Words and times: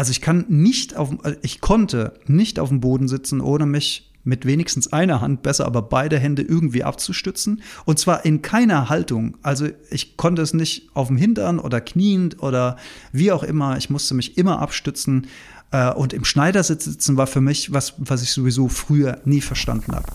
also 0.00 0.12
ich 0.12 0.22
kann 0.22 0.46
nicht 0.48 0.96
auf, 0.96 1.10
äh, 1.24 1.36
ich 1.42 1.60
konnte 1.60 2.14
nicht 2.24 2.58
auf 2.58 2.70
dem 2.70 2.80
Boden 2.80 3.06
sitzen, 3.06 3.42
ohne 3.42 3.66
mich 3.66 4.10
mit 4.24 4.46
wenigstens 4.46 4.94
einer 4.94 5.20
Hand, 5.20 5.42
besser 5.42 5.66
aber 5.66 5.82
beide 5.82 6.18
Hände 6.18 6.40
irgendwie 6.40 6.84
abzustützen. 6.84 7.60
Und 7.84 7.98
zwar 7.98 8.24
in 8.24 8.40
keiner 8.40 8.88
Haltung. 8.88 9.36
Also 9.42 9.68
ich 9.90 10.16
konnte 10.16 10.40
es 10.40 10.54
nicht 10.54 10.88
auf 10.94 11.08
dem 11.08 11.18
Hintern 11.18 11.58
oder 11.58 11.82
kniend 11.82 12.42
oder 12.42 12.78
wie 13.12 13.30
auch 13.30 13.42
immer. 13.42 13.76
Ich 13.76 13.90
musste 13.90 14.14
mich 14.14 14.38
immer 14.38 14.60
abstützen. 14.60 15.26
Äh, 15.70 15.92
und 15.92 16.14
im 16.14 16.24
Schneidersitz 16.24 16.86
sitzen 16.86 17.18
war 17.18 17.26
für 17.26 17.42
mich 17.42 17.70
was, 17.70 17.92
was 17.98 18.22
ich 18.22 18.30
sowieso 18.30 18.68
früher 18.68 19.20
nie 19.26 19.42
verstanden 19.42 19.92
habe. 19.92 20.06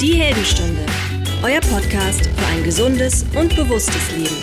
Die 0.00 0.14
Heldenstunde. 0.14 0.83
Euer 1.44 1.60
Podcast 1.60 2.24
für 2.24 2.46
ein 2.46 2.64
gesundes 2.64 3.26
und 3.38 3.54
bewusstes 3.54 4.10
Leben. 4.12 4.34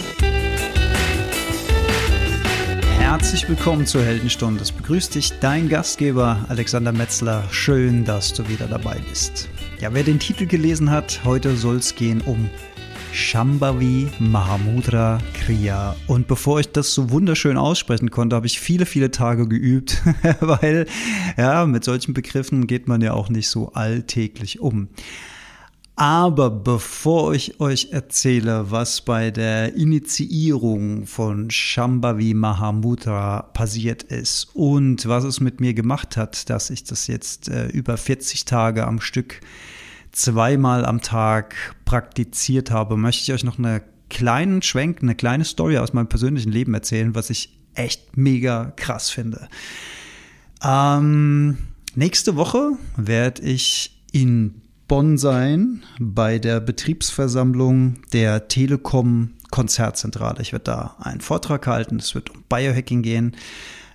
Herzlich 3.00 3.50
willkommen 3.50 3.88
zur 3.88 4.04
Heldenstunde. 4.04 4.62
Es 4.62 4.72
begrüßt 4.72 5.16
dich 5.16 5.32
dein 5.40 5.68
Gastgeber 5.68 6.46
Alexander 6.48 6.92
Metzler. 6.92 7.44
Schön, 7.50 8.06
dass 8.06 8.34
du 8.34 8.48
wieder 8.48 8.68
dabei 8.68 9.00
bist. 9.10 9.50
Ja, 9.80 9.92
wer 9.96 10.04
den 10.04 10.20
Titel 10.20 10.46
gelesen 10.46 10.92
hat, 10.92 11.22
heute 11.26 11.56
soll 11.56 11.78
es 11.78 11.96
gehen 11.96 12.22
um 12.22 12.52
Shambhavi 13.12 14.08
Mahamudra 14.20 15.18
Kriya. 15.34 15.96
Und 16.06 16.28
bevor 16.28 16.60
ich 16.60 16.72
das 16.72 16.94
so 16.94 17.10
wunderschön 17.10 17.58
aussprechen 17.58 18.12
konnte, 18.12 18.36
habe 18.36 18.46
ich 18.46 18.60
viele, 18.60 18.86
viele 18.86 19.10
Tage 19.10 19.48
geübt, 19.48 20.04
weil 20.40 20.86
ja, 21.36 21.66
mit 21.66 21.84
solchen 21.84 22.14
Begriffen 22.14 22.68
geht 22.68 22.88
man 22.88 23.02
ja 23.02 23.14
auch 23.14 23.30
nicht 23.30 23.50
so 23.50 23.72
alltäglich 23.74 24.60
um. 24.60 24.90
Aber 26.02 26.50
bevor 26.50 27.36
ich 27.36 27.60
euch 27.60 27.90
erzähle, 27.92 28.72
was 28.72 29.02
bei 29.02 29.30
der 29.30 29.76
Initiierung 29.76 31.06
von 31.06 31.52
Shambhavi 31.52 32.34
Mahamudra 32.34 33.44
passiert 33.54 34.02
ist 34.02 34.50
und 34.56 35.08
was 35.08 35.26
es 35.26 35.42
mit 35.42 35.62
mir 35.62 35.76
gemacht 35.76 36.18
hat, 36.18 36.50
dass 36.50 36.72
ich 36.72 36.86
das 36.86 37.06
jetzt 37.06 37.50
äh, 37.50 37.68
über 37.68 37.98
40 37.98 38.46
Tage 38.46 38.88
am 38.88 39.00
Stück 39.00 39.42
zweimal 40.12 40.86
am 40.86 41.04
Tag 41.04 41.54
praktiziert 41.86 42.72
habe, 42.72 42.98
möchte 42.98 43.22
ich 43.22 43.32
euch 43.32 43.44
noch 43.44 43.60
eine 43.60 43.84
kleinen 44.10 44.64
Schwenk, 44.64 45.04
eine 45.04 45.14
kleine 45.14 45.46
Story 45.46 45.78
aus 45.78 45.94
meinem 45.94 46.10
persönlichen 46.10 46.52
Leben 46.52 46.74
erzählen, 46.74 47.14
was 47.14 47.30
ich 47.30 47.60
echt 47.76 48.18
mega 48.18 48.74
krass 48.76 49.12
finde. 49.12 49.50
Ähm, 50.64 51.60
nächste 51.94 52.36
Woche 52.38 52.72
werde 52.98 53.44
ich 53.44 54.02
in 54.12 54.62
Bonn 54.92 55.18
sein 55.18 55.84
bei 56.02 56.38
der 56.38 56.60
Betriebsversammlung 56.60 58.02
der 58.12 58.50
Telekom 58.50 59.30
Konzertzentrale. 59.50 60.42
Ich 60.42 60.52
werde 60.52 60.66
da 60.66 60.98
einen 61.00 61.22
Vortrag 61.22 61.66
halten. 61.66 61.96
Es 61.96 62.14
wird 62.14 62.30
um 62.30 62.44
Biohacking 62.50 63.02
gehen. 63.02 63.38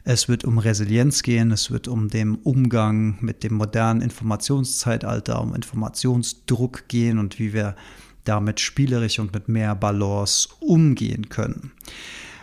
Es 0.05 0.27
wird 0.27 0.47
um 0.47 0.57
Resilienz 0.57 1.23
gehen. 1.23 1.51
Es 1.51 1.71
wird 1.71 1.87
um 1.87 2.09
den 2.09 2.37
Umgang 2.37 3.19
mit 3.21 3.45
dem 3.45 3.57
modernen 3.57 4.01
Informationszeitalter, 4.01 5.43
um 5.43 5.55
Informationsdruck 5.55 6.89
gehen 6.89 7.19
und 7.19 7.39
wie 7.39 7.53
wir 7.53 7.77
damit 8.25 8.61
spielerisch 8.61 9.19
und 9.19 9.35
mit 9.35 9.51
mehr 9.51 9.75
Balance 9.75 10.49
umgehen 10.61 11.29
können. 11.29 11.73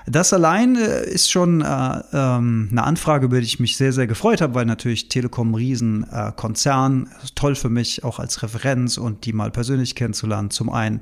Das 0.05 0.33
allein 0.33 0.75
äh, 0.75 1.09
ist 1.09 1.31
schon 1.31 1.61
äh, 1.61 2.01
ähm, 2.11 2.67
eine 2.71 2.83
Anfrage, 2.83 3.25
über 3.25 3.39
die 3.39 3.45
ich 3.45 3.59
mich 3.61 3.77
sehr, 3.77 3.93
sehr 3.93 4.05
gefreut 4.05 4.41
habe, 4.41 4.53
weil 4.53 4.65
natürlich 4.65 5.07
Telekom 5.07 5.55
Riesenkonzern, 5.55 7.07
äh, 7.07 7.27
toll 7.35 7.55
für 7.55 7.69
mich 7.69 8.03
auch 8.03 8.19
als 8.19 8.43
Referenz 8.43 8.97
und 8.97 9.25
die 9.25 9.31
mal 9.31 9.49
persönlich 9.49 9.95
kennenzulernen, 9.95 10.49
zum 10.49 10.69
einen. 10.69 10.99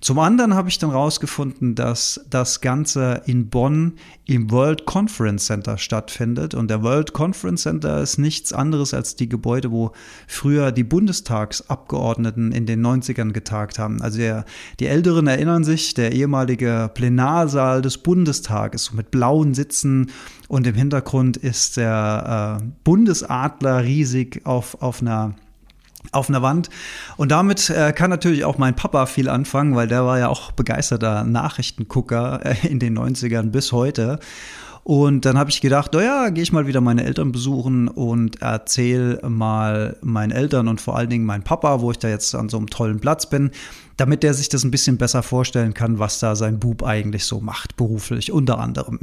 Zum 0.00 0.18
anderen 0.18 0.54
habe 0.54 0.68
ich 0.68 0.78
dann 0.78 0.90
rausgefunden, 0.90 1.74
dass 1.74 2.20
das 2.28 2.60
Ganze 2.60 3.22
in 3.24 3.48
Bonn 3.48 3.94
im 4.26 4.50
World 4.50 4.84
Conference 4.84 5.46
Center 5.46 5.78
stattfindet. 5.78 6.54
Und 6.54 6.68
der 6.68 6.82
World 6.82 7.14
Conference 7.14 7.62
Center 7.62 8.02
ist 8.02 8.18
nichts 8.18 8.52
anderes 8.52 8.92
als 8.92 9.16
die 9.16 9.28
Gebäude, 9.30 9.70
wo 9.70 9.92
früher 10.26 10.72
die 10.72 10.84
Bundestagsabgeordneten 10.84 12.52
in 12.52 12.66
den 12.66 12.84
90ern 12.84 13.32
getagt 13.32 13.78
haben. 13.78 14.02
Also 14.02 14.18
der, 14.18 14.44
die 14.78 14.86
Älteren 14.86 15.26
erinnern 15.26 15.64
sich, 15.64 15.94
der 15.94 16.12
ehemalige 16.12 16.90
Plenarsaal 16.92 17.80
des 17.80 17.96
Bundestags 17.98 18.41
Bundestages 18.42 18.92
mit 18.92 19.10
blauen 19.10 19.54
Sitzen 19.54 20.10
und 20.48 20.66
im 20.66 20.74
Hintergrund 20.74 21.36
ist 21.36 21.76
der 21.76 22.58
äh, 22.60 22.64
Bundesadler 22.84 23.84
riesig 23.84 24.42
auf, 24.44 24.82
auf 24.82 25.00
einer 25.00 25.34
auf 26.10 26.28
einer 26.28 26.42
Wand. 26.42 26.68
Und 27.16 27.30
damit 27.30 27.70
äh, 27.70 27.92
kann 27.92 28.10
natürlich 28.10 28.44
auch 28.44 28.58
mein 28.58 28.74
Papa 28.74 29.06
viel 29.06 29.28
anfangen, 29.28 29.76
weil 29.76 29.86
der 29.86 30.04
war 30.04 30.18
ja 30.18 30.28
auch 30.28 30.50
begeisterter 30.50 31.22
Nachrichtengucker 31.22 32.40
äh, 32.44 32.66
in 32.66 32.80
den 32.80 32.98
90ern 32.98 33.50
bis 33.50 33.70
heute. 33.70 34.18
Und 34.84 35.24
dann 35.24 35.38
habe 35.38 35.48
ich 35.48 35.60
gedacht, 35.60 35.92
naja, 35.92 36.28
gehe 36.30 36.42
ich 36.42 36.50
mal 36.50 36.66
wieder 36.66 36.80
meine 36.80 37.04
Eltern 37.04 37.30
besuchen 37.30 37.86
und 37.86 38.42
erzähle 38.42 39.20
mal 39.28 39.96
meinen 40.02 40.32
Eltern 40.32 40.66
und 40.66 40.80
vor 40.80 40.96
allen 40.96 41.08
Dingen 41.08 41.24
meinen 41.24 41.44
Papa, 41.44 41.80
wo 41.80 41.92
ich 41.92 41.98
da 41.98 42.08
jetzt 42.08 42.34
an 42.34 42.48
so 42.48 42.56
einem 42.56 42.68
tollen 42.68 42.98
Platz 42.98 43.30
bin, 43.30 43.52
damit 43.96 44.24
der 44.24 44.34
sich 44.34 44.48
das 44.48 44.64
ein 44.64 44.72
bisschen 44.72 44.98
besser 44.98 45.22
vorstellen 45.22 45.72
kann, 45.72 46.00
was 46.00 46.18
da 46.18 46.34
sein 46.34 46.58
Bub 46.58 46.82
eigentlich 46.82 47.26
so 47.26 47.40
macht, 47.40 47.76
beruflich 47.76 48.32
unter 48.32 48.58
anderem. 48.58 48.98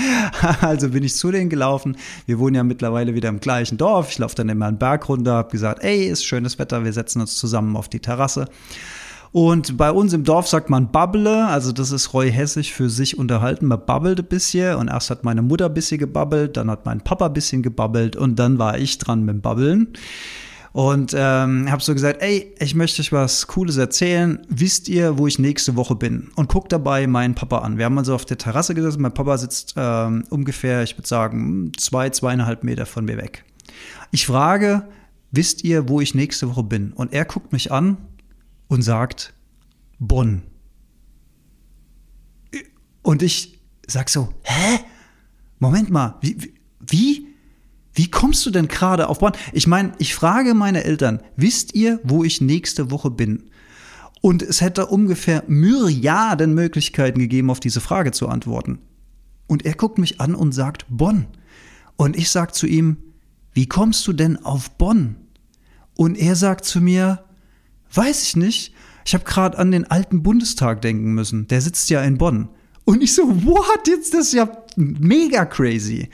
also 0.60 0.90
bin 0.90 1.02
ich 1.02 1.16
zu 1.16 1.30
denen 1.30 1.48
gelaufen. 1.48 1.96
Wir 2.26 2.38
wohnen 2.38 2.56
ja 2.56 2.62
mittlerweile 2.62 3.14
wieder 3.14 3.30
im 3.30 3.40
gleichen 3.40 3.78
Dorf. 3.78 4.10
Ich 4.10 4.18
laufe 4.18 4.34
dann 4.34 4.50
immer 4.50 4.66
einen 4.66 4.78
Berg 4.78 5.08
runter, 5.08 5.32
habe 5.32 5.50
gesagt, 5.50 5.82
ey, 5.82 6.06
ist 6.06 6.26
schönes 6.26 6.58
Wetter, 6.58 6.84
wir 6.84 6.92
setzen 6.92 7.22
uns 7.22 7.36
zusammen 7.36 7.76
auf 7.76 7.88
die 7.88 8.00
Terrasse. 8.00 8.44
Und 9.34 9.76
bei 9.76 9.90
uns 9.90 10.12
im 10.12 10.22
Dorf 10.22 10.46
sagt 10.46 10.70
man 10.70 10.92
Babble, 10.92 11.48
also 11.48 11.72
das 11.72 11.90
ist 11.90 12.14
Roy 12.14 12.30
Hessig 12.30 12.72
für 12.72 12.88
sich 12.88 13.18
unterhalten. 13.18 13.66
Man 13.66 13.84
babbelt 13.84 14.20
ein 14.20 14.26
bisschen 14.26 14.76
und 14.76 14.86
erst 14.86 15.10
hat 15.10 15.24
meine 15.24 15.42
Mutter 15.42 15.66
ein 15.66 15.74
bisschen 15.74 15.98
gebabbelt, 15.98 16.56
dann 16.56 16.70
hat 16.70 16.86
mein 16.86 17.00
Papa 17.00 17.26
ein 17.26 17.32
bisschen 17.32 17.60
gebabbelt 17.60 18.14
und 18.14 18.38
dann 18.38 18.60
war 18.60 18.78
ich 18.78 18.96
dran 18.98 19.24
mit 19.24 19.34
dem 19.34 19.40
Babbeln. 19.40 19.88
Und 20.70 21.16
ähm, 21.18 21.68
habe 21.68 21.82
so 21.82 21.94
gesagt, 21.94 22.22
ey, 22.22 22.54
ich 22.60 22.76
möchte 22.76 23.02
euch 23.02 23.10
was 23.10 23.48
Cooles 23.48 23.76
erzählen. 23.76 24.38
Wisst 24.48 24.88
ihr, 24.88 25.18
wo 25.18 25.26
ich 25.26 25.40
nächste 25.40 25.74
Woche 25.74 25.96
bin? 25.96 26.30
Und 26.36 26.48
guckt 26.48 26.70
dabei 26.70 27.08
meinen 27.08 27.34
Papa 27.34 27.58
an. 27.58 27.76
Wir 27.76 27.86
haben 27.86 27.98
also 27.98 28.14
auf 28.14 28.26
der 28.26 28.38
Terrasse 28.38 28.72
gesessen. 28.72 29.02
Mein 29.02 29.14
Papa 29.14 29.36
sitzt 29.36 29.74
ähm, 29.76 30.22
ungefähr, 30.30 30.84
ich 30.84 30.96
würde 30.96 31.08
sagen, 31.08 31.72
zwei, 31.76 32.08
zweieinhalb 32.10 32.62
Meter 32.62 32.86
von 32.86 33.04
mir 33.04 33.16
weg. 33.16 33.44
Ich 34.12 34.26
frage, 34.26 34.84
wisst 35.32 35.64
ihr, 35.64 35.88
wo 35.88 36.00
ich 36.00 36.14
nächste 36.14 36.48
Woche 36.48 36.62
bin? 36.62 36.92
Und 36.92 37.12
er 37.12 37.24
guckt 37.24 37.52
mich 37.52 37.72
an 37.72 37.96
und 38.68 38.82
sagt 38.82 39.34
Bonn. 39.98 40.42
Und 43.02 43.22
ich 43.22 43.60
sag 43.86 44.08
so, 44.08 44.32
hä? 44.42 44.80
Moment 45.58 45.90
mal, 45.90 46.16
wie, 46.20 46.54
wie? 46.80 47.26
Wie 47.96 48.10
kommst 48.10 48.44
du 48.44 48.50
denn 48.50 48.66
gerade 48.66 49.08
auf 49.08 49.20
Bonn? 49.20 49.34
Ich 49.52 49.68
meine, 49.68 49.92
ich 49.98 50.14
frage 50.14 50.54
meine 50.54 50.82
Eltern, 50.82 51.20
wisst 51.36 51.74
ihr, 51.74 52.00
wo 52.02 52.24
ich 52.24 52.40
nächste 52.40 52.90
Woche 52.90 53.10
bin? 53.10 53.44
Und 54.20 54.42
es 54.42 54.60
hätte 54.60 54.86
ungefähr 54.86 55.44
Myriaden 55.46 56.54
Möglichkeiten 56.54 57.20
gegeben, 57.20 57.50
auf 57.50 57.60
diese 57.60 57.80
Frage 57.80 58.10
zu 58.10 58.28
antworten. 58.28 58.78
Und 59.46 59.64
er 59.64 59.74
guckt 59.74 59.98
mich 59.98 60.20
an 60.20 60.34
und 60.34 60.52
sagt 60.52 60.86
Bonn. 60.88 61.26
Und 61.96 62.16
ich 62.16 62.30
sag 62.30 62.54
zu 62.54 62.66
ihm, 62.66 62.96
wie 63.52 63.66
kommst 63.66 64.06
du 64.08 64.12
denn 64.12 64.44
auf 64.44 64.70
Bonn? 64.72 65.16
Und 65.94 66.18
er 66.18 66.34
sagt 66.34 66.64
zu 66.64 66.80
mir, 66.80 67.22
Weiß 67.94 68.22
ich 68.22 68.36
nicht. 68.36 68.74
Ich 69.04 69.14
habe 69.14 69.24
gerade 69.24 69.58
an 69.58 69.70
den 69.70 69.90
alten 69.90 70.22
Bundestag 70.22 70.82
denken 70.82 71.12
müssen. 71.12 71.46
Der 71.48 71.60
sitzt 71.60 71.90
ja 71.90 72.02
in 72.02 72.18
Bonn. 72.18 72.48
Und 72.84 73.02
ich 73.02 73.14
so, 73.14 73.22
what? 73.44 73.86
Jetzt 73.86 74.14
das 74.14 74.26
ist 74.28 74.34
ja 74.34 74.48
mega 74.76 75.44
crazy. 75.44 76.08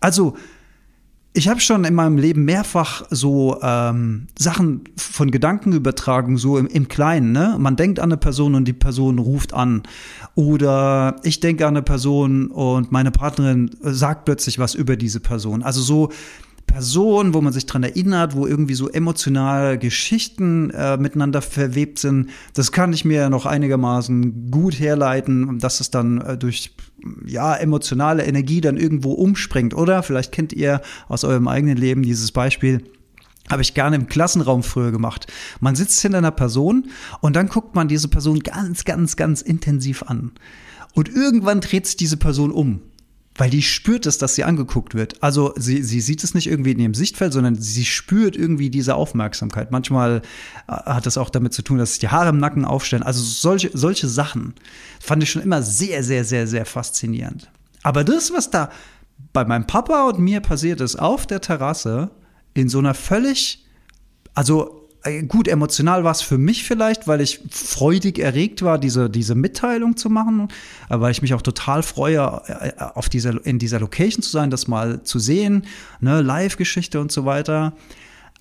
Also, 0.00 0.36
ich 1.36 1.48
habe 1.48 1.60
schon 1.60 1.84
in 1.84 1.94
meinem 1.94 2.16
Leben 2.16 2.46
mehrfach 2.46 3.04
so 3.10 3.58
ähm, 3.60 4.26
Sachen 4.38 4.84
von 4.96 5.30
Gedankenübertragung 5.30 6.38
so 6.38 6.56
im, 6.56 6.66
im 6.66 6.88
Kleinen. 6.88 7.32
Ne? 7.32 7.56
Man 7.58 7.76
denkt 7.76 8.00
an 8.00 8.10
eine 8.10 8.16
Person 8.16 8.54
und 8.54 8.64
die 8.64 8.72
Person 8.72 9.18
ruft 9.18 9.52
an. 9.52 9.82
Oder 10.34 11.16
ich 11.24 11.40
denke 11.40 11.66
an 11.66 11.74
eine 11.74 11.82
Person 11.82 12.46
und 12.46 12.90
meine 12.90 13.10
Partnerin 13.10 13.70
sagt 13.82 14.24
plötzlich 14.24 14.58
was 14.58 14.74
über 14.74 14.96
diese 14.96 15.20
Person. 15.20 15.62
Also 15.62 15.82
so 15.82 16.10
Person, 16.66 17.32
wo 17.32 17.40
man 17.40 17.52
sich 17.52 17.66
dran 17.66 17.82
erinnert, 17.82 18.34
wo 18.34 18.46
irgendwie 18.46 18.74
so 18.74 18.88
emotionale 18.88 19.78
Geschichten 19.78 20.70
äh, 20.70 20.96
miteinander 20.96 21.40
verwebt 21.40 21.98
sind. 21.98 22.30
Das 22.54 22.72
kann 22.72 22.92
ich 22.92 23.04
mir 23.04 23.30
noch 23.30 23.46
einigermaßen 23.46 24.50
gut 24.50 24.78
herleiten, 24.78 25.58
dass 25.58 25.80
es 25.80 25.90
dann 25.90 26.20
äh, 26.20 26.36
durch 26.36 26.74
ja 27.24 27.54
emotionale 27.54 28.24
Energie 28.24 28.60
dann 28.60 28.76
irgendwo 28.76 29.12
umspringt. 29.12 29.74
Oder 29.74 30.02
vielleicht 30.02 30.32
kennt 30.32 30.52
ihr 30.52 30.82
aus 31.08 31.24
eurem 31.24 31.48
eigenen 31.48 31.76
Leben 31.76 32.02
dieses 32.02 32.32
Beispiel. 32.32 32.82
Habe 33.48 33.62
ich 33.62 33.74
gerne 33.74 33.96
im 33.96 34.08
Klassenraum 34.08 34.64
früher 34.64 34.90
gemacht. 34.90 35.32
Man 35.60 35.76
sitzt 35.76 36.00
hinter 36.00 36.18
einer 36.18 36.32
Person 36.32 36.90
und 37.20 37.36
dann 37.36 37.48
guckt 37.48 37.76
man 37.76 37.86
diese 37.86 38.08
Person 38.08 38.40
ganz, 38.40 38.84
ganz, 38.84 39.16
ganz 39.16 39.40
intensiv 39.40 40.02
an. 40.02 40.32
Und 40.94 41.08
irgendwann 41.08 41.60
dreht 41.60 41.86
sich 41.86 41.96
diese 41.96 42.16
Person 42.16 42.50
um 42.50 42.80
weil 43.36 43.50
die 43.50 43.62
spürt 43.62 44.06
es, 44.06 44.18
dass 44.18 44.34
sie 44.34 44.44
angeguckt 44.44 44.94
wird. 44.94 45.22
Also 45.22 45.52
sie, 45.56 45.82
sie 45.82 46.00
sieht 46.00 46.24
es 46.24 46.34
nicht 46.34 46.46
irgendwie 46.46 46.72
in 46.72 46.78
ihrem 46.78 46.94
Sichtfeld, 46.94 47.32
sondern 47.32 47.54
sie 47.54 47.84
spürt 47.84 48.36
irgendwie 48.36 48.70
diese 48.70 48.94
Aufmerksamkeit. 48.94 49.70
Manchmal 49.70 50.22
äh, 50.68 50.72
hat 50.72 51.06
das 51.06 51.18
auch 51.18 51.30
damit 51.30 51.52
zu 51.52 51.62
tun, 51.62 51.78
dass 51.78 51.90
sich 51.90 51.98
die 51.98 52.08
Haare 52.08 52.30
im 52.30 52.38
Nacken 52.38 52.64
aufstellen. 52.64 53.02
Also 53.02 53.22
solche, 53.22 53.70
solche 53.74 54.08
Sachen 54.08 54.54
fand 55.00 55.22
ich 55.22 55.30
schon 55.30 55.42
immer 55.42 55.62
sehr, 55.62 56.02
sehr, 56.02 56.24
sehr, 56.24 56.46
sehr 56.46 56.64
faszinierend. 56.64 57.50
Aber 57.82 58.04
das, 58.04 58.32
was 58.32 58.50
da 58.50 58.70
bei 59.32 59.44
meinem 59.44 59.66
Papa 59.66 60.08
und 60.08 60.18
mir 60.18 60.40
passiert 60.40 60.80
ist, 60.80 60.96
auf 60.96 61.26
der 61.26 61.40
Terrasse, 61.40 62.10
in 62.54 62.68
so 62.68 62.78
einer 62.78 62.94
völlig, 62.94 63.66
also 64.34 64.85
gut, 65.28 65.48
emotional 65.48 66.04
war 66.04 66.12
es 66.12 66.22
für 66.22 66.38
mich 66.38 66.64
vielleicht, 66.64 67.06
weil 67.08 67.20
ich 67.20 67.40
freudig 67.50 68.18
erregt 68.18 68.62
war, 68.62 68.78
diese, 68.78 69.10
diese 69.10 69.34
Mitteilung 69.34 69.96
zu 69.96 70.10
machen, 70.10 70.48
äh, 70.88 71.00
weil 71.00 71.10
ich 71.10 71.22
mich 71.22 71.34
auch 71.34 71.42
total 71.42 71.82
freue, 71.82 72.42
äh, 72.46 72.72
auf 72.94 73.08
dieser, 73.08 73.44
in 73.44 73.58
dieser 73.58 73.80
Location 73.80 74.22
zu 74.22 74.30
sein, 74.30 74.50
das 74.50 74.68
mal 74.68 75.02
zu 75.02 75.18
sehen, 75.18 75.66
ne, 76.00 76.22
Live-Geschichte 76.22 77.00
und 77.00 77.12
so 77.12 77.24
weiter. 77.24 77.72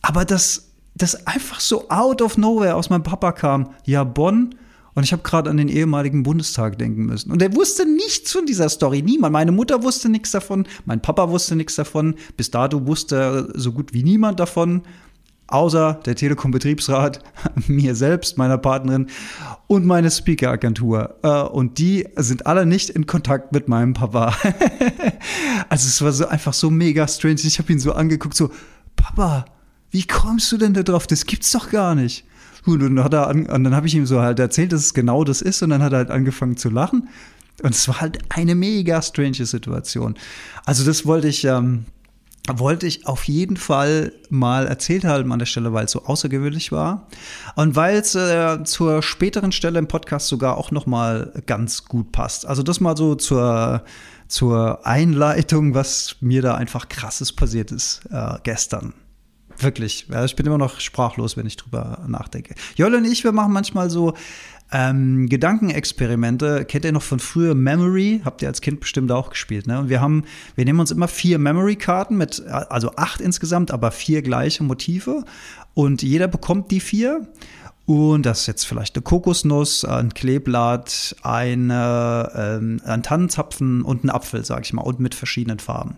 Aber 0.01 0.25
das, 0.25 0.69
das 0.95 1.27
einfach 1.27 1.59
so 1.59 1.89
out 1.89 2.21
of 2.21 2.37
nowhere 2.37 2.75
aus 2.75 2.89
meinem 2.89 3.03
Papa 3.03 3.31
kam, 3.31 3.69
ja, 3.85 4.03
Bonn, 4.03 4.55
und 4.95 5.03
ich 5.03 5.11
habe 5.11 5.23
gerade 5.23 5.49
an 5.49 5.57
den 5.57 5.67
ehemaligen 5.67 6.23
Bundestag 6.23 6.77
denken 6.77 7.05
müssen. 7.05 7.29
Und 7.29 7.41
er 7.41 7.53
wusste 7.53 7.85
nichts 7.85 8.31
von 8.31 8.45
dieser 8.45 8.69
Story. 8.69 9.01
Niemand. 9.01 9.33
Meine 9.33 9.51
Mutter 9.51 9.83
wusste 9.83 10.07
nichts 10.07 10.31
davon. 10.31 10.65
Mein 10.85 11.01
Papa 11.01 11.29
wusste 11.29 11.57
nichts 11.57 11.75
davon. 11.75 12.15
Bis 12.37 12.49
dato 12.49 12.87
wusste 12.87 13.51
so 13.55 13.73
gut 13.73 13.93
wie 13.93 14.03
niemand 14.03 14.39
davon 14.39 14.83
außer 15.47 15.99
der 16.05 16.15
Telekom-Betriebsrat, 16.15 17.19
mir 17.67 17.95
selbst, 17.95 18.37
meiner 18.37 18.57
Partnerin 18.57 19.07
und 19.67 19.85
meine 19.85 20.11
Speaker-Agentur. 20.11 21.15
Äh, 21.23 21.41
und 21.43 21.77
die 21.77 22.07
sind 22.15 22.47
alle 22.47 22.65
nicht 22.65 22.89
in 22.89 23.05
Kontakt 23.05 23.51
mit 23.51 23.67
meinem 23.67 23.93
Papa. 23.93 24.35
also 25.69 25.87
es 25.87 26.01
war 26.01 26.11
so 26.11 26.27
einfach 26.27 26.53
so 26.53 26.69
mega 26.69 27.07
strange. 27.07 27.41
Ich 27.43 27.59
habe 27.59 27.71
ihn 27.71 27.79
so 27.79 27.93
angeguckt, 27.93 28.35
so, 28.35 28.51
Papa, 28.95 29.45
wie 29.91 30.05
kommst 30.05 30.51
du 30.51 30.57
denn 30.57 30.73
da 30.73 30.83
drauf? 30.83 31.07
Das 31.07 31.25
gibt's 31.25 31.51
doch 31.51 31.69
gar 31.69 31.95
nicht. 31.95 32.25
Und 32.65 32.81
dann, 32.81 33.03
hat 33.03 33.13
er 33.13 33.27
an, 33.27 33.45
und 33.45 33.63
dann 33.63 33.75
habe 33.75 33.87
ich 33.87 33.93
ihm 33.93 34.07
so 34.07 34.21
halt 34.21 34.39
erzählt, 34.39 34.73
dass 34.73 34.81
es 34.81 34.93
genau 34.93 35.23
das 35.23 35.41
ist. 35.41 35.61
Und 35.61 35.69
dann 35.69 35.83
hat 35.83 35.93
er 35.93 35.99
halt 35.99 36.11
angefangen 36.11 36.57
zu 36.57 36.69
lachen. 36.69 37.09
Und 37.61 37.73
es 37.73 37.87
war 37.87 38.01
halt 38.01 38.19
eine 38.29 38.55
mega 38.55 39.01
strange 39.01 39.45
Situation. 39.45 40.15
Also 40.65 40.83
das 40.83 41.05
wollte 41.05 41.27
ich, 41.27 41.45
ähm, 41.45 41.85
wollte 42.53 42.85
ich 42.87 43.07
auf 43.07 43.23
jeden 43.23 43.57
Fall 43.57 44.13
mal 44.29 44.67
erzählt 44.67 45.03
haben 45.03 45.31
an 45.31 45.39
der 45.39 45.45
Stelle, 45.45 45.73
weil 45.73 45.85
es 45.85 45.91
so 45.91 46.03
außergewöhnlich 46.03 46.71
war 46.71 47.07
und 47.55 47.75
weil 47.75 47.97
es 47.97 48.15
äh, 48.15 48.63
zur 48.63 49.01
späteren 49.01 49.51
Stelle 49.51 49.79
im 49.79 49.87
Podcast 49.87 50.27
sogar 50.27 50.57
auch 50.57 50.71
noch 50.71 50.85
mal 50.85 51.31
ganz 51.45 51.85
gut 51.85 52.11
passt. 52.11 52.45
Also 52.45 52.63
das 52.63 52.79
mal 52.79 52.95
so 52.95 53.15
zur 53.15 53.83
zur 54.27 54.85
Einleitung, 54.87 55.75
was 55.75 56.15
mir 56.19 56.41
da 56.41 56.55
einfach 56.55 56.89
krasses 56.89 57.31
passiert 57.31 57.71
ist 57.71 58.01
äh, 58.11 58.37
gestern. 58.43 58.93
Wirklich, 59.57 60.07
ich 60.25 60.35
bin 60.35 60.45
immer 60.45 60.57
noch 60.57 60.81
sprachlos, 60.81 61.37
wenn 61.37 61.45
ich 61.45 61.55
drüber 61.55 62.03
nachdenke. 62.07 62.55
Jolle 62.75 62.97
und 62.97 63.05
ich, 63.05 63.23
wir 63.23 63.31
machen 63.31 63.53
manchmal 63.53 63.89
so 63.89 64.13
ähm, 64.77 65.29
Gedankenexperimente 65.29 66.65
kennt 66.65 66.83
ihr 66.83 66.91
noch 66.91 67.01
von 67.01 67.19
früher 67.19 67.55
Memory? 67.55 68.21
Habt 68.25 68.41
ihr 68.41 68.49
als 68.49 68.59
Kind 68.59 68.81
bestimmt 68.81 69.09
auch 69.09 69.29
gespielt, 69.29 69.67
ne? 69.67 69.79
Und 69.79 69.87
wir 69.87 70.01
haben, 70.01 70.25
wir 70.55 70.65
nehmen 70.65 70.81
uns 70.81 70.91
immer 70.91 71.07
vier 71.07 71.39
Memory-Karten 71.39 72.17
mit, 72.17 72.45
also 72.45 72.91
acht 72.97 73.21
insgesamt, 73.21 73.71
aber 73.71 73.91
vier 73.91 74.21
gleiche 74.21 74.65
Motive. 74.65 75.23
Und 75.75 76.03
jeder 76.03 76.27
bekommt 76.27 76.71
die 76.71 76.81
vier. 76.81 77.25
Und 77.85 78.25
das 78.25 78.41
ist 78.41 78.47
jetzt 78.47 78.65
vielleicht 78.65 78.97
eine 78.97 79.03
Kokosnuss, 79.03 79.85
ein 79.85 80.13
Kleeblatt, 80.13 81.15
eine, 81.23 82.31
ähm, 82.35 82.81
ein 82.83 83.01
Tannenzapfen 83.01 83.81
und 83.81 84.03
ein 84.03 84.09
Apfel, 84.09 84.43
sag 84.43 84.65
ich 84.65 84.73
mal, 84.73 84.81
und 84.81 84.99
mit 84.99 85.15
verschiedenen 85.15 85.59
Farben. 85.59 85.95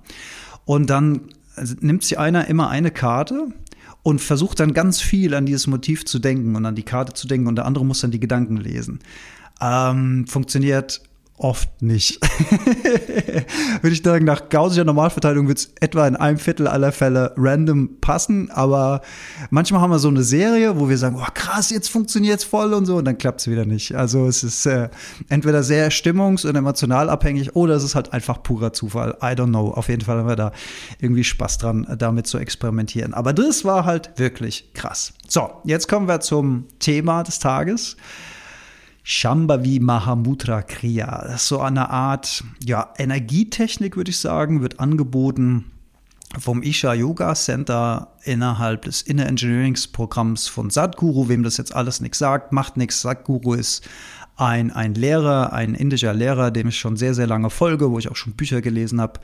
Und 0.65 0.91
dann 0.91 1.21
nimmt 1.79 2.03
sich 2.03 2.19
einer 2.19 2.47
immer 2.47 2.69
eine 2.69 2.91
Karte 2.91 3.47
und 4.07 4.19
versucht 4.19 4.61
dann 4.61 4.71
ganz 4.71 5.01
viel 5.01 5.33
an 5.33 5.45
dieses 5.45 5.67
Motiv 5.67 6.05
zu 6.05 6.19
denken 6.19 6.55
und 6.55 6.65
an 6.65 6.75
die 6.75 6.83
Karte 6.83 7.11
zu 7.11 7.27
denken 7.27 7.45
und 7.45 7.57
der 7.57 7.65
andere 7.65 7.83
muss 7.83 7.99
dann 7.99 8.09
die 8.09 8.21
Gedanken 8.21 8.55
lesen. 8.55 8.99
Ähm, 9.59 10.25
funktioniert 10.25 11.01
Oft 11.39 11.83
nicht. 11.83 12.19
Würde 13.81 13.93
ich 13.93 14.01
sagen, 14.01 14.25
nach 14.25 14.49
gaussischer 14.49 14.85
Normalverteilung 14.85 15.47
wird 15.47 15.59
es 15.59 15.71
etwa 15.79 16.07
in 16.07 16.15
einem 16.15 16.39
Viertel 16.39 16.67
aller 16.67 16.91
Fälle 16.91 17.35
random 17.37 17.99
passen, 18.01 18.49
aber 18.49 19.01
manchmal 19.51 19.81
haben 19.81 19.91
wir 19.91 19.99
so 19.99 20.07
eine 20.07 20.23
Serie, 20.23 20.79
wo 20.79 20.89
wir 20.89 20.97
sagen, 20.97 21.15
oh 21.19 21.27
krass, 21.35 21.69
jetzt 21.69 21.89
funktioniert 21.89 22.39
es 22.39 22.43
voll 22.43 22.73
und 22.73 22.87
so, 22.87 22.95
und 22.97 23.05
dann 23.05 23.19
klappt 23.19 23.41
es 23.41 23.47
wieder 23.47 23.65
nicht. 23.65 23.93
Also 23.93 24.25
es 24.25 24.43
ist 24.43 24.65
äh, 24.65 24.89
entweder 25.29 25.61
sehr 25.61 25.91
stimmungs- 25.91 26.47
und 26.47 26.55
emotional 26.55 27.07
abhängig 27.07 27.55
oder 27.55 27.75
es 27.75 27.83
ist 27.83 27.93
halt 27.93 28.13
einfach 28.13 28.41
purer 28.41 28.73
Zufall. 28.73 29.15
I 29.21 29.35
don't 29.35 29.49
know. 29.49 29.69
Auf 29.69 29.89
jeden 29.89 30.01
Fall 30.01 30.17
haben 30.17 30.27
wir 30.27 30.35
da 30.35 30.51
irgendwie 30.99 31.23
Spaß 31.23 31.59
dran, 31.59 31.85
damit 31.99 32.25
zu 32.25 32.39
experimentieren. 32.39 33.13
Aber 33.13 33.33
das 33.33 33.63
war 33.63 33.85
halt 33.85 34.17
wirklich 34.17 34.73
krass. 34.73 35.13
So, 35.27 35.51
jetzt 35.65 35.87
kommen 35.87 36.07
wir 36.07 36.19
zum 36.19 36.65
Thema 36.79 37.21
des 37.21 37.37
Tages. 37.37 37.95
Shambhavi 39.09 39.79
Mahamudra 39.79 40.63
Kriya. 40.63 41.37
So 41.37 41.61
eine 41.61 41.89
Art 41.89 42.43
ja, 42.61 42.93
Energietechnik, 42.97 43.95
würde 43.95 44.11
ich 44.11 44.19
sagen, 44.19 44.61
wird 44.61 44.81
angeboten 44.81 45.71
vom 46.37 46.61
Isha 46.61 46.93
Yoga 46.93 47.33
Center 47.33 48.09
innerhalb 48.23 48.81
des 48.81 49.01
Inner 49.01 49.27
Engineerings 49.27 49.87
Programms 49.87 50.49
von 50.49 50.69
Sadhguru. 50.69 51.29
Wem 51.29 51.43
das 51.43 51.55
jetzt 51.55 51.73
alles 51.73 52.01
nichts 52.01 52.17
sagt, 52.17 52.51
macht 52.51 52.75
nichts. 52.75 52.99
Sadhguru 52.99 53.53
ist 53.53 53.87
ein, 54.35 54.71
ein 54.71 54.93
Lehrer, 54.93 55.53
ein 55.53 55.73
indischer 55.73 56.13
Lehrer, 56.13 56.51
dem 56.51 56.67
ich 56.67 56.77
schon 56.77 56.97
sehr, 56.97 57.13
sehr 57.13 57.27
lange 57.27 57.49
folge, 57.49 57.89
wo 57.89 57.99
ich 57.99 58.11
auch 58.11 58.17
schon 58.17 58.33
Bücher 58.33 58.59
gelesen 58.59 58.99
habe 58.99 59.21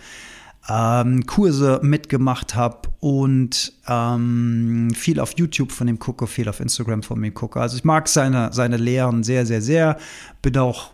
ähm, 0.69 1.25
Kurse 1.25 1.79
mitgemacht 1.83 2.55
habe 2.55 2.89
und 2.99 3.73
ähm, 3.87 4.91
viel 4.95 5.19
auf 5.19 5.37
YouTube 5.37 5.71
von 5.71 5.87
ihm 5.87 5.99
gucke, 5.99 6.25
viel 6.27 6.47
auf 6.47 6.59
Instagram 6.59 7.03
von 7.03 7.23
ihm 7.23 7.33
gucke. 7.33 7.59
Also 7.59 7.75
ich 7.75 7.83
mag 7.83 8.07
seine, 8.07 8.53
seine 8.53 8.77
Lehren 8.77 9.23
sehr, 9.23 9.45
sehr, 9.45 9.61
sehr. 9.61 9.97
Bin 10.41 10.57
auch 10.57 10.91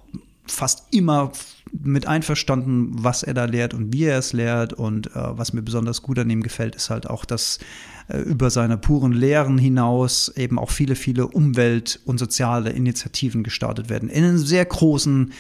fast 0.48 0.88
immer 0.92 1.32
mit 1.72 2.08
einverstanden, 2.08 2.90
was 3.04 3.22
er 3.22 3.36
da 3.36 3.46
lehrt 3.46 3.76
und 3.76 3.94
wie 3.94 4.06
er 4.06 4.18
es 4.18 4.34
lehrt. 4.34 4.74
Und 4.74 5.08
äh, 5.08 5.12
was 5.38 5.54
mir 5.54 5.62
besonders 5.62 6.02
gut 6.02 6.18
an 6.18 6.30
ihm 6.30 6.42
gefällt, 6.42 6.76
ist 6.76 6.90
halt 6.90 7.08
auch, 7.08 7.26
dass 7.26 7.60
äh, 8.08 8.18
über 8.18 8.50
seine 8.50 8.78
puren 8.78 9.12
Lehren 9.12 9.60
hinaus 9.60 10.30
eben 10.36 10.58
auch 10.58 10.72
viele, 10.72 10.96
viele 10.96 11.28
Umwelt- 11.28 12.00
und 12.06 12.18
soziale 12.18 12.72
Initiativen 12.72 13.44
gestartet 13.44 13.90
werden. 13.90 14.10
In 14.10 14.24
einem 14.24 14.40
sehr 14.40 14.66
großen 14.66 15.32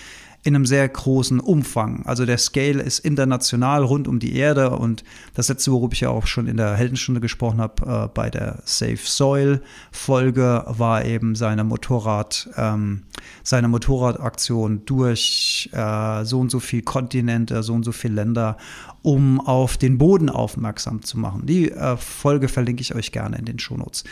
in 0.44 0.56
einem 0.56 0.66
sehr 0.66 0.88
großen 0.88 1.40
Umfang. 1.40 2.06
Also 2.06 2.26
der 2.26 2.38
Scale 2.38 2.82
ist 2.82 3.00
international 3.00 3.84
rund 3.84 4.08
um 4.08 4.20
die 4.20 4.36
Erde 4.36 4.70
und 4.72 5.04
das 5.34 5.50
letzte, 5.50 5.72
worüber 5.72 5.94
ich 5.94 6.02
ja 6.02 6.10
auch 6.10 6.28
schon 6.28 6.48
in 6.48 6.56
der 6.56 6.76
Heldenstunde 6.76 7.20
gesprochen 7.20 7.60
habe, 7.60 8.06
äh, 8.06 8.08
bei 8.14 8.30
der 8.30 8.62
Safe 8.64 8.98
Soil 8.98 9.62
Folge, 9.92 10.64
war 10.68 11.04
eben 11.04 11.36
seine 11.36 11.66
Motorrad, 11.66 12.50
ähm, 12.56 13.04
seine 13.44 13.68
Motorradaktion 13.68 14.84
durch 14.86 15.70
äh, 15.74 16.24
so 16.24 16.40
und 16.40 16.50
so 16.50 16.62
viele 16.62 16.84
Kontinente, 16.84 17.62
so 17.62 17.74
und 17.74 17.84
so 17.84 17.92
viele 17.92 18.16
Länder, 18.16 18.56
um 19.02 19.42
auf 19.42 19.76
den 19.76 19.98
Boden 19.98 20.30
aufmerksam 20.30 21.04
zu 21.04 21.18
machen. 21.18 21.46
Die 21.48 21.72
äh, 21.72 21.98
Folge 21.98 22.48
verlinke 22.48 22.81
ich 22.81 22.96
euch 22.96 23.12
gerne 23.12 23.38
in 23.38 23.46
den 23.46 23.60
Shownotes. 23.60 24.06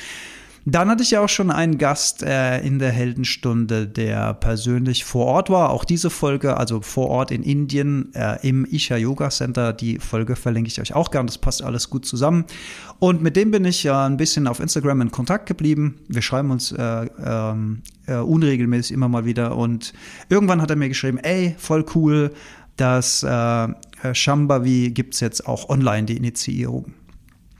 Dann 0.69 0.89
hatte 0.89 1.01
ich 1.01 1.11
ja 1.11 1.21
auch 1.21 1.29
schon 1.29 1.49
einen 1.49 1.77
Gast 1.77 2.23
äh, 2.23 2.59
in 2.59 2.77
der 2.77 2.91
Heldenstunde, 2.91 3.87
der 3.87 4.33
persönlich 4.33 5.05
vor 5.05 5.25
Ort 5.25 5.49
war. 5.49 5.69
Auch 5.69 5.85
diese 5.85 6.09
Folge, 6.09 6.57
also 6.57 6.81
vor 6.81 7.07
Ort 7.07 7.31
in 7.31 7.41
Indien 7.41 8.13
äh, 8.13 8.37
im 8.45 8.65
Isha 8.65 8.97
Yoga 8.97 9.29
Center, 9.29 9.71
die 9.71 9.97
Folge 9.97 10.35
verlinke 10.35 10.67
ich 10.67 10.81
euch 10.81 10.93
auch 10.93 11.09
gern. 11.09 11.25
Das 11.25 11.37
passt 11.37 11.63
alles 11.63 11.89
gut 11.89 12.05
zusammen. 12.05 12.43
Und 12.99 13.21
mit 13.21 13.37
dem 13.37 13.51
bin 13.51 13.63
ich 13.63 13.83
ja 13.83 14.05
ein 14.05 14.17
bisschen 14.17 14.45
auf 14.45 14.59
Instagram 14.59 14.99
in 14.99 15.11
Kontakt 15.11 15.45
geblieben. 15.45 15.99
Wir 16.09 16.21
schreiben 16.21 16.51
uns 16.51 16.73
äh, 16.73 17.07
ähm, 17.25 17.81
äh, 18.05 18.15
unregelmäßig 18.15 18.91
immer 18.91 19.07
mal 19.07 19.23
wieder. 19.23 19.55
Und 19.55 19.93
irgendwann 20.27 20.61
hat 20.61 20.69
er 20.69 20.75
mir 20.75 20.89
geschrieben, 20.89 21.17
ey, 21.19 21.55
voll 21.57 21.85
cool, 21.95 22.33
dass 22.75 23.23
äh, 23.23 23.67
Shambhavi 24.11 24.91
gibt 24.91 25.13
es 25.13 25.21
jetzt 25.21 25.47
auch 25.47 25.69
online, 25.69 26.07
die 26.07 26.17
Initiierung. 26.17 26.91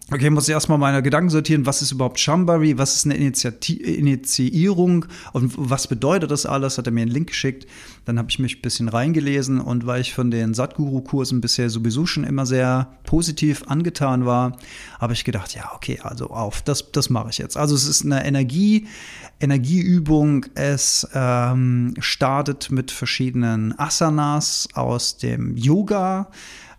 Okay, 0.09 0.29
muss 0.29 0.47
ich 0.47 0.53
erstmal 0.53 0.77
meine 0.77 1.03
Gedanken 1.03 1.29
sortieren, 1.29 1.65
was 1.65 1.81
ist 1.81 1.91
überhaupt 1.91 2.17
Shambari, 2.17 2.77
was 2.77 2.95
ist 2.95 3.03
eine 3.03 3.17
Initiati 3.17 3.73
Initiierung 3.73 5.05
und 5.33 5.53
was 5.57 5.87
bedeutet 5.87 6.31
das 6.31 6.45
alles? 6.45 6.77
Hat 6.77 6.85
er 6.85 6.93
mir 6.93 7.01
einen 7.01 7.11
Link 7.11 7.27
geschickt. 7.27 7.67
Dann 8.05 8.17
habe 8.17 8.29
ich 8.29 8.39
mich 8.39 8.57
ein 8.57 8.61
bisschen 8.61 8.87
reingelesen 8.87 9.59
und 9.59 9.85
weil 9.85 9.99
ich 9.99 10.13
von 10.13 10.31
den 10.31 10.53
Satguru-Kursen 10.53 11.41
bisher 11.41 11.69
sowieso 11.69 12.05
schon 12.05 12.23
immer 12.23 12.45
sehr 12.45 12.87
positiv 13.03 13.63
angetan 13.67 14.25
war, 14.25 14.55
habe 14.97 15.11
ich 15.11 15.25
gedacht, 15.25 15.53
ja, 15.55 15.73
okay, 15.75 15.99
also 16.01 16.27
auf, 16.27 16.61
das, 16.61 16.89
das 16.93 17.09
mache 17.09 17.31
ich 17.31 17.37
jetzt. 17.37 17.57
Also 17.57 17.75
es 17.75 17.85
ist 17.85 18.05
eine 18.05 18.25
Energie, 18.25 18.87
Energieübung. 19.41 20.45
Es 20.55 21.05
ähm, 21.13 21.95
startet 21.99 22.71
mit 22.71 22.91
verschiedenen 22.91 23.77
Asanas 23.77 24.69
aus 24.73 25.17
dem 25.17 25.57
Yoga 25.57 26.29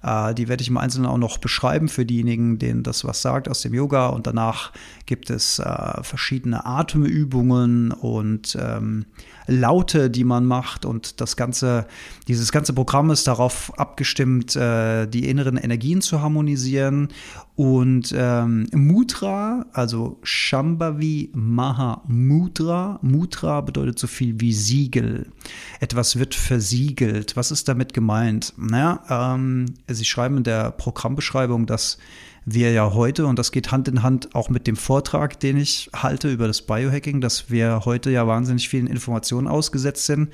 die 0.03 0.49
werde 0.49 0.63
ich 0.63 0.69
im 0.69 0.77
Einzelnen 0.77 1.07
auch 1.07 1.19
noch 1.19 1.39
beschreiben 1.39 1.89
für 1.89 2.07
diejenigen, 2.07 2.59
denen 2.59 2.85
das 2.85 3.05
was 3.05 3.21
sagt 3.21 3.49
aus 3.49 3.63
dem 3.63 3.75
Yoga. 3.75 4.09
Und 4.09 4.27
danach 4.27 4.73
gibt 5.09 5.31
es 5.31 5.59
äh, 5.59 6.03
verschiedene 6.03 6.67
Atemübungen 6.67 7.93
und 7.93 8.57
ähm, 8.61 9.07
Laute, 9.49 10.11
die 10.11 10.23
man 10.23 10.45
macht. 10.45 10.85
Und 10.85 11.21
das 11.21 11.35
ganze, 11.35 11.87
dieses 12.29 12.53
ganze 12.53 12.75
Programm 12.75 13.11
ist 13.11 13.27
darauf 13.27 13.73
abgestimmt, 13.79 14.55
äh, 14.55 15.07
die 15.07 15.29
inneren 15.29 15.57
Energien 15.57 16.03
zu 16.03 16.21
harmonisieren. 16.21 17.09
Und 17.57 18.15
ähm, 18.17 18.69
Mudra, 18.73 19.65
also 19.73 20.19
Shambhavi 20.23 21.31
Maha 21.35 22.03
Mudra. 22.07 23.01
Mudra 23.03 23.63
bedeutet 23.63 23.99
so 23.99 24.07
viel 24.07 24.39
wie 24.41 24.53
Siegel. 24.53 25.33
Etwas 25.81 26.19
wird 26.19 26.35
versiegelt. 26.35 27.35
Was 27.35 27.51
ist 27.51 27.67
damit 27.67 27.95
gemeint? 27.95 28.53
Naja, 28.59 29.35
ähm, 29.35 29.65
Sie 29.89 30.05
schreiben 30.05 30.37
in 30.37 30.45
der 30.45 30.71
Programmbeschreibung, 30.71 31.65
dass 31.65 31.97
wir 32.55 32.73
ja 32.73 32.93
heute, 32.95 33.27
und 33.27 33.39
das 33.39 33.53
geht 33.53 33.71
Hand 33.71 33.89
in 33.89 34.03
Hand 34.03 34.35
auch 34.35 34.49
mit 34.49 34.67
dem 34.67 34.77
Vortrag, 34.77 35.41
den 35.41 35.57
ich 35.57 35.91
halte 35.95 36.31
über 36.31 36.47
das 36.47 36.63
Biohacking, 36.63 37.21
dass 37.21 37.51
wir 37.51 37.83
heute 37.85 38.11
ja 38.11 38.27
wahnsinnig 38.27 38.69
vielen 38.69 38.87
Informationen 38.87 39.47
ausgesetzt 39.47 40.07
sind. 40.07 40.31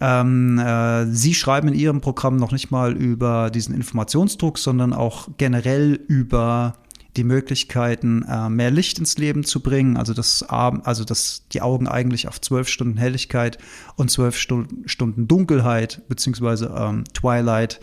Ähm, 0.00 0.58
äh, 0.58 1.06
Sie 1.06 1.34
schreiben 1.34 1.68
in 1.68 1.74
Ihrem 1.74 2.00
Programm 2.00 2.36
noch 2.36 2.52
nicht 2.52 2.70
mal 2.70 2.92
über 2.92 3.50
diesen 3.50 3.74
Informationsdruck, 3.74 4.58
sondern 4.58 4.92
auch 4.92 5.28
generell 5.36 6.00
über 6.08 6.74
die 7.16 7.24
Möglichkeiten, 7.24 8.24
äh, 8.28 8.48
mehr 8.48 8.70
Licht 8.70 8.98
ins 8.98 9.18
Leben 9.18 9.44
zu 9.44 9.60
bringen, 9.60 9.96
also 9.96 10.14
dass, 10.14 10.42
also 10.42 11.04
dass 11.04 11.42
die 11.52 11.60
Augen 11.60 11.86
eigentlich 11.86 12.26
auf 12.26 12.40
zwölf 12.40 12.68
Stunden 12.68 12.96
Helligkeit 12.96 13.58
und 13.96 14.10
zwölf 14.10 14.36
Stunden 14.36 15.28
Dunkelheit 15.28 16.02
beziehungsweise 16.08 16.74
ähm, 16.76 17.04
Twilight 17.12 17.80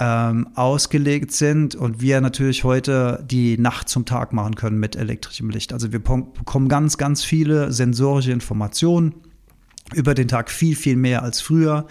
ähm, 0.00 0.48
ausgelegt 0.54 1.30
sind 1.30 1.74
und 1.74 2.00
wir 2.00 2.20
natürlich 2.22 2.64
heute 2.64 3.22
die 3.30 3.58
Nacht 3.58 3.90
zum 3.90 4.06
Tag 4.06 4.32
machen 4.32 4.54
können 4.54 4.80
mit 4.80 4.96
elektrischem 4.96 5.50
Licht. 5.50 5.74
Also 5.74 5.92
wir 5.92 6.02
bekommen 6.02 6.68
ganz, 6.68 6.96
ganz 6.96 7.22
viele 7.22 7.70
sensorische 7.70 8.32
Informationen 8.32 9.14
über 9.94 10.14
den 10.14 10.26
Tag, 10.26 10.50
viel, 10.50 10.74
viel 10.74 10.96
mehr 10.96 11.22
als 11.22 11.42
früher. 11.42 11.86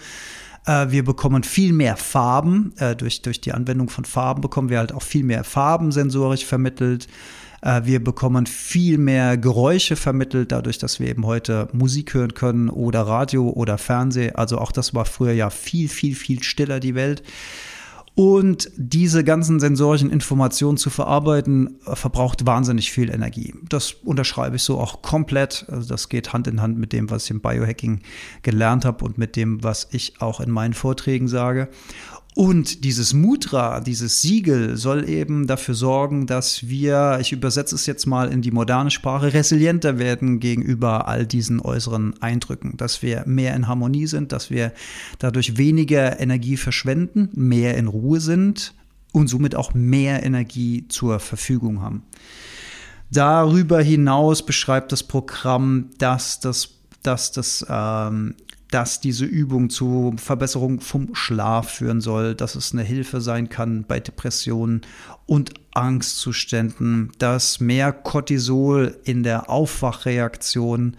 Äh, 0.66 0.90
wir 0.90 1.04
bekommen 1.04 1.44
viel 1.44 1.72
mehr 1.72 1.96
Farben. 1.96 2.72
Äh, 2.78 2.96
durch, 2.96 3.22
durch 3.22 3.40
die 3.40 3.52
Anwendung 3.52 3.88
von 3.88 4.04
Farben 4.04 4.40
bekommen 4.40 4.70
wir 4.70 4.78
halt 4.78 4.92
auch 4.92 5.02
viel 5.02 5.24
mehr 5.24 5.44
Farben 5.44 5.92
sensorisch 5.92 6.44
vermittelt. 6.44 7.06
Äh, 7.62 7.82
wir 7.84 8.02
bekommen 8.02 8.46
viel 8.46 8.98
mehr 8.98 9.36
Geräusche 9.36 9.94
vermittelt, 9.94 10.50
dadurch, 10.50 10.78
dass 10.78 10.98
wir 10.98 11.08
eben 11.08 11.26
heute 11.26 11.68
Musik 11.72 12.14
hören 12.14 12.34
können 12.34 12.70
oder 12.70 13.02
Radio 13.02 13.50
oder 13.50 13.78
Fernsehen. 13.78 14.34
Also 14.34 14.58
auch 14.58 14.72
das 14.72 14.94
war 14.94 15.04
früher 15.04 15.32
ja 15.32 15.50
viel, 15.50 15.88
viel, 15.88 16.16
viel 16.16 16.42
stiller, 16.42 16.80
die 16.80 16.96
Welt. 16.96 17.22
Und 18.20 18.70
diese 18.76 19.24
ganzen 19.24 19.60
sensorischen 19.60 20.10
Informationen 20.10 20.76
zu 20.76 20.90
verarbeiten, 20.90 21.80
äh, 21.86 21.96
verbraucht 21.96 22.44
wahnsinnig 22.44 22.92
viel 22.92 23.08
Energie. 23.08 23.54
Das 23.66 23.92
unterschreibe 24.04 24.56
ich 24.56 24.62
so 24.62 24.78
auch 24.78 25.00
komplett. 25.00 25.64
Also 25.68 25.88
das 25.88 26.10
geht 26.10 26.34
Hand 26.34 26.46
in 26.46 26.60
Hand 26.60 26.76
mit 26.76 26.92
dem, 26.92 27.08
was 27.08 27.24
ich 27.24 27.30
im 27.30 27.40
Biohacking 27.40 28.00
gelernt 28.42 28.84
habe 28.84 29.06
und 29.06 29.16
mit 29.16 29.36
dem, 29.36 29.64
was 29.64 29.88
ich 29.90 30.20
auch 30.20 30.40
in 30.40 30.50
meinen 30.50 30.74
Vorträgen 30.74 31.28
sage. 31.28 31.70
Und 32.36 32.84
dieses 32.84 33.12
Mudra, 33.12 33.80
dieses 33.80 34.22
Siegel 34.22 34.76
soll 34.76 35.08
eben 35.08 35.48
dafür 35.48 35.74
sorgen, 35.74 36.26
dass 36.26 36.68
wir, 36.68 37.18
ich 37.20 37.32
übersetze 37.32 37.74
es 37.74 37.86
jetzt 37.86 38.06
mal 38.06 38.32
in 38.32 38.40
die 38.40 38.52
moderne 38.52 38.92
Sprache, 38.92 39.32
resilienter 39.32 39.98
werden 39.98 40.38
gegenüber 40.38 41.08
all 41.08 41.26
diesen 41.26 41.60
äußeren 41.60 42.22
Eindrücken, 42.22 42.76
dass 42.76 43.02
wir 43.02 43.24
mehr 43.26 43.54
in 43.56 43.66
Harmonie 43.66 44.06
sind, 44.06 44.30
dass 44.30 44.48
wir 44.48 44.72
dadurch 45.18 45.56
weniger 45.56 46.20
Energie 46.20 46.56
verschwenden, 46.56 47.30
mehr 47.32 47.76
in 47.76 47.88
Ruhe 47.88 48.20
sind 48.20 48.74
und 49.12 49.26
somit 49.26 49.56
auch 49.56 49.74
mehr 49.74 50.22
Energie 50.22 50.86
zur 50.88 51.18
Verfügung 51.18 51.82
haben. 51.82 52.04
Darüber 53.10 53.82
hinaus 53.82 54.46
beschreibt 54.46 54.92
das 54.92 55.02
Programm, 55.02 55.90
dass 55.98 56.38
das 56.38 56.80
dass 57.02 57.32
das 57.32 57.64
ähm, 57.68 58.34
dass 58.70 59.00
diese 59.00 59.24
Übung 59.24 59.70
zu 59.70 60.14
Verbesserung 60.16 60.80
vom 60.80 61.14
Schlaf 61.14 61.70
führen 61.70 62.00
soll, 62.00 62.34
dass 62.34 62.54
es 62.54 62.72
eine 62.72 62.82
Hilfe 62.82 63.20
sein 63.20 63.48
kann 63.48 63.84
bei 63.86 64.00
Depressionen 64.00 64.82
und 65.26 65.54
Angstzuständen, 65.72 67.12
dass 67.18 67.60
mehr 67.60 67.92
Cortisol 67.92 68.96
in 69.04 69.22
der 69.22 69.50
Aufwachreaktion 69.50 70.96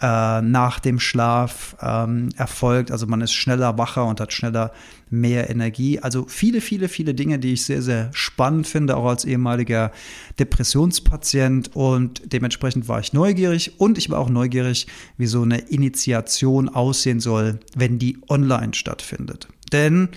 äh, 0.00 0.42
nach 0.42 0.80
dem 0.80 1.00
Schlaf 1.00 1.76
ähm, 1.80 2.28
erfolgt. 2.36 2.90
Also 2.90 3.06
man 3.06 3.20
ist 3.20 3.32
schneller 3.32 3.78
wacher 3.78 4.04
und 4.06 4.20
hat 4.20 4.32
schneller 4.32 4.72
mehr 5.20 5.50
Energie. 5.50 5.98
Also 5.98 6.26
viele, 6.28 6.60
viele, 6.60 6.88
viele 6.88 7.14
Dinge, 7.14 7.38
die 7.38 7.54
ich 7.54 7.64
sehr, 7.64 7.82
sehr 7.82 8.10
spannend 8.12 8.66
finde, 8.66 8.96
auch 8.96 9.06
als 9.06 9.24
ehemaliger 9.24 9.92
Depressionspatient. 10.38 11.74
Und 11.74 12.22
dementsprechend 12.32 12.88
war 12.88 13.00
ich 13.00 13.12
neugierig 13.12 13.80
und 13.80 13.98
ich 13.98 14.10
war 14.10 14.18
auch 14.18 14.30
neugierig, 14.30 14.86
wie 15.16 15.26
so 15.26 15.42
eine 15.42 15.58
Initiation 15.58 16.68
aussehen 16.68 17.20
soll, 17.20 17.58
wenn 17.76 17.98
die 17.98 18.18
online 18.28 18.74
stattfindet. 18.74 19.48
Denn 19.72 20.08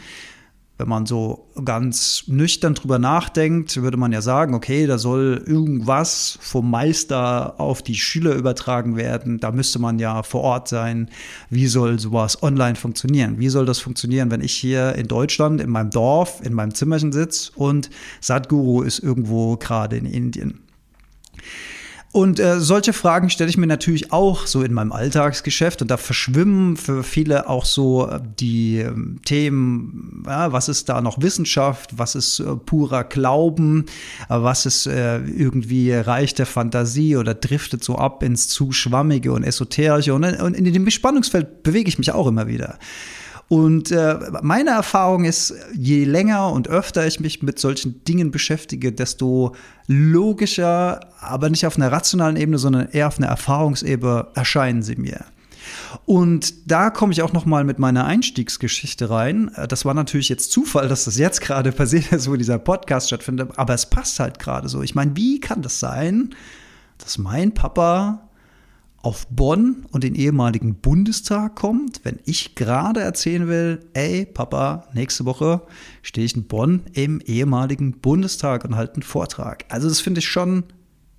wenn 0.78 0.88
man 0.88 1.06
so 1.06 1.48
ganz 1.66 2.24
nüchtern 2.28 2.76
drüber 2.76 3.00
nachdenkt, 3.00 3.82
würde 3.82 3.98
man 3.98 4.12
ja 4.12 4.22
sagen, 4.22 4.54
okay, 4.54 4.86
da 4.86 4.98
soll 4.98 5.44
irgendwas 5.46 6.38
vom 6.42 6.70
Meister 6.70 7.60
auf 7.60 7.82
die 7.82 7.96
Schüler 7.96 8.36
übertragen 8.36 8.96
werden. 8.96 9.40
Da 9.40 9.52
müsste 9.52 9.80
man 9.80 9.98
ja 9.98 10.22
vor 10.22 10.42
Ort 10.42 10.68
sein. 10.68 11.10
Wie 11.50 11.68
soll 11.68 12.00
sowas 12.00 12.44
online 12.44 12.76
funktionieren? 12.76 13.40
Wie 13.40 13.50
soll 13.50 13.66
das 13.66 13.80
funktionieren, 13.80 14.30
wenn 14.30 14.42
ich 14.42 14.54
hier 14.54 14.94
in 14.96 15.08
Deutschland, 15.08 15.62
in 15.62 15.70
meinem 15.70 15.90
Dorf, 15.90 16.42
in 16.44 16.54
meinem 16.54 16.74
Zimmerchen 16.74 17.12
sitze 17.12 17.52
und 17.56 17.90
Sadhguru 18.22 18.84
ist 18.84 19.00
irgendwo 19.00 19.58
gerade 19.58 19.98
in 19.98 20.06
Indien? 20.06 20.67
Und 22.18 22.40
äh, 22.40 22.60
solche 22.60 22.94
Fragen 22.94 23.30
stelle 23.30 23.48
ich 23.48 23.58
mir 23.58 23.68
natürlich 23.68 24.12
auch 24.12 24.48
so 24.48 24.64
in 24.64 24.74
meinem 24.74 24.92
Alltagsgeschäft. 24.92 25.84
Und 25.84 25.92
da 25.92 25.98
verschwimmen 25.98 26.76
für 26.76 27.04
viele 27.04 27.48
auch 27.48 27.64
so 27.64 28.10
äh, 28.10 28.20
die 28.40 28.80
äh, 28.80 28.92
Themen, 29.24 30.24
ja, 30.26 30.52
was 30.52 30.68
ist 30.68 30.90
da 30.90 31.00
noch 31.00 31.22
Wissenschaft, 31.22 32.00
was 32.00 32.16
ist 32.16 32.40
äh, 32.40 32.56
purer 32.56 33.04
Glauben, 33.04 33.86
äh, 34.30 34.34
was 34.42 34.66
ist 34.66 34.88
äh, 34.88 35.20
irgendwie 35.20 35.94
Reich 35.94 36.34
der 36.34 36.48
Fantasie 36.48 37.18
oder 37.18 37.36
driftet 37.36 37.84
so 37.84 37.98
ab 37.98 38.24
ins 38.24 38.48
zu 38.48 38.72
schwammige 38.72 39.32
und 39.32 39.44
esoterische? 39.44 40.16
Und, 40.16 40.24
und 40.42 40.56
in 40.56 40.74
dem 40.74 40.90
Spannungsfeld 40.90 41.62
bewege 41.62 41.88
ich 41.88 42.00
mich 42.00 42.14
auch 42.14 42.26
immer 42.26 42.48
wieder. 42.48 42.80
Und 43.50 43.92
äh, 43.92 44.18
meine 44.42 44.72
Erfahrung 44.72 45.24
ist, 45.24 45.54
je 45.74 46.04
länger 46.04 46.52
und 46.52 46.68
öfter 46.68 47.08
ich 47.08 47.20
mich 47.20 47.42
mit 47.42 47.60
solchen 47.60 48.04
Dingen 48.04 48.30
beschäftige, 48.30 48.92
desto 48.92 49.56
logischer, 49.88 51.00
aber 51.22 51.50
nicht 51.50 51.66
auf 51.66 51.78
einer 51.78 51.92
rationalen 51.92 52.36
Ebene, 52.36 52.58
sondern 52.58 52.90
eher 52.90 53.08
auf 53.08 53.18
einer 53.18 53.28
Erfahrungsebene 53.28 54.28
erscheinen 54.36 54.84
sie 54.84 54.98
mir. 54.98 55.24
Und 56.06 56.70
da 56.72 56.90
komme 56.90 57.14
ich 57.14 57.22
auch 57.22 57.34
noch 57.34 57.46
mal 57.46 57.64
mit 57.64 57.80
meiner 57.80 58.06
Einstiegsgeschichte 58.06 59.10
rein. 59.10 59.52
Das 59.70 59.86
war 59.86 59.94
natürlich 59.94 60.30
jetzt 60.30 60.52
Zufall, 60.52 60.88
dass 60.88 61.06
das 61.06 61.18
jetzt 61.18 61.42
gerade 61.42 61.72
passiert 61.72 62.12
ist, 62.12 62.30
wo 62.30 62.36
dieser 62.36 62.60
Podcast 62.60 63.08
stattfindet, 63.08 63.52
aber 63.56 63.74
es 63.74 63.90
passt 63.90 64.20
halt 64.20 64.40
gerade 64.40 64.68
so. 64.68 64.82
Ich 64.82 64.96
meine, 64.96 65.16
wie 65.16 65.40
kann 65.40 65.62
das 65.62 65.80
sein, 65.80 66.36
dass 66.98 67.18
mein 67.18 67.54
Papa 67.54 68.27
auf 69.02 69.28
Bonn 69.28 69.86
und 69.92 70.04
den 70.04 70.16
ehemaligen 70.16 70.76
Bundestag 70.76 71.56
kommt, 71.56 72.02
wenn 72.04 72.20
ich 72.26 72.56
gerade 72.56 73.02
erzählen 73.02 73.48
will, 73.48 73.86
ey 73.94 74.26
Papa, 74.26 74.88
nächste 74.94 75.26
Woche 75.26 75.62
stehe 76.02 76.26
ich 76.26 76.36
in 76.36 76.48
Bonn 76.48 76.82
im 76.94 77.22
ehemaligen 77.22 78.00
Bundestag 78.00 78.66
und 78.66 78.76
halte 78.76 78.96
einen 78.96 79.04
Vortrag. 79.04 79.66
Also 79.70 79.88
das 79.88 80.00
finde 80.00 80.20
ich 80.20 80.28
schon 80.28 80.64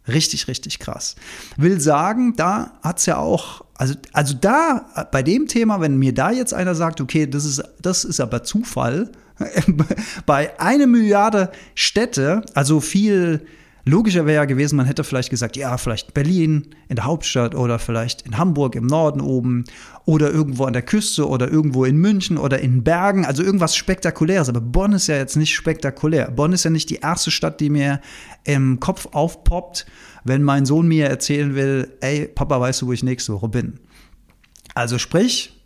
richtig, 0.09 0.49
richtig 0.49 0.79
krass. 0.79 1.15
Will 1.57 1.81
sagen, 1.81 2.35
da 2.37 2.73
hat 2.83 2.99
es 2.99 3.07
ja 3.07 3.19
auch, 3.19 3.65
also, 3.75 3.95
also 4.13 4.35
da, 4.35 5.07
bei 5.13 5.23
dem 5.23 5.47
Thema, 5.47 5.81
wenn 5.81 5.99
mir 5.99 6.15
da 6.15 6.31
jetzt 6.31 6.55
einer 6.55 6.75
sagt, 6.75 7.01
okay, 7.01 7.27
das 7.27 7.45
ist, 7.45 7.63
das 7.81 8.05
ist 8.05 8.21
aber 8.21 8.43
Zufall, 8.43 9.13
bei 10.27 10.59
einer 10.61 10.87
Milliarde 10.87 11.53
Städte, 11.75 12.43
also 12.55 12.81
viel 12.81 13.47
Logischer 13.89 14.27
wäre 14.27 14.37
ja 14.37 14.45
gewesen, 14.45 14.77
man 14.77 14.87
hätte 14.87 15.05
vielleicht 15.05 15.31
gesagt, 15.31 15.57
ja, 15.57 15.77
vielleicht 15.79 16.15
Berlin 16.15 16.75
in 16.89 16.97
der 16.97 17.05
Hauptstadt 17.05 17.55
oder 17.55 17.79
vielleicht 17.79 18.23
in 18.23 18.39
Hamburg 18.39 18.75
im 18.75 18.87
Norden 18.87 19.21
oben 19.21 19.65
oder 20.05 20.31
irgendwo 20.31 20.65
an 20.65 20.73
der 20.73 20.83
Küste 20.83 21.29
oder 21.29 21.51
irgendwo 21.51 21.85
in 21.85 21.97
München 21.97 22.39
oder 22.39 22.61
in 22.61 22.85
Bergen, 22.85 23.25
also 23.25 23.43
irgendwas 23.43 23.77
Spektakuläres. 23.77 24.49
Aber 24.49 24.61
Bonn 24.61 24.93
ist 24.93 25.07
ja 25.07 25.17
jetzt 25.17 25.37
nicht 25.37 25.55
spektakulär. 25.55 26.31
Bonn 26.31 26.53
ist 26.53 26.65
ja 26.65 26.71
nicht 26.71 26.91
die 26.91 26.97
erste 26.97 27.31
Stadt, 27.31 27.61
die 27.61 27.71
mir 27.71 28.01
im 28.45 28.81
Kopf 28.81 29.09
aufpoppt, 29.13 29.87
wenn 30.25 30.43
mein 30.43 30.67
Sohn 30.67 30.89
mir 30.89 31.07
erzählen 31.07 31.55
will, 31.55 31.93
ey, 32.01 32.27
Papa, 32.27 32.61
weißt 32.61 32.83
du, 32.83 32.87
wo 32.87 32.93
ich 32.93 33.03
nächste 33.03 33.33
Woche 33.33 33.49
bin? 33.49 33.81
Also 34.75 34.99
sprich, 34.99 35.59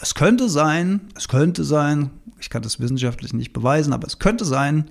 es 0.00 0.14
könnte 0.14 0.48
sein, 0.48 1.00
es 1.16 1.28
könnte 1.28 1.64
sein, 1.64 2.10
ich 2.40 2.50
kann 2.50 2.62
das 2.62 2.80
wissenschaftlich 2.80 3.32
nicht 3.32 3.52
beweisen, 3.52 3.92
aber 3.92 4.06
es 4.06 4.18
könnte 4.18 4.44
sein, 4.44 4.90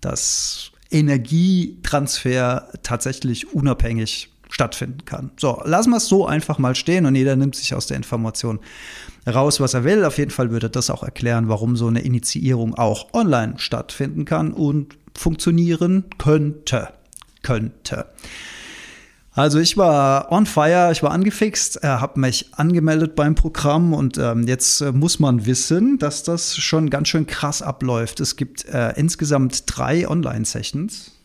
dass 0.00 0.72
Energietransfer 0.96 2.68
tatsächlich 2.82 3.52
unabhängig 3.52 4.30
stattfinden 4.48 5.04
kann. 5.04 5.30
So, 5.36 5.60
lassen 5.64 5.90
wir 5.90 5.98
es 5.98 6.06
so 6.06 6.26
einfach 6.26 6.58
mal 6.58 6.74
stehen 6.74 7.04
und 7.04 7.14
jeder 7.14 7.36
nimmt 7.36 7.54
sich 7.54 7.74
aus 7.74 7.86
der 7.86 7.96
Information 7.96 8.60
raus, 9.26 9.60
was 9.60 9.74
er 9.74 9.84
will. 9.84 10.04
Auf 10.04 10.18
jeden 10.18 10.30
Fall 10.30 10.50
würde 10.50 10.70
das 10.70 10.88
auch 10.88 11.02
erklären, 11.02 11.48
warum 11.48 11.76
so 11.76 11.88
eine 11.88 12.00
Initiierung 12.00 12.74
auch 12.74 13.12
online 13.12 13.54
stattfinden 13.58 14.24
kann 14.24 14.52
und 14.52 14.96
funktionieren 15.14 16.04
könnte. 16.18 16.88
Könnte. 17.42 18.06
Also 19.36 19.58
ich 19.58 19.76
war 19.76 20.32
on 20.32 20.46
fire, 20.46 20.90
ich 20.92 21.02
war 21.02 21.10
angefixt, 21.10 21.84
äh, 21.84 21.88
habe 21.88 22.18
mich 22.18 22.46
angemeldet 22.52 23.14
beim 23.14 23.34
Programm 23.34 23.92
und 23.92 24.16
ähm, 24.16 24.48
jetzt 24.48 24.80
äh, 24.80 24.92
muss 24.92 25.18
man 25.18 25.44
wissen, 25.44 25.98
dass 25.98 26.22
das 26.22 26.56
schon 26.56 26.88
ganz 26.88 27.08
schön 27.08 27.26
krass 27.26 27.60
abläuft. 27.60 28.20
Es 28.20 28.36
gibt 28.36 28.64
äh, 28.64 28.94
insgesamt 28.96 29.64
drei 29.66 30.08
Online-Sessions 30.08 31.15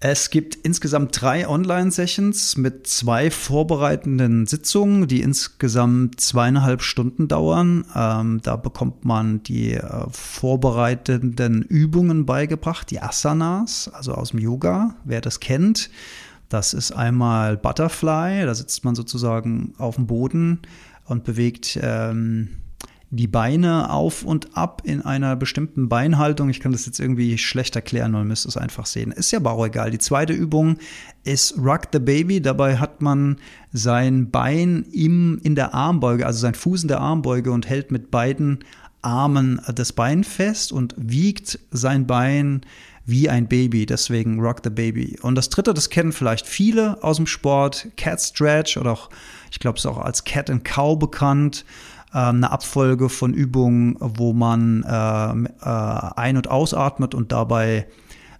Es 0.00 0.30
gibt 0.30 0.54
insgesamt 0.54 1.20
drei 1.20 1.48
Online-Sessions 1.48 2.56
mit 2.56 2.86
zwei 2.86 3.32
vorbereitenden 3.32 4.46
Sitzungen, 4.46 5.08
die 5.08 5.22
insgesamt 5.22 6.20
zweieinhalb 6.20 6.82
Stunden 6.82 7.26
dauern. 7.26 7.84
Ähm, 7.96 8.40
da 8.44 8.54
bekommt 8.54 9.04
man 9.04 9.42
die 9.42 9.74
äh, 9.74 10.06
vorbereitenden 10.10 11.62
Übungen 11.62 12.26
beigebracht, 12.26 12.92
die 12.92 13.02
Asanas, 13.02 13.90
also 13.92 14.14
aus 14.14 14.30
dem 14.30 14.38
Yoga, 14.38 14.94
wer 15.04 15.20
das 15.20 15.40
kennt. 15.40 15.90
Das 16.48 16.74
ist 16.74 16.92
einmal 16.92 17.56
Butterfly, 17.56 18.46
da 18.46 18.54
sitzt 18.54 18.84
man 18.84 18.94
sozusagen 18.94 19.74
auf 19.78 19.96
dem 19.96 20.06
Boden 20.06 20.60
und 21.06 21.24
bewegt 21.24 21.76
ähm, 21.82 22.50
die 23.10 23.26
Beine 23.26 23.90
auf 23.90 24.22
und 24.22 24.56
ab 24.56 24.82
in 24.84 25.02
einer 25.02 25.34
bestimmten 25.34 25.88
Beinhaltung. 25.88 26.50
Ich 26.50 26.60
kann 26.60 26.72
das 26.72 26.84
jetzt 26.84 27.00
irgendwie 27.00 27.38
schlecht 27.38 27.74
erklären, 27.74 28.12
man 28.12 28.28
müsste 28.28 28.48
es 28.48 28.56
einfach 28.56 28.84
sehen. 28.84 29.12
Ist 29.12 29.30
ja 29.30 29.38
aber 29.38 29.52
auch 29.52 29.64
egal. 29.64 29.90
Die 29.90 29.98
zweite 29.98 30.34
Übung 30.34 30.76
ist 31.24 31.56
Rock 31.58 31.88
the 31.92 32.00
Baby. 32.00 32.42
Dabei 32.42 32.76
hat 32.76 33.00
man 33.00 33.38
sein 33.72 34.30
Bein 34.30 34.84
im, 34.92 35.40
in 35.42 35.54
der 35.54 35.72
Armbeuge, 35.72 36.26
also 36.26 36.38
sein 36.38 36.54
Fuß 36.54 36.82
in 36.82 36.88
der 36.88 37.00
Armbeuge 37.00 37.50
und 37.50 37.66
hält 37.68 37.90
mit 37.90 38.10
beiden 38.10 38.58
Armen 39.00 39.60
das 39.74 39.92
Bein 39.92 40.22
fest 40.22 40.72
und 40.72 40.94
wiegt 40.98 41.58
sein 41.70 42.06
Bein 42.06 42.62
wie 43.06 43.30
ein 43.30 43.48
Baby, 43.48 43.86
deswegen 43.86 44.38
Rock 44.38 44.60
the 44.64 44.70
Baby. 44.70 45.18
Und 45.22 45.34
das 45.34 45.48
dritte, 45.48 45.72
das 45.72 45.88
kennen 45.88 46.12
vielleicht 46.12 46.46
viele 46.46 47.02
aus 47.02 47.16
dem 47.16 47.26
Sport, 47.26 47.88
Cat 47.96 48.20
Stretch 48.20 48.76
oder 48.76 48.92
auch, 48.92 49.08
ich 49.50 49.60
glaube, 49.60 49.78
es 49.78 49.86
ist 49.86 49.90
auch 49.90 49.96
als 49.96 50.24
Cat 50.24 50.50
and 50.50 50.62
Cow 50.62 50.98
bekannt. 50.98 51.64
Ähm, 52.14 52.36
eine 52.36 52.50
Abfolge 52.50 53.08
von 53.08 53.34
Übungen, 53.34 53.96
wo 54.00 54.32
man 54.32 54.84
ähm, 54.88 55.48
äh, 55.60 55.68
ein- 55.68 56.36
und 56.36 56.48
ausatmet 56.50 57.14
und 57.14 57.32
dabei 57.32 57.86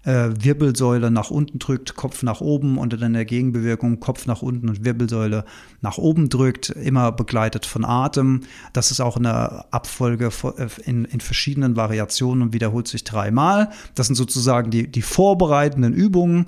äh, 0.05 0.31
Wirbelsäule 0.41 1.11
nach 1.11 1.31
unten 1.31 1.59
drückt, 1.59 1.95
Kopf 1.95 2.23
nach 2.23 2.41
oben 2.41 2.79
und 2.79 2.95
dann 2.95 3.03
in 3.03 3.13
der 3.13 3.27
Gegenbewegung 3.27 4.01
Kopf 4.01 4.27
nach 4.27 4.41
unten 4.41 4.71
und 4.71 4.85
Wirbelsäule 4.85 5.45
nach 5.83 5.99
oben 5.99 6.31
drückt, 6.31 6.71
immer 6.71 7.13
begleitet 7.13 7.67
von 7.67 7.85
Atem. 7.85 8.41
Das 8.73 8.91
ist 8.91 9.01
auch 9.01 9.19
eine 9.19 9.71
Abfolge 9.71 10.31
äh, 10.57 10.69
in, 10.85 11.05
in 11.05 11.21
verschiedenen 11.21 11.77
Variationen 11.77 12.45
und 12.45 12.53
wiederholt 12.55 12.89
sich 12.89 13.05
dreimal. 13.05 13.69
Das 13.95 14.07
sind 14.07 14.17
sozusagen 14.17 14.71
die, 14.71 14.91
die 14.91 15.03
vorbereitenden 15.03 15.93
Übungen. 15.93 16.47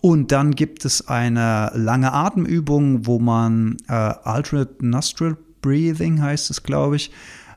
Und 0.00 0.30
dann 0.30 0.52
gibt 0.52 0.84
es 0.84 1.08
eine 1.08 1.72
lange 1.74 2.12
Atemübung, 2.12 3.06
wo 3.06 3.18
man 3.18 3.78
äh, 3.88 3.92
Alternate 3.92 4.86
Nostril 4.86 5.36
Breathing 5.60 6.20
heißt 6.22 6.50
es, 6.50 6.62
glaube 6.62 6.96
ich, 6.96 7.10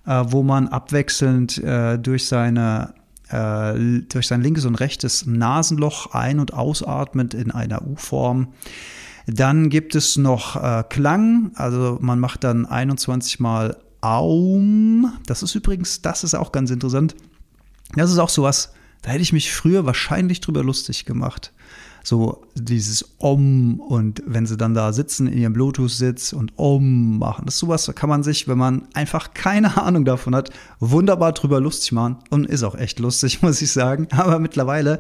äh, 0.06 0.24
wo 0.28 0.44
man 0.44 0.68
abwechselnd 0.68 1.58
äh, 1.60 1.98
durch 1.98 2.28
seine 2.28 2.94
äh, 3.30 4.02
durch 4.10 4.28
sein 4.28 4.42
linkes 4.42 4.66
und 4.66 4.76
rechtes 4.76 5.26
Nasenloch 5.26 6.14
ein- 6.14 6.40
und 6.40 6.54
ausatmet 6.54 7.34
in 7.34 7.52
einer 7.52 7.86
U-Form. 7.88 8.54
Dann 9.28 9.70
gibt 9.70 9.96
es 9.96 10.18
noch 10.18 10.62
äh, 10.62 10.84
Klang, 10.90 11.52
also 11.56 11.98
man 12.02 12.20
macht 12.20 12.44
dann 12.44 12.66
21 12.66 13.40
Mal 13.40 13.78
Aum. 14.02 15.14
Das 15.28 15.44
ist 15.44 15.54
übrigens, 15.54 16.02
das 16.02 16.24
ist 16.24 16.34
auch 16.34 16.52
ganz 16.52 16.72
interessant. 16.72 17.16
Das 17.96 18.12
ist 18.12 18.18
auch 18.18 18.30
sowas, 18.30 18.74
da 19.04 19.12
hätte 19.12 19.22
ich 19.22 19.34
mich 19.34 19.54
früher 19.54 19.86
wahrscheinlich 19.86 20.42
drüber 20.42 20.64
lustig 20.64 21.06
gemacht 21.06 21.54
so 22.04 22.44
dieses 22.56 23.16
Om 23.20 23.80
und 23.80 24.24
wenn 24.26 24.46
sie 24.46 24.58
dann 24.58 24.74
da 24.74 24.94
sitzen 24.94 25.28
in 25.28 25.38
ihrem 25.38 25.54
Bluetooth-Sitz 25.54 26.34
und 26.34 26.54
Om 26.58 27.20
machen. 27.20 27.46
Das 27.46 27.56
ist 27.56 27.60
sowas, 27.60 27.86
da 27.86 27.94
kann 27.94 28.10
man 28.10 28.24
sich, 28.24 28.48
wenn 28.48 28.58
man 28.58 28.88
einfach 28.94 29.34
keine 29.34 29.78
Ahnung 29.82 30.06
davon 30.06 30.36
hat, 30.36 30.50
wunderbar 30.80 31.34
drüber 31.34 31.60
lustig 31.60 31.92
machen 31.92 32.18
und 32.30 32.48
ist 32.48 32.64
auch 32.64 32.76
echt 32.76 33.00
lustig, 33.00 33.42
muss 33.42 33.62
ich 33.62 33.72
sagen. 33.72 34.08
Aber 34.12 34.40
mittlerweile 34.40 35.00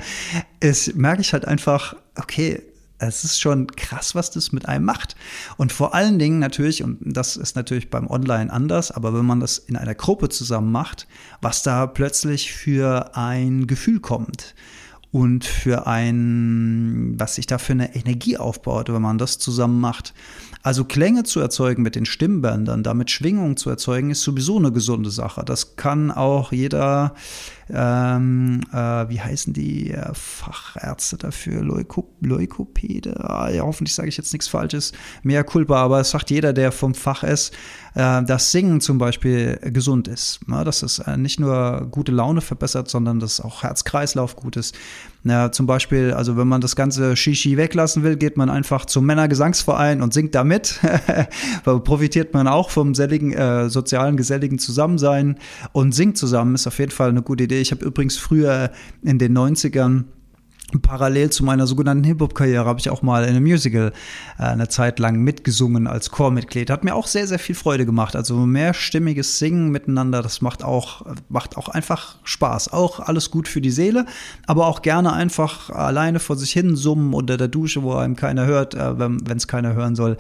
ist, 0.59 0.95
merke 0.95 1.21
ich 1.21 1.33
halt 1.33 1.45
einfach, 1.45 1.95
okay, 2.15 2.61
es 2.99 3.23
ist 3.23 3.41
schon 3.41 3.65
krass, 3.65 4.13
was 4.13 4.29
das 4.29 4.51
mit 4.51 4.67
einem 4.67 4.85
macht. 4.85 5.15
Und 5.57 5.71
vor 5.71 5.95
allen 5.95 6.19
Dingen 6.19 6.37
natürlich, 6.37 6.83
und 6.83 6.99
das 7.01 7.35
ist 7.35 7.55
natürlich 7.55 7.89
beim 7.89 8.07
Online 8.07 8.53
anders, 8.53 8.91
aber 8.91 9.15
wenn 9.15 9.25
man 9.25 9.39
das 9.39 9.57
in 9.57 9.75
einer 9.75 9.95
Gruppe 9.95 10.29
zusammen 10.29 10.71
macht, 10.71 11.07
was 11.41 11.63
da 11.63 11.87
plötzlich 11.87 12.53
für 12.53 13.15
ein 13.15 13.65
Gefühl 13.65 13.99
kommt 13.99 14.53
und 15.11 15.43
für 15.43 15.87
ein, 15.87 17.15
was 17.17 17.35
sich 17.35 17.45
da 17.45 17.57
für 17.57 17.73
eine 17.73 17.95
Energie 17.95 18.37
aufbaut, 18.37 18.91
wenn 18.91 19.01
man 19.01 19.17
das 19.17 19.37
zusammen 19.37 19.81
macht. 19.81 20.13
Also 20.63 20.85
Klänge 20.85 21.23
zu 21.23 21.39
erzeugen 21.39 21.83
mit 21.83 21.95
den 21.95 22.05
Stimmbändern, 22.05 22.83
damit 22.83 23.11
Schwingung 23.11 23.57
zu 23.57 23.69
erzeugen, 23.69 24.11
ist 24.11 24.21
sowieso 24.21 24.57
eine 24.57 24.71
gesunde 24.71 25.09
Sache. 25.09 25.43
Das 25.43 25.75
kann 25.75 26.11
auch 26.11 26.51
jeder, 26.51 27.15
ähm, 27.73 28.61
äh, 28.71 28.75
wie 29.09 29.21
heißen 29.21 29.53
die 29.53 29.91
äh, 29.91 30.13
Fachärzte 30.13 31.17
dafür? 31.17 31.61
Leuko 31.61 32.13
Leukopäde? 32.19 33.29
Ah, 33.29 33.49
ja, 33.49 33.63
hoffentlich 33.63 33.95
sage 33.95 34.09
ich 34.09 34.17
jetzt 34.17 34.33
nichts 34.33 34.47
Falsches. 34.47 34.91
Mehr 35.23 35.43
Culpa, 35.43 35.77
aber 35.77 35.99
es 35.99 36.11
sagt 36.11 36.29
jeder, 36.29 36.53
der 36.53 36.71
vom 36.71 36.93
Fach 36.93 37.23
ist, 37.23 37.53
äh, 37.95 38.23
dass 38.23 38.51
Singen 38.51 38.81
zum 38.81 38.97
Beispiel 38.97 39.57
gesund 39.63 40.07
ist. 40.07 40.41
Ja, 40.47 40.63
dass 40.63 40.83
es 40.83 40.99
äh, 40.99 41.17
nicht 41.17 41.39
nur 41.39 41.87
gute 41.89 42.11
Laune 42.11 42.41
verbessert, 42.41 42.89
sondern 42.89 43.19
dass 43.19 43.39
auch 43.39 43.63
Herz-Kreislauf 43.63 44.35
gut 44.35 44.57
ist. 44.57 44.75
Ja, 45.23 45.51
zum 45.51 45.67
Beispiel, 45.67 46.13
also 46.13 46.35
wenn 46.35 46.47
man 46.47 46.61
das 46.61 46.75
ganze 46.75 47.15
Shishi 47.15 47.55
weglassen 47.55 48.01
will, 48.01 48.15
geht 48.15 48.37
man 48.37 48.49
einfach 48.49 48.85
zum 48.85 49.05
Männergesangsverein 49.05 50.01
und 50.01 50.13
singt 50.13 50.33
da 50.33 50.43
mit. 50.43 50.79
da 51.63 51.77
profitiert 51.77 52.33
man 52.33 52.47
auch 52.47 52.71
vom 52.71 52.95
selligen, 52.95 53.31
äh, 53.31 53.69
sozialen, 53.69 54.17
geselligen 54.17 54.57
Zusammensein 54.57 55.37
und 55.73 55.93
singt 55.93 56.17
zusammen 56.17 56.55
ist 56.55 56.65
auf 56.65 56.79
jeden 56.79 56.91
Fall 56.91 57.09
eine 57.09 57.21
gute 57.21 57.43
Idee. 57.43 57.61
Ich 57.61 57.71
habe 57.71 57.85
übrigens 57.85 58.17
früher 58.17 58.71
in 59.03 59.19
den 59.19 59.37
90ern 59.37 60.05
Parallel 60.79 61.29
zu 61.29 61.43
meiner 61.43 61.67
sogenannten 61.67 62.03
Hip-Hop-Karriere 62.03 62.65
habe 62.65 62.79
ich 62.79 62.89
auch 62.89 63.01
mal 63.01 63.23
in 63.23 63.29
einem 63.29 63.43
Musical 63.43 63.93
äh, 64.37 64.43
eine 64.43 64.67
Zeit 64.69 64.99
lang 64.99 65.17
mitgesungen 65.17 65.87
als 65.87 66.11
Chormitglied. 66.11 66.69
Hat 66.69 66.83
mir 66.83 66.95
auch 66.95 67.07
sehr, 67.07 67.27
sehr 67.27 67.39
viel 67.39 67.55
Freude 67.55 67.85
gemacht. 67.85 68.15
Also 68.15 68.37
mehrstimmiges 68.37 69.39
Singen 69.39 69.69
miteinander, 69.69 70.21
das 70.21 70.41
macht 70.41 70.63
auch, 70.63 71.05
macht 71.29 71.57
auch 71.57 71.69
einfach 71.69 72.17
Spaß. 72.23 72.73
Auch 72.73 72.99
alles 72.99 73.31
gut 73.31 73.47
für 73.47 73.61
die 73.61 73.71
Seele, 73.71 74.05
aber 74.47 74.67
auch 74.67 74.81
gerne 74.81 75.13
einfach 75.13 75.69
alleine 75.69 76.19
vor 76.19 76.35
sich 76.35 76.51
hin 76.51 76.75
summen 76.75 77.13
unter 77.13 77.37
der 77.37 77.47
Dusche, 77.47 77.83
wo 77.83 77.93
einem 77.93 78.15
keiner 78.15 78.45
hört, 78.45 78.73
äh, 78.73 78.99
wenn 78.99 79.37
es 79.37 79.47
keiner 79.47 79.73
hören 79.73 79.95
soll. 79.95 80.17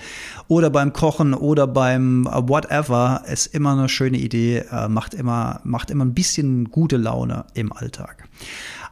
Oder 0.47 0.69
beim 0.69 0.93
Kochen 0.93 1.33
oder 1.33 1.67
beim 1.67 2.27
äh, 2.27 2.49
Whatever 2.49 3.23
ist 3.31 3.47
immer 3.47 3.73
eine 3.73 3.89
schöne 3.89 4.17
Idee, 4.17 4.65
äh, 4.71 4.87
macht, 4.87 5.13
immer, 5.13 5.61
macht 5.63 5.91
immer 5.91 6.05
ein 6.05 6.13
bisschen 6.13 6.71
gute 6.71 6.97
Laune 6.97 7.45
im 7.53 7.71
Alltag. 7.73 8.27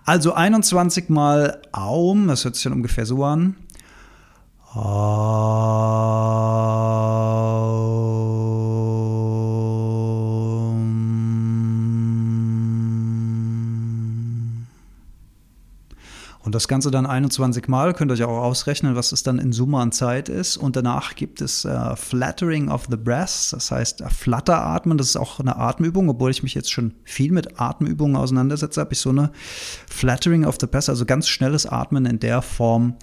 Also 0.10 0.34
21 0.34 1.10
mal 1.10 1.62
Aum, 1.72 2.30
das 2.30 2.44
hört 2.44 2.56
sich 2.56 2.64
dann 2.64 2.74
ungefähr 2.74 3.06
so 3.06 3.24
an. 3.24 3.56
Und 16.50 16.56
das 16.56 16.68
Ganze 16.68 16.90
dann 16.90 17.06
21 17.06 17.68
Mal, 17.68 17.94
könnt 17.94 18.10
ihr 18.10 18.16
euch 18.16 18.24
auch 18.24 18.42
ausrechnen, 18.42 18.96
was 18.96 19.12
es 19.12 19.22
dann 19.22 19.38
in 19.38 19.52
Summe 19.52 19.78
an 19.78 19.92
Zeit 19.92 20.30
ist. 20.30 20.58
Und 20.58 20.76
danach 20.76 21.14
gibt 21.14 21.42
es 21.42 21.64
äh, 21.64 21.96
Flattering 21.96 22.72
of 22.72 22.88
the 22.90 22.98
Breast, 22.98 23.54
das 23.54 23.70
heißt 23.70 24.02
äh, 24.02 24.10
Flatteratmen. 24.10 24.98
Das 24.98 25.10
ist 25.10 25.16
auch 25.16 25.40
eine 25.40 25.58
Atemübung, 25.58 26.10
obwohl 26.10 26.32
ich 26.32 26.42
mich 26.42 26.56
jetzt 26.56 26.72
schon 26.72 26.96
viel 27.04 27.32
mit 27.32 27.62
Atemübungen 27.62 28.16
auseinandersetze, 28.16 28.82
habe 28.82 28.94
ich 28.94 29.00
so 29.00 29.12
eine 29.12 29.30
Flattering 29.88 30.44
of 30.44 30.58
the 30.60 30.66
Breast, 30.66 30.90
also 30.90 31.06
ganz 31.06 31.28
schnelles 31.28 31.68
Atmen 31.68 32.08
in 32.08 32.18
der 32.18 32.42
Form 32.42 32.96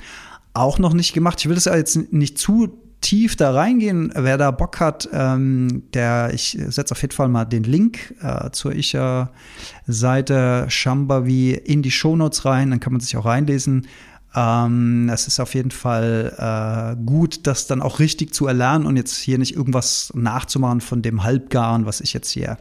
auch 0.53 0.81
noch 0.81 0.93
nicht 0.93 1.13
gemacht. 1.13 1.39
Ich 1.39 1.49
will 1.49 1.55
das 1.55 1.67
jetzt 1.67 2.13
nicht 2.13 2.39
zu 2.39 2.86
tief 3.07 3.37
da 3.37 3.53
reingehen, 3.53 4.13
wer 4.17 4.37
da 4.37 4.51
Bock 4.51 4.81
hat, 4.81 5.09
ähm, 5.13 5.85
der, 5.95 6.35
ich 6.35 6.59
setze 6.67 6.91
auf 6.91 7.01
jeden 7.03 7.15
Fall 7.15 7.29
mal 7.29 7.45
den 7.45 7.63
Link 7.63 8.17
äh, 8.21 8.51
zur 8.51 8.75
Isha-Seite 8.75 10.67
Shambavi 10.69 11.53
in 11.53 11.83
die 11.83 11.93
Shownotes 11.93 12.45
rein, 12.45 12.71
dann 12.71 12.81
kann 12.81 12.93
man 12.93 12.99
sich 13.01 13.17
auch 13.17 13.25
reinlesen. 13.25 13.87
Ähm, 14.35 15.09
es 15.09 15.29
ist 15.29 15.39
auf 15.39 15.55
jeden 15.55 15.71
Fall 15.71 16.35
äh, 16.37 17.01
gut, 17.07 17.47
das 17.47 17.69
dann 17.69 17.81
auch 17.81 18.01
richtig 18.01 18.35
zu 18.35 18.49
erlernen 18.49 18.87
und 18.87 18.97
jetzt 18.97 19.17
hier 19.19 19.39
nicht 19.39 19.55
irgendwas 19.55 20.13
nachzumachen 20.17 20.81
von 20.81 21.01
dem 21.01 21.23
Halbgaren, 21.23 21.87
was 21.87 22.01
ich 22.01 22.13
jetzt 22.13 22.31
hier 22.31 22.59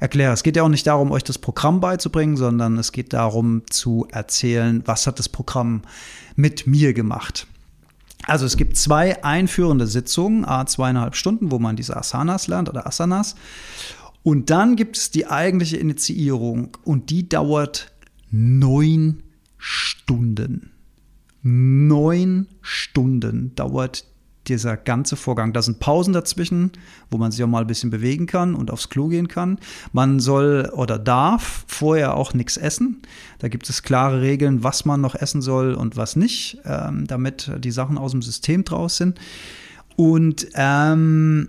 erkläre. 0.00 0.32
Es 0.32 0.42
geht 0.42 0.56
ja 0.56 0.62
auch 0.62 0.70
nicht 0.70 0.86
darum, 0.86 1.12
euch 1.12 1.22
das 1.22 1.36
Programm 1.36 1.80
beizubringen, 1.80 2.38
sondern 2.38 2.78
es 2.78 2.92
geht 2.92 3.12
darum 3.12 3.60
zu 3.68 4.08
erzählen, 4.10 4.82
was 4.86 5.06
hat 5.06 5.18
das 5.18 5.28
Programm 5.28 5.82
mit 6.34 6.66
mir 6.66 6.94
gemacht. 6.94 7.46
Also 8.26 8.46
es 8.46 8.56
gibt 8.56 8.76
zwei 8.76 9.22
einführende 9.24 9.86
Sitzungen, 9.86 10.44
a 10.44 10.64
zweieinhalb 10.66 11.16
Stunden, 11.16 11.50
wo 11.50 11.58
man 11.58 11.76
diese 11.76 11.96
Asanas 11.96 12.46
lernt 12.46 12.68
oder 12.68 12.86
Asanas. 12.86 13.34
Und 14.22 14.50
dann 14.50 14.76
gibt 14.76 14.96
es 14.96 15.10
die 15.10 15.26
eigentliche 15.26 15.78
Initiierung 15.78 16.76
und 16.84 17.10
die 17.10 17.28
dauert 17.28 17.92
neun 18.30 19.22
Stunden. 19.58 20.70
Neun 21.42 22.46
Stunden 22.60 23.54
dauert 23.56 24.04
dieser 24.48 24.76
ganze 24.76 25.16
Vorgang. 25.16 25.52
Da 25.52 25.62
sind 25.62 25.78
Pausen 25.78 26.12
dazwischen, 26.12 26.72
wo 27.10 27.18
man 27.18 27.32
sich 27.32 27.42
auch 27.44 27.48
mal 27.48 27.60
ein 27.60 27.66
bisschen 27.66 27.90
bewegen 27.90 28.26
kann 28.26 28.54
und 28.54 28.70
aufs 28.70 28.88
Klo 28.88 29.08
gehen 29.08 29.28
kann. 29.28 29.58
Man 29.92 30.20
soll 30.20 30.70
oder 30.74 30.98
darf 30.98 31.64
vorher 31.68 32.16
auch 32.16 32.34
nichts 32.34 32.56
essen. 32.56 33.02
Da 33.38 33.48
gibt 33.48 33.68
es 33.68 33.82
klare 33.82 34.20
Regeln, 34.20 34.64
was 34.64 34.84
man 34.84 35.00
noch 35.00 35.14
essen 35.14 35.42
soll 35.42 35.74
und 35.74 35.96
was 35.96 36.16
nicht, 36.16 36.58
ähm, 36.64 37.06
damit 37.06 37.50
die 37.58 37.70
Sachen 37.70 37.98
aus 37.98 38.12
dem 38.12 38.22
System 38.22 38.64
draus 38.64 38.96
sind. 38.96 39.18
Und 39.96 40.48
ähm, 40.54 41.48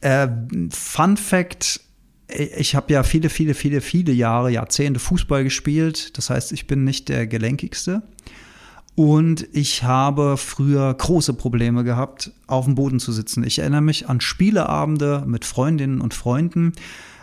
äh, 0.00 0.28
Fun 0.70 1.16
Fact, 1.16 1.80
ich 2.28 2.74
habe 2.74 2.92
ja 2.92 3.02
viele, 3.02 3.28
viele, 3.28 3.54
viele, 3.54 3.80
viele 3.80 4.12
Jahre, 4.12 4.50
Jahrzehnte 4.50 5.00
Fußball 5.00 5.44
gespielt. 5.44 6.16
Das 6.16 6.30
heißt, 6.30 6.52
ich 6.52 6.66
bin 6.66 6.84
nicht 6.84 7.08
der 7.08 7.26
gelenkigste. 7.26 8.02
Und 8.94 9.48
ich 9.52 9.82
habe 9.84 10.36
früher 10.36 10.92
große 10.92 11.34
Probleme 11.34 11.84
gehabt, 11.84 12.32
auf 12.46 12.64
dem 12.64 12.74
Boden 12.74 13.00
zu 13.00 13.12
sitzen. 13.12 13.44
Ich 13.44 13.60
erinnere 13.60 13.80
mich 13.80 14.08
an 14.08 14.20
Spieleabende 14.20 15.24
mit 15.26 15.44
Freundinnen 15.44 16.00
und 16.00 16.12
Freunden, 16.12 16.72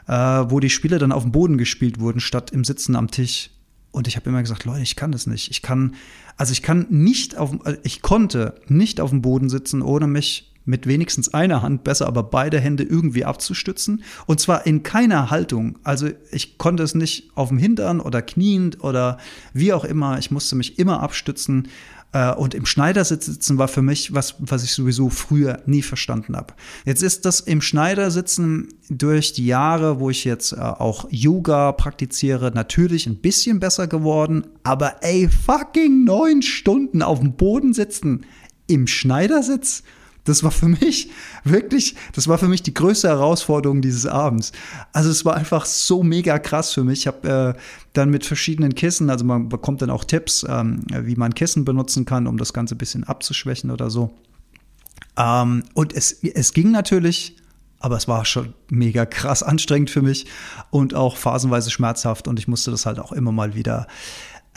äh, 0.07 0.13
wo 0.13 0.59
die 0.59 0.69
Spiele 0.69 0.97
dann 0.97 1.11
auf 1.11 1.23
dem 1.23 1.31
Boden 1.31 1.57
gespielt 1.57 1.99
wurden, 1.99 2.19
statt 2.19 2.51
im 2.51 2.63
Sitzen 2.63 2.95
am 2.95 3.11
Tisch. 3.11 3.51
Und 3.91 4.07
ich 4.07 4.15
habe 4.15 4.29
immer 4.29 4.41
gesagt, 4.41 4.65
Leute, 4.65 4.81
ich 4.81 4.95
kann 4.95 5.11
das 5.11 5.27
nicht. 5.27 5.51
Ich 5.51 5.61
kann, 5.61 5.95
also 6.35 6.51
ich 6.51 6.61
kann 6.61 6.87
nicht 6.89 7.37
auf, 7.37 7.57
ich 7.83 8.01
konnte 8.01 8.55
nicht 8.67 9.01
auf 9.01 9.09
dem 9.09 9.21
Boden 9.21 9.49
sitzen, 9.49 9.81
ohne 9.81 10.07
mich 10.07 10.53
mit 10.67 10.85
wenigstens 10.85 11.33
einer 11.33 11.61
Hand, 11.61 11.83
besser 11.83 12.07
aber 12.07 12.23
beide 12.23 12.59
Hände 12.59 12.83
irgendwie 12.83 13.25
abzustützen. 13.25 14.03
Und 14.25 14.39
zwar 14.39 14.67
in 14.67 14.83
keiner 14.83 15.31
Haltung. 15.31 15.79
Also 15.83 16.09
ich 16.31 16.57
konnte 16.57 16.83
es 16.83 16.93
nicht 16.93 17.31
auf 17.35 17.49
dem 17.49 17.57
Hintern 17.57 18.01
oder 18.01 18.21
kniend 18.21 18.83
oder 18.83 19.17
wie 19.53 19.73
auch 19.73 19.85
immer. 19.85 20.19
Ich 20.19 20.29
musste 20.29 20.55
mich 20.55 20.77
immer 20.77 21.01
abstützen. 21.01 21.69
Äh, 22.11 22.33
und 22.33 22.53
im 22.53 22.65
Schneidersitz 22.65 23.25
sitzen 23.25 23.57
war 23.57 23.69
für 23.69 23.81
mich 23.81 24.13
was, 24.13 24.35
was 24.39 24.63
ich 24.63 24.73
sowieso 24.73 25.09
früher 25.09 25.61
nie 25.65 25.81
verstanden 25.81 26.35
habe. 26.35 26.53
Jetzt 26.85 27.01
ist 27.01 27.25
das 27.25 27.39
im 27.39 27.61
Schneidersitzen 27.61 28.67
durch 28.89 29.31
die 29.33 29.45
Jahre, 29.45 30.01
wo 30.01 30.09
ich 30.09 30.25
jetzt 30.25 30.51
äh, 30.51 30.57
auch 30.57 31.07
Yoga 31.09 31.71
praktiziere, 31.71 32.51
natürlich 32.53 33.07
ein 33.07 33.17
bisschen 33.17 33.61
besser 33.61 33.87
geworden. 33.87 34.47
Aber 34.63 34.97
ey, 35.01 35.29
fucking 35.29 36.03
neun 36.03 36.41
Stunden 36.41 37.01
auf 37.01 37.19
dem 37.19 37.33
Boden 37.33 37.73
sitzen 37.73 38.25
im 38.67 38.85
Schneidersitz 38.85 39.83
das 40.27 40.43
war 40.43 40.51
für 40.51 40.67
mich 40.67 41.09
wirklich, 41.43 41.95
das 42.13 42.27
war 42.27 42.37
für 42.37 42.47
mich 42.47 42.63
die 42.63 42.73
größte 42.73 43.07
Herausforderung 43.07 43.81
dieses 43.81 44.05
Abends. 44.05 44.51
Also 44.93 45.09
es 45.09 45.25
war 45.25 45.35
einfach 45.35 45.65
so 45.65 46.03
mega 46.03 46.37
krass 46.39 46.73
für 46.73 46.83
mich. 46.83 46.99
Ich 46.99 47.07
habe 47.07 47.55
äh, 47.57 47.59
dann 47.93 48.09
mit 48.09 48.25
verschiedenen 48.25 48.75
Kissen, 48.75 49.09
also 49.09 49.25
man 49.25 49.49
bekommt 49.49 49.81
dann 49.81 49.89
auch 49.89 50.03
Tipps, 50.03 50.45
ähm, 50.47 50.83
wie 50.91 51.15
man 51.15 51.33
Kissen 51.33 51.65
benutzen 51.65 52.05
kann, 52.05 52.27
um 52.27 52.37
das 52.37 52.53
Ganze 52.53 52.75
ein 52.75 52.77
bisschen 52.77 53.03
abzuschwächen 53.03 53.71
oder 53.71 53.89
so. 53.89 54.13
Ähm, 55.17 55.63
und 55.73 55.93
es, 55.93 56.23
es 56.23 56.53
ging 56.53 56.71
natürlich, 56.71 57.37
aber 57.79 57.97
es 57.97 58.07
war 58.07 58.25
schon 58.25 58.53
mega 58.69 59.05
krass 59.05 59.43
anstrengend 59.43 59.89
für 59.89 60.01
mich 60.01 60.25
und 60.71 60.93
auch 60.93 61.15
phasenweise 61.17 61.71
schmerzhaft 61.71 62.27
und 62.27 62.39
ich 62.39 62.47
musste 62.47 62.71
das 62.71 62.85
halt 62.85 62.99
auch 62.99 63.11
immer 63.11 63.31
mal 63.31 63.55
wieder 63.55 63.87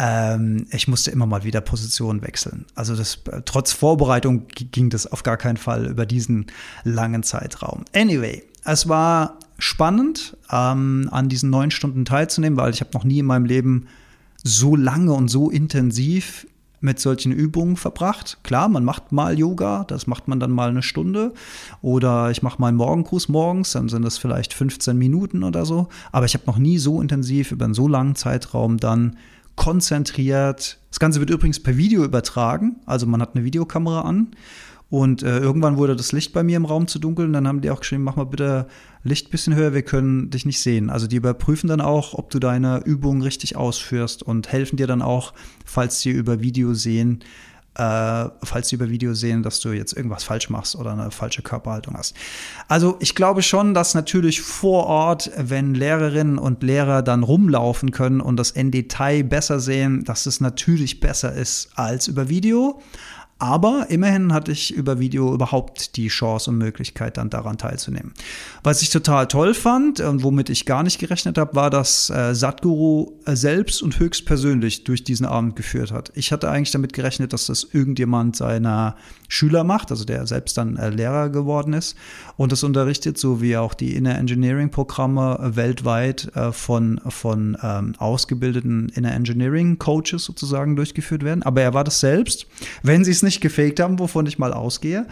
ähm, 0.01 0.67
ich 0.71 0.89
musste 0.89 1.11
immer 1.11 1.27
mal 1.27 1.45
wieder 1.45 1.61
Position 1.61 2.23
wechseln. 2.23 2.65
Also 2.75 2.97
das, 2.97 3.19
trotz 3.45 3.73
Vorbereitung 3.73 4.47
ging 4.49 4.89
das 4.89 5.07
auf 5.07 5.23
gar 5.23 5.37
keinen 5.37 5.59
Fall 5.59 5.87
über 5.87 6.07
diesen 6.07 6.47
langen 6.85 7.23
Zeitraum. 7.23 7.85
Anyway, 7.95 8.43
es 8.65 8.89
war 8.89 9.39
spannend, 9.59 10.39
ähm, 10.51 11.09
an 11.13 11.29
diesen 11.29 11.51
neun 11.51 11.71
Stunden 11.71 12.07
teilzunehmen, 12.07 12.59
weil 12.59 12.73
ich 12.73 12.81
habe 12.81 12.91
noch 12.95 13.05
nie 13.05 13.19
in 13.19 13.27
meinem 13.27 13.45
Leben 13.45 13.89
so 14.43 14.75
lange 14.75 15.13
und 15.13 15.29
so 15.29 15.51
intensiv 15.51 16.47
mit 16.81 16.99
solchen 16.99 17.31
Übungen 17.31 17.77
verbracht. 17.77 18.39
Klar, 18.43 18.71
man 18.71 18.85
macht 18.85 19.13
mal 19.13 19.39
Yoga, 19.39 19.85
das 19.85 20.07
macht 20.07 20.29
man 20.29 20.41
dann 20.41 20.51
mal 20.51 20.71
eine 20.71 20.83
Stunde. 20.83 21.35
Oder 21.83 22.31
ich 22.31 22.43
mache 22.43 22.59
mal 22.59 22.69
einen 22.69 22.79
Morgengruß 22.79 23.29
morgens, 23.29 23.73
dann 23.73 23.91
sind 23.91 24.03
das 24.03 24.17
vielleicht 24.17 24.55
15 24.55 24.97
Minuten 24.97 25.43
oder 25.43 25.67
so. 25.67 25.91
Aber 26.11 26.25
ich 26.25 26.33
habe 26.33 26.47
noch 26.47 26.57
nie 26.57 26.79
so 26.79 27.03
intensiv 27.03 27.53
über 27.53 27.67
einen 27.67 27.75
so 27.75 27.87
langen 27.87 28.15
Zeitraum 28.15 28.79
dann 28.79 29.19
konzentriert. 29.57 30.79
Das 30.91 30.99
Ganze 30.99 31.21
wird 31.21 31.31
übrigens 31.31 31.63
per 31.63 31.77
Video 31.77 32.05
übertragen, 32.05 32.77
also 32.87 33.07
man 33.07 33.21
hat 33.21 33.35
eine 33.35 33.45
Videokamera 33.45 34.03
an. 34.03 34.29
Und 34.91 35.23
äh, 35.23 35.39
irgendwann 35.39 35.77
wurde 35.77 35.95
das 35.95 36.11
Licht 36.11 36.33
bei 36.33 36.43
mir 36.43 36.57
im 36.57 36.65
Raum 36.65 36.89
zu 36.89 36.99
dunkel 36.99 37.25
und 37.25 37.33
dann 37.33 37.47
haben 37.47 37.61
die 37.61 37.71
auch 37.71 37.79
geschrieben, 37.79 38.03
mach 38.03 38.17
mal 38.17 38.25
bitte 38.25 38.67
Licht 39.05 39.29
ein 39.29 39.31
bisschen 39.31 39.55
höher, 39.55 39.73
wir 39.73 39.83
können 39.83 40.31
dich 40.31 40.45
nicht 40.45 40.61
sehen. 40.61 40.91
Also 40.91 41.07
die 41.07 41.15
überprüfen 41.15 41.69
dann 41.69 41.81
auch, 41.81 42.15
ob 42.15 42.31
du 42.31 42.41
deine 42.41 42.83
Übungen 42.85 43.23
richtig 43.23 43.55
ausführst 43.55 44.25
und 44.25 44.51
helfen 44.51 44.77
dir 44.77 44.89
dann 44.89 45.01
auch, 45.01 45.33
falls 45.65 46.01
sie 46.01 46.11
über 46.11 46.41
Video 46.41 46.75
sehen, 46.75 47.21
äh, 47.75 48.29
falls 48.43 48.69
sie 48.69 48.77
über 48.77 48.89
Video 48.89 49.15
sehen, 49.15 49.43
dass 49.43 49.61
du 49.61 49.71
jetzt 49.71 49.93
irgendwas 49.93 50.25
falsch 50.25 50.51
machst 50.51 50.75
oder 50.75 50.93
eine 50.93 51.11
falsche 51.11 51.43
Körperhaltung 51.43 51.97
hast. 51.97 52.17
Also 52.69 52.97
ich 53.01 53.15
glaube 53.15 53.43
schon, 53.43 53.75
dass 53.75 53.95
natürlich 53.95 54.41
vor 54.41 54.87
Ort, 54.87 55.31
wenn 55.37 55.75
Lehrerinnen 55.75 56.39
und 56.39 56.63
Lehrer 56.63 57.03
dann 57.03 57.23
rumlaufen 57.23 57.93
können 57.93 58.21
und 58.21 58.37
das 58.37 58.51
in 58.51 58.71
Detail 58.71 59.23
besser 59.23 59.61
sehen, 59.61 60.05
dass 60.05 60.27
es 60.27 60.41
natürlich 60.41 61.01
besser 61.01 61.33
ist 61.33 61.71
als 61.77 62.09
über 62.09 62.29
Video. 62.29 62.81
Aber 63.41 63.87
immerhin 63.89 64.35
hatte 64.35 64.53
ich 64.53 64.71
über 64.71 65.01
Video 65.01 65.33
überhaupt 65.33 65.97
die 65.97 66.09
Chance 66.09 66.51
und 66.51 66.59
Möglichkeit, 66.59 67.17
dann 67.17 67.31
daran 67.31 67.57
teilzunehmen. 67.57 68.13
Was 68.63 68.83
ich 68.83 68.91
total 68.91 69.29
toll 69.29 69.55
fand 69.55 70.01
und 70.01 70.23
womit 70.23 70.51
ich 70.51 70.67
gar 70.67 70.83
nicht 70.83 70.99
gerechnet 70.99 71.39
habe, 71.39 71.57
war, 71.57 71.71
dass 71.71 72.11
äh, 72.11 72.35
Satguru 72.35 73.13
äh, 73.25 73.35
selbst 73.35 73.83
und 73.83 73.99
höchstpersönlich 73.99 74.85
durch 74.85 75.05
diesen 75.05 75.25
Abend 75.25 75.57
geführt 75.57 75.91
hat. 75.91 76.13
Ich 76.15 76.33
hatte 76.33 76.51
eigentlich 76.51 76.71
damit 76.71 76.93
gerechnet, 76.93 77.33
dass 77.33 77.47
das 77.47 77.65
irgendjemand 77.65 78.37
seiner 78.37 78.97
Schüler 79.31 79.65
macht, 79.65 79.91
also 79.91 80.05
der 80.05 80.27
selbst 80.27 80.59
dann 80.59 80.77
äh, 80.77 80.91
Lehrer 80.91 81.31
geworden 81.31 81.73
ist 81.73 81.97
und 82.37 82.53
das 82.53 82.63
unterrichtet, 82.63 83.17
so 83.17 83.41
wie 83.41 83.57
auch 83.57 83.73
die 83.73 83.97
Inner 83.97 84.19
Engineering 84.19 84.71
Programme 84.71 85.39
weltweit 85.55 86.31
äh, 86.37 86.53
von, 86.53 87.01
von 87.09 87.57
ähm, 87.63 87.95
ausgebildeten 87.97 88.91
Inner 88.91 89.15
Engineering 89.15 89.79
Coaches 89.79 90.25
sozusagen 90.25 90.77
durchgeführt 90.77 91.25
werden. 91.25 91.43
Aber 91.43 91.63
er 91.63 91.73
war 91.73 91.85
das 91.85 92.01
selbst. 92.01 92.47
Wenn 92.83 93.03
sie 93.03 93.13
es 93.13 93.23
nicht 93.23 93.31
nicht 93.31 93.41
gefaked 93.41 93.79
haben, 93.79 93.99
wovon 94.01 94.27
ich 94.27 94.39
mal 94.39 94.53
ausgehe, 94.53 95.07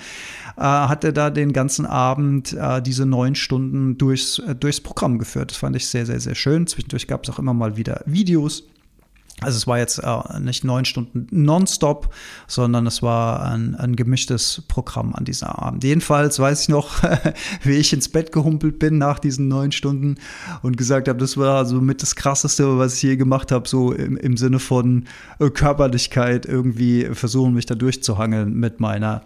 äh, 0.57 0.61
hat 0.61 1.05
er 1.05 1.13
da 1.13 1.31
den 1.31 1.53
ganzen 1.53 1.87
Abend 1.87 2.53
äh, 2.53 2.83
diese 2.83 3.07
neun 3.07 3.37
Stunden 3.37 3.97
durchs, 3.97 4.41
äh, 4.41 4.57
durchs 4.57 4.81
Programm 4.81 5.19
geführt. 5.19 5.53
Das 5.53 5.59
fand 5.59 5.77
ich 5.77 5.87
sehr, 5.87 6.05
sehr, 6.05 6.19
sehr 6.19 6.35
schön. 6.35 6.67
Zwischendurch 6.67 7.07
gab 7.07 7.23
es 7.23 7.31
auch 7.31 7.39
immer 7.39 7.55
mal 7.55 7.77
wieder 7.77 8.03
Videos. 8.07 8.65
Also 9.41 9.57
es 9.57 9.69
war 9.69 9.79
jetzt 9.79 9.99
äh, 9.99 10.41
nicht 10.41 10.65
neun 10.65 10.85
Stunden 10.85 11.29
nonstop, 11.31 12.13
sondern 12.49 12.89
es 12.89 13.03
war 13.03 13.43
ein, 13.45 13.77
ein 13.77 13.95
gemischtes 13.95 14.65
Programm 14.67 15.15
an 15.15 15.25
diesem 15.25 15.49
Abend. 15.49 15.85
Jedenfalls 15.85 16.41
weiß 16.41 16.63
ich 16.63 16.69
noch, 16.69 17.03
wie 17.63 17.77
ich 17.77 17.93
ins 17.93 18.09
Bett 18.09 18.33
gehumpelt 18.33 18.81
bin 18.81 18.99
nach 18.99 19.21
diesen 19.21 19.47
neun 19.47 19.71
Stunden 19.71 20.17
und 20.63 20.77
gesagt 20.77 21.07
habe, 21.07 21.21
das 21.21 21.37
war 21.37 21.67
so 21.67 21.81
mit 21.81 22.03
das 22.03 22.17
Krasseste, 22.17 22.79
was 22.79 22.97
ich 22.97 23.03
je 23.03 23.17
gemacht 23.17 23.53
habe, 23.53 23.69
so 23.69 23.93
im, 23.93 24.17
im 24.17 24.37
Sinne 24.37 24.59
von 24.59 25.05
äh, 25.39 25.51
Körperlichkeit 25.51 26.45
irgendwie 26.45 27.09
versuchen, 27.13 27.55
mich 27.55 27.67
da 27.67 27.77
durchzuhangeln 27.77 28.55
mit 28.55 28.81
meiner 28.81 29.23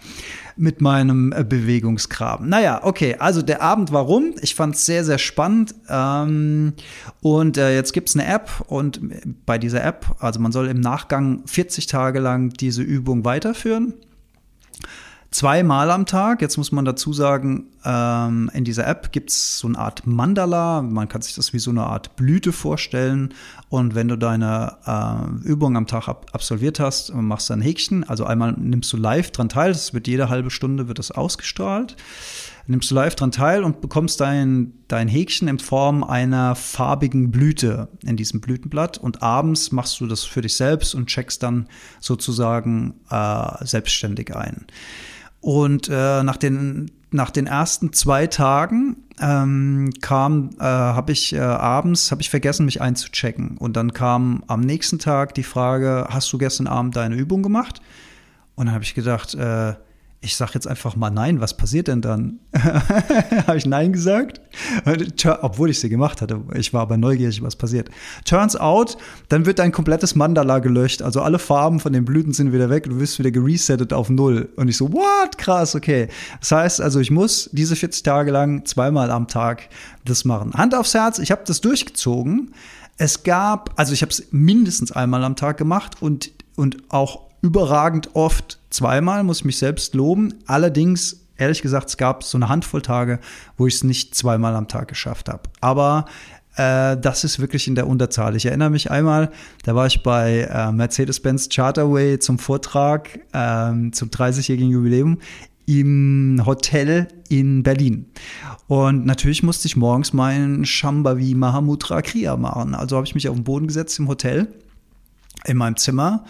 mit 0.57 0.81
meinem 0.81 1.33
äh, 1.33 1.45
Bewegungsgraben. 1.45 2.49
Naja, 2.49 2.81
okay, 2.85 3.17
also 3.19 3.43
der 3.43 3.63
Abend 3.63 3.93
war 3.93 4.05
rum. 4.05 4.35
Ich 4.41 4.55
fand 4.55 4.75
es 4.75 4.87
sehr, 4.87 5.05
sehr 5.05 5.19
spannend. 5.19 5.75
Ähm, 5.89 6.75
und 7.21 7.57
äh, 7.57 7.75
jetzt 7.75 7.93
gibt 7.93 8.09
es 8.09 8.17
eine 8.17 8.27
App 8.27 8.51
und 8.67 9.01
bei 9.47 9.59
dieser 9.59 9.85
App, 9.85 10.17
also 10.19 10.41
man 10.41 10.53
soll 10.53 10.69
im 10.69 10.81
Nachgang 10.81 11.43
40 11.47 11.87
Tage 11.87 12.21
lang 12.21 12.51
diese 12.51 12.83
Übung 12.83 13.25
weiterführen 13.25 13.95
zweimal 15.33 15.91
am 15.91 16.07
Tag. 16.07 16.43
Jetzt 16.43 16.59
muss 16.59 16.73
man 16.73 16.85
dazu 16.85 17.13
sagen, 17.13 17.71
ähm, 17.85 18.51
in 18.55 18.65
dieser 18.65 18.87
App 18.87 19.13
gibt 19.13 19.31
es 19.31 19.59
so 19.59 19.67
eine 19.67 19.79
Art 19.79 20.07
Mandala. 20.07 20.83
Man 20.83 21.09
kann 21.09 21.23
sich 21.23 21.35
das 21.35 21.53
wie 21.53 21.59
so 21.59 21.71
eine 21.71 21.85
Art 21.85 22.15
Blüte 22.17 22.53
vorstellen. 22.53 23.35
Und 23.69 23.95
wenn 23.95 24.09
du 24.09 24.17
deine 24.17 24.77
äh, 24.87 25.49
Übung 25.49 25.77
am 25.77 25.87
Tag 25.87 26.07
ab 26.07 26.27
absolviert 26.33 26.79
hast, 26.79 27.13
machst 27.15 27.49
du 27.49 27.55
ein 27.55 27.63
Häkchen. 27.63 28.05
Also 28.09 28.25
einmal 28.25 28.53
nimmst 28.53 28.93
du 28.93 28.99
live 28.99 29.31
dran 29.31 29.49
teil. 29.49 29.73
Das 29.73 29.95
wird 29.95 30.07
jede 30.07 30.29
halbe 30.29 30.51
Stunde 30.51 30.87
wird 30.87 30.99
das 30.99 31.11
ausgestrahlt. 31.11 31.97
nimmst 32.67 32.91
du 32.91 32.95
live 32.95 33.15
dran 33.15 33.33
teil 33.33 33.65
und 33.65 33.81
bekommst 33.81 34.21
dein, 34.21 34.75
dein 34.87 35.09
Häkchen 35.09 35.49
in 35.49 35.59
Form 35.59 36.05
einer 36.05 36.55
farbigen 36.55 37.31
Blüte 37.31 37.89
in 38.05 38.19
diesem 38.19 38.43
Blütenblatt. 38.43 38.99
Und 38.99 39.23
abends 39.23 39.73
machst 39.73 39.99
du 40.01 40.07
das 40.07 40.25
für 40.25 40.43
dich 40.43 40.55
selbst 40.55 40.95
und 40.95 41.07
checkst 41.07 41.43
dann 41.43 41.69
sozusagen 42.01 43.01
äh, 43.11 43.65
selbstständig 43.65 44.37
ein. 44.37 44.67
Und 45.43 45.89
äh, 45.89 46.23
nach, 46.23 46.37
den, 46.37 46.91
nach 47.11 47.31
den 47.31 47.49
ersten 47.49 47.93
zwei 47.93 48.29
Tagen 48.29 48.97
ähm, 49.21 49.91
kam, 50.01 50.51
äh, 50.59 50.63
habe 50.63 51.11
ich 51.11 51.35
äh, 51.35 51.41
abends, 51.41 52.13
habe 52.13 52.23
ich 52.23 52.31
vergessen, 52.31 52.65
mich 52.65 52.81
einzuchecken. 52.81 53.59
Und 53.59 53.77
dann 53.77 53.93
kam 53.93 54.45
am 54.47 54.61
nächsten 54.61 55.01
Tag 55.01 55.35
die 55.35 55.43
Frage, 55.43 56.07
hast 56.09 56.33
du 56.33 56.39
gestern 56.39 56.69
Abend 56.69 56.95
deine 56.95 57.17
Übung 57.17 57.43
gemacht? 57.43 57.83
Und 58.55 58.67
dann 58.67 58.75
habe 58.75 58.85
ich 58.85 58.95
gedacht, 58.95 59.35
äh, 59.35 59.75
ich 60.25 60.37
sage 60.37 60.53
jetzt 60.55 60.69
einfach 60.69 60.95
mal 60.95 61.11
nein, 61.11 61.41
was 61.41 61.57
passiert 61.57 61.89
denn 61.89 62.01
dann? 62.01 62.39
Habe 62.57 63.57
ich 63.57 63.67
nein 63.67 63.93
gesagt? 63.93 64.41
Obwohl 65.41 65.71
ich 65.71 65.81
sie 65.81 65.89
gemacht 65.89 66.23
hatte. 66.23 66.41
Ich 66.55 66.73
war 66.73 66.83
aber 66.83 66.97
neugierig, 66.97 67.43
was 67.43 67.57
passiert. 67.57 67.91
Turns 68.25 68.55
out, 68.55 68.97
dann 69.29 69.47
wird 69.47 69.59
dein 69.59 69.73
komplettes 69.73 70.15
Mandala 70.15 70.61
gelöscht. 70.61 71.03
Also 71.03 71.23
alle 71.23 71.41
Farben 71.41 71.81
von 71.81 71.93
den 71.93 72.05
Blüten 72.05 72.33
sind 72.33 72.53
wieder 72.53 72.71
weg. 72.71 72.85
Du 72.85 73.01
wirst 73.01 73.19
wieder 73.19 73.33
geresettet 73.33 73.93
auf 73.93 74.11
null. 74.11 74.49
Und 74.55 74.69
ich 74.69 74.77
so, 74.77 74.93
what? 74.93 75.39
Krass, 75.39 75.75
okay. 75.75 76.07
Das 76.39 76.53
heißt 76.53 76.81
also, 76.81 77.01
ich 77.01 77.11
muss 77.11 77.51
diese 77.53 77.75
40 77.75 78.05
Tage 78.05 78.31
lang 78.31 78.65
zweimal 78.65 79.11
am 79.11 79.27
Tag 79.27 79.69
das 80.05 80.25
machen. 80.25 80.53
Hand 80.55 80.77
aufs 80.77 80.95
Herz, 80.95 81.19
ich 81.19 81.33
habe 81.33 81.43
das 81.45 81.61
durchgezogen. 81.61 82.55
Es 82.97 83.25
gab, 83.25 83.73
also 83.77 83.93
ich 83.93 84.03
habe 84.03 84.13
es 84.13 84.29
mindestens 84.31 84.93
einmal 84.93 85.25
am 85.25 85.35
Tag 85.35 85.57
gemacht 85.57 86.01
und, 86.01 86.31
und 86.55 86.77
auch 86.91 87.32
überragend 87.43 88.11
oft 88.15 88.59
zweimal, 88.71 89.25
muss 89.25 89.41
ich 89.41 89.45
mich 89.45 89.59
selbst 89.59 89.95
loben. 89.95 90.35
Allerdings, 90.47 91.27
ehrlich 91.37 91.61
gesagt, 91.61 91.89
es 91.89 91.97
gab 91.97 92.25
so 92.25 92.39
eine 92.39 92.49
Handvoll 92.49 92.83
Tage, 92.83 93.19
wo 93.59 93.67
ich 93.67 93.75
es 93.75 93.85
nicht 93.85 94.15
zweimal 94.15 94.55
am 94.55 94.69
Tag 94.69 94.89
geschafft 94.89 95.29
habe. 95.29 95.43
Aber 95.61 96.07
äh, 96.57 96.97
das 96.97 97.25
ist 97.25 97.41
wirklich 97.41 97.67
in 97.67 97.75
der 97.75 97.87
Unterzahl. 97.87 98.37
Ich 98.37 98.47
erinnere 98.47 98.71
mich 98.71 98.91
einmal, 98.91 99.31
da 99.65 99.75
war 99.75 99.87
ich 99.87 100.03
bei 100.03 100.49
äh, 100.51 100.73
Mercedes-Benz 100.73 101.49
Charterway 101.49 102.19
zum 102.19 102.39
Vortrag 102.39 103.19
äh, 103.33 103.91
zum 103.91 104.09
30-jährigen 104.09 104.71
Jubiläum 104.71 105.19
im 105.67 106.43
Hotel 106.45 107.09
in 107.29 107.63
Berlin. 107.63 108.07
Und 108.69 109.07
natürlich 109.07 109.43
musste 109.43 109.67
ich 109.67 109.77
morgens 109.77 110.13
meinen 110.13 110.65
Shambhavi 110.65 111.35
Mahamudra 111.35 112.03
Kriya 112.03 112.37
machen. 112.37 112.75
Also 112.75 112.97
habe 112.97 113.07
ich 113.07 113.15
mich 113.15 113.29
auf 113.29 113.35
den 113.35 113.45
Boden 113.45 113.67
gesetzt 113.67 113.99
im 113.99 114.09
Hotel, 114.09 114.49
in 115.45 115.57
meinem 115.57 115.77
Zimmer 115.77 116.25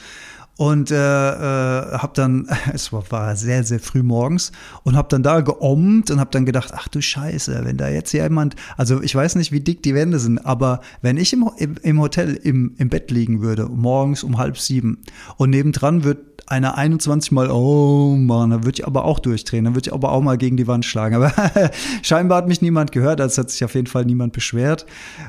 und 0.63 0.93
äh, 0.93 0.95
äh, 0.95 1.99
habe 1.99 2.13
dann, 2.15 2.47
es 2.73 2.93
war 2.93 3.35
sehr, 3.35 3.65
sehr 3.65 3.81
früh 3.81 4.05
morgens 4.05 4.53
und 4.85 4.95
habe 4.95 5.09
dann 5.11 5.25
da 5.25 5.41
geommt 5.41 6.09
und 6.13 6.21
habe 6.21 6.31
dann 6.31 6.47
gedacht, 6.47 6.71
ach 6.73 6.87
du 6.87 7.03
Scheiße, 7.03 7.63
wenn 7.65 7.79
da 7.79 7.89
jetzt 7.89 8.13
jemand, 8.13 8.55
also 8.77 9.03
ich 9.03 9.13
weiß 9.13 9.35
nicht, 9.35 9.51
wie 9.51 9.59
dick 9.59 9.83
die 9.83 9.93
Wände 9.93 10.21
sind, 10.21 10.39
aber 10.47 10.81
wenn 11.01 11.17
ich 11.17 11.33
im, 11.33 11.51
im 11.83 12.01
Hotel 12.01 12.35
im, 12.35 12.77
im 12.79 12.91
Bett 12.91 13.11
liegen 13.11 13.43
würde, 13.43 13.67
morgens 13.69 14.23
um 14.23 14.39
halb 14.39 14.57
sieben 14.57 14.99
und 15.37 15.51
nebendran 15.51 16.05
wird 16.05 16.33
einer 16.53 16.77
21 16.77 17.33
Mal, 17.33 17.51
oh 17.51 18.15
Mann, 18.15 18.51
da 18.51 18.57
würde 18.65 18.81
ich 18.81 18.87
aber 18.87 19.07
auch 19.07 19.19
durchdrehen, 19.19 19.65
dann 19.65 19.75
würde 19.75 19.89
ich 19.89 19.95
aber 19.95 20.13
auch 20.13 20.21
mal 20.21 20.37
gegen 20.37 20.59
die 20.59 20.67
Wand 20.67 20.85
schlagen. 20.85 21.15
Aber 21.15 21.33
scheinbar 22.03 22.39
hat 22.39 22.49
mich 22.49 22.61
niemand 22.61 22.93
gehört, 22.93 23.23
also 23.23 23.41
hat 23.41 23.51
sich 23.51 23.65
auf 23.65 23.75
jeden 23.75 23.87
Fall 23.87 24.05
niemand 24.05 24.35
beschwert. 24.35 24.85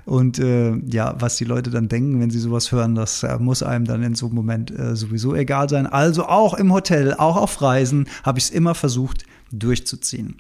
Und 0.06 0.39
äh, 0.39 0.76
ja, 0.91 1.15
was 1.19 1.38
die 1.38 1.46
Leute 1.46 1.69
dann 1.69 1.88
denken, 1.88 2.19
wenn 2.19 2.30
sie 2.30 2.39
sowas 2.39 2.72
hören, 2.74 2.96
das 2.96 3.24
äh, 3.24 3.38
muss 3.39 3.63
einem 3.63 3.86
dann 3.86 4.04
in 4.04 4.15
so 4.15 4.26
einem 4.26 4.36
Moment 4.36 4.78
äh, 4.78 4.98
sowieso 4.98 5.23
egal 5.32 5.70
sein. 5.70 5.88
Also 5.88 6.26
auch 6.26 6.54
im 6.54 6.74
Hotel, 6.74 7.14
auch 7.14 7.38
auf 7.38 7.62
Reisen 7.62 8.08
habe 8.24 8.40
ich 8.40 8.46
es 8.46 8.52
immer 8.52 8.76
versucht 8.76 9.24
durchzuziehen. 9.52 10.38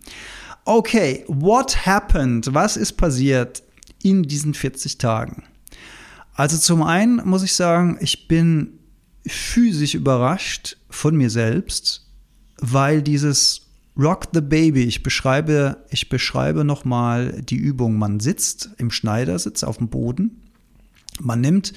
Okay, 0.65 1.23
what 1.27 1.85
happened? 1.85 2.53
Was 2.53 2.77
ist 2.77 2.93
passiert 2.93 3.63
in 4.01 4.23
diesen 4.23 4.53
40 4.53 4.97
Tagen? 4.97 5.43
Also 6.35 6.57
zum 6.57 6.83
einen 6.83 7.21
muss 7.25 7.43
ich 7.43 7.53
sagen, 7.53 7.97
ich 8.01 8.27
bin 8.27 8.79
physisch 9.25 9.93
überrascht 9.93 10.77
von 10.89 11.15
mir 11.15 11.29
selbst, 11.29 12.07
weil 12.59 13.01
dieses 13.01 13.67
Rock 13.97 14.29
the 14.33 14.41
Baby, 14.41 14.83
ich 14.83 15.03
beschreibe, 15.03 15.85
ich 15.89 16.09
beschreibe 16.09 16.63
nochmal 16.63 17.41
die 17.41 17.57
Übung. 17.57 17.97
Man 17.97 18.19
sitzt 18.19 18.71
im 18.77 18.89
Schneidersitz 18.89 19.63
auf 19.63 19.77
dem 19.77 19.89
Boden, 19.89 20.41
man 21.19 21.41
nimmt 21.41 21.73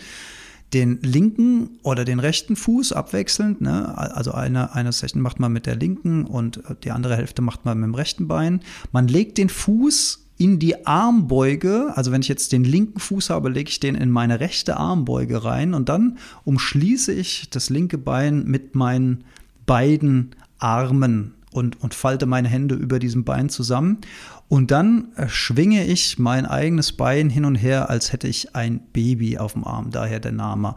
den 0.74 0.98
linken 1.02 1.78
oder 1.82 2.04
den 2.04 2.18
rechten 2.18 2.56
Fuß 2.56 2.92
abwechselnd, 2.92 3.60
ne? 3.60 3.96
also 3.96 4.32
eine, 4.32 4.74
eine 4.74 4.92
Session 4.92 5.22
macht 5.22 5.38
man 5.38 5.52
mit 5.52 5.66
der 5.66 5.76
linken 5.76 6.24
und 6.24 6.60
die 6.82 6.90
andere 6.90 7.16
Hälfte 7.16 7.40
macht 7.40 7.64
man 7.64 7.78
mit 7.78 7.86
dem 7.86 7.94
rechten 7.94 8.26
Bein. 8.26 8.60
Man 8.92 9.06
legt 9.06 9.38
den 9.38 9.48
Fuß 9.48 10.26
in 10.38 10.58
die 10.58 10.86
Armbeuge, 10.86 11.92
also 11.94 12.12
wenn 12.12 12.20
ich 12.20 12.28
jetzt 12.28 12.52
den 12.52 12.64
linken 12.64 13.00
Fuß 13.00 13.30
habe, 13.30 13.48
lege 13.48 13.70
ich 13.70 13.80
den 13.80 13.94
in 13.94 14.10
meine 14.10 14.40
rechte 14.40 14.76
Armbeuge 14.76 15.44
rein 15.44 15.72
und 15.72 15.88
dann 15.88 16.18
umschließe 16.44 17.12
ich 17.12 17.48
das 17.48 17.70
linke 17.70 17.96
Bein 17.96 18.44
mit 18.44 18.74
meinen 18.74 19.24
beiden 19.64 20.34
Armen 20.58 21.34
und, 21.52 21.82
und 21.82 21.94
falte 21.94 22.26
meine 22.26 22.48
Hände 22.48 22.74
über 22.74 22.98
diesem 22.98 23.24
Bein 23.24 23.48
zusammen. 23.48 23.98
Und 24.48 24.70
dann 24.70 25.12
äh, 25.16 25.28
schwinge 25.28 25.84
ich 25.84 26.18
mein 26.18 26.46
eigenes 26.46 26.92
Bein 26.92 27.30
hin 27.30 27.44
und 27.44 27.56
her, 27.56 27.90
als 27.90 28.12
hätte 28.12 28.28
ich 28.28 28.54
ein 28.54 28.80
Baby 28.92 29.38
auf 29.38 29.54
dem 29.54 29.64
Arm, 29.64 29.90
daher 29.90 30.20
der 30.20 30.32
Name 30.32 30.74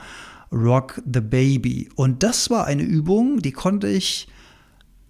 Rock 0.52 1.02
the 1.12 1.22
Baby. 1.22 1.90
Und 1.96 2.24
das 2.24 2.50
war 2.50 2.66
eine 2.66 2.84
Übung, 2.84 3.42
die 3.42 3.52
konnte 3.52 3.88
ich 3.88 4.28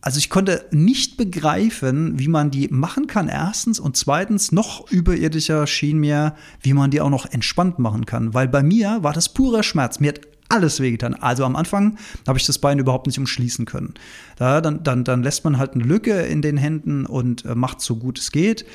also 0.01 0.17
ich 0.17 0.29
konnte 0.29 0.65
nicht 0.71 1.17
begreifen, 1.17 2.17
wie 2.19 2.29
man 2.29 2.51
die 2.51 2.69
machen 2.69 3.07
kann, 3.07 3.27
erstens. 3.27 3.79
Und 3.79 3.97
zweitens, 3.97 4.51
noch 4.51 4.89
überirdischer 4.89 5.67
schien 5.67 5.97
mir, 5.97 6.35
wie 6.61 6.73
man 6.73 6.89
die 6.89 7.01
auch 7.01 7.09
noch 7.09 7.25
entspannt 7.25 7.79
machen 7.79 8.05
kann. 8.05 8.33
Weil 8.33 8.47
bei 8.47 8.63
mir 8.63 8.99
war 9.01 9.11
das 9.11 9.29
purer 9.33 9.61
Schmerz. 9.61 9.99
Mir 9.99 10.09
hat 10.09 10.21
alles 10.49 10.79
wehgetan. 10.79 11.13
Also 11.13 11.45
am 11.45 11.55
Anfang 11.55 11.97
habe 12.27 12.37
ich 12.37 12.45
das 12.45 12.57
Bein 12.57 12.79
überhaupt 12.79 13.07
nicht 13.07 13.19
umschließen 13.19 13.65
können. 13.65 13.93
Da, 14.35 14.61
dann, 14.61 14.83
dann, 14.83 15.03
dann 15.03 15.23
lässt 15.23 15.43
man 15.43 15.57
halt 15.57 15.75
eine 15.75 15.83
Lücke 15.83 16.21
in 16.21 16.41
den 16.41 16.57
Händen 16.57 17.05
und 17.05 17.45
äh, 17.45 17.55
macht 17.55 17.81
so 17.81 17.95
gut 17.95 18.19
es 18.19 18.31
geht. 18.31 18.65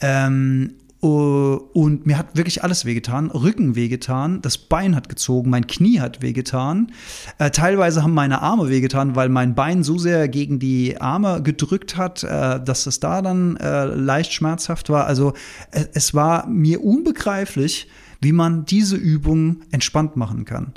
Ähm, 0.00 0.74
äh, 1.02 1.06
und 1.06 2.06
mir 2.06 2.18
hat 2.18 2.36
wirklich 2.36 2.62
alles 2.62 2.84
wehgetan. 2.84 3.30
Rücken 3.30 3.76
wehgetan, 3.76 4.40
das 4.42 4.58
Bein 4.58 4.96
hat 4.96 5.08
gezogen, 5.08 5.50
mein 5.50 5.66
Knie 5.66 6.00
hat 6.00 6.22
wehgetan. 6.22 6.92
Äh, 7.38 7.50
teilweise 7.50 8.02
haben 8.02 8.14
meine 8.14 8.42
Arme 8.42 8.68
wehgetan, 8.68 9.16
weil 9.16 9.28
mein 9.28 9.54
Bein 9.54 9.82
so 9.82 9.98
sehr 9.98 10.28
gegen 10.28 10.58
die 10.58 11.00
Arme 11.00 11.42
gedrückt 11.42 11.96
hat, 11.96 12.24
äh, 12.24 12.62
dass 12.62 12.86
es 12.86 13.00
da 13.00 13.22
dann 13.22 13.56
äh, 13.56 13.84
leicht 13.86 14.32
schmerzhaft 14.32 14.90
war. 14.90 15.06
Also 15.06 15.32
äh, 15.70 15.84
es 15.94 16.14
war 16.14 16.46
mir 16.46 16.82
unbegreiflich, 16.82 17.88
wie 18.20 18.32
man 18.32 18.64
diese 18.64 18.96
Übung 18.96 19.60
entspannt 19.70 20.16
machen 20.16 20.44
kann. 20.44 20.72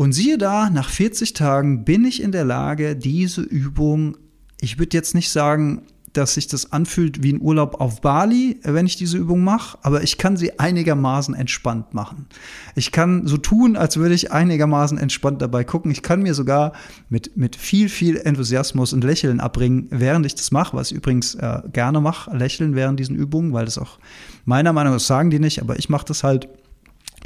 Und 0.00 0.12
siehe 0.12 0.38
da, 0.38 0.70
nach 0.70 0.88
40 0.88 1.34
Tagen 1.34 1.84
bin 1.84 2.06
ich 2.06 2.22
in 2.22 2.32
der 2.32 2.46
Lage, 2.46 2.96
diese 2.96 3.42
Übung, 3.42 4.16
ich 4.58 4.78
würde 4.78 4.96
jetzt 4.96 5.14
nicht 5.14 5.28
sagen, 5.28 5.82
dass 6.14 6.32
sich 6.32 6.46
das 6.46 6.72
anfühlt 6.72 7.22
wie 7.22 7.34
ein 7.34 7.42
Urlaub 7.42 7.82
auf 7.82 8.00
Bali, 8.00 8.58
wenn 8.62 8.86
ich 8.86 8.96
diese 8.96 9.18
Übung 9.18 9.44
mache, 9.44 9.76
aber 9.82 10.02
ich 10.02 10.16
kann 10.16 10.38
sie 10.38 10.58
einigermaßen 10.58 11.34
entspannt 11.34 11.92
machen. 11.92 12.28
Ich 12.74 12.92
kann 12.92 13.26
so 13.26 13.36
tun, 13.36 13.76
als 13.76 13.98
würde 13.98 14.14
ich 14.14 14.32
einigermaßen 14.32 14.96
entspannt 14.96 15.42
dabei 15.42 15.64
gucken. 15.64 15.90
Ich 15.90 16.00
kann 16.00 16.22
mir 16.22 16.32
sogar 16.32 16.72
mit, 17.10 17.36
mit 17.36 17.54
viel, 17.54 17.90
viel 17.90 18.16
Enthusiasmus 18.16 18.94
und 18.94 19.04
Lächeln 19.04 19.38
abbringen, 19.38 19.88
während 19.90 20.24
ich 20.24 20.34
das 20.34 20.50
mache, 20.50 20.74
was 20.74 20.92
ich 20.92 20.96
übrigens 20.96 21.34
äh, 21.34 21.60
gerne 21.74 22.00
mache, 22.00 22.34
lächeln 22.34 22.74
während 22.74 22.98
diesen 22.98 23.16
Übungen, 23.16 23.52
weil 23.52 23.66
das 23.66 23.76
auch 23.76 23.98
meiner 24.46 24.72
Meinung 24.72 24.94
nach 24.94 25.00
sagen 25.00 25.28
die 25.28 25.40
nicht, 25.40 25.60
aber 25.60 25.78
ich 25.78 25.90
mache 25.90 26.06
das 26.06 26.24
halt. 26.24 26.48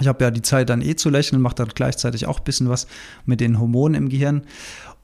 Ich 0.01 0.09
habe 0.09 0.25
ja 0.25 0.31
die 0.31 0.43
Zeit 0.43 0.71
dann 0.71 0.83
eh 0.83 0.97
zu 0.97 1.09
lächeln, 1.09 1.41
mache 1.41 1.55
dann 1.55 1.69
gleichzeitig 1.69 2.27
auch 2.27 2.39
ein 2.39 2.45
bisschen 2.45 2.69
was 2.69 2.87
mit 3.27 3.41
den 3.41 3.61
Hormonen 3.61 3.95
im 3.95 4.09
Gehirn. 4.09 4.43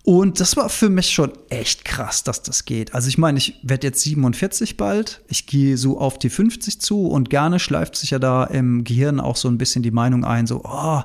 Und 0.02 0.40
das 0.40 0.56
war 0.56 0.70
für 0.70 0.88
mich 0.88 1.10
schon 1.10 1.30
echt 1.50 1.84
krass, 1.84 2.24
dass 2.24 2.42
das 2.42 2.64
geht. 2.64 2.94
Also 2.94 3.08
ich 3.08 3.18
meine, 3.18 3.36
ich 3.36 3.60
werde 3.62 3.86
jetzt 3.86 4.00
47 4.00 4.78
bald, 4.78 5.20
ich 5.28 5.46
gehe 5.46 5.76
so 5.76 6.00
auf 6.00 6.18
die 6.18 6.30
50 6.30 6.80
zu 6.80 7.08
und 7.08 7.28
gerne 7.28 7.58
schleift 7.58 7.96
sich 7.96 8.10
ja 8.10 8.18
da 8.18 8.44
im 8.44 8.82
Gehirn 8.82 9.20
auch 9.20 9.36
so 9.36 9.48
ein 9.48 9.58
bisschen 9.58 9.82
die 9.82 9.90
Meinung 9.90 10.24
ein, 10.24 10.46
so, 10.46 10.62
oh, 10.64 11.02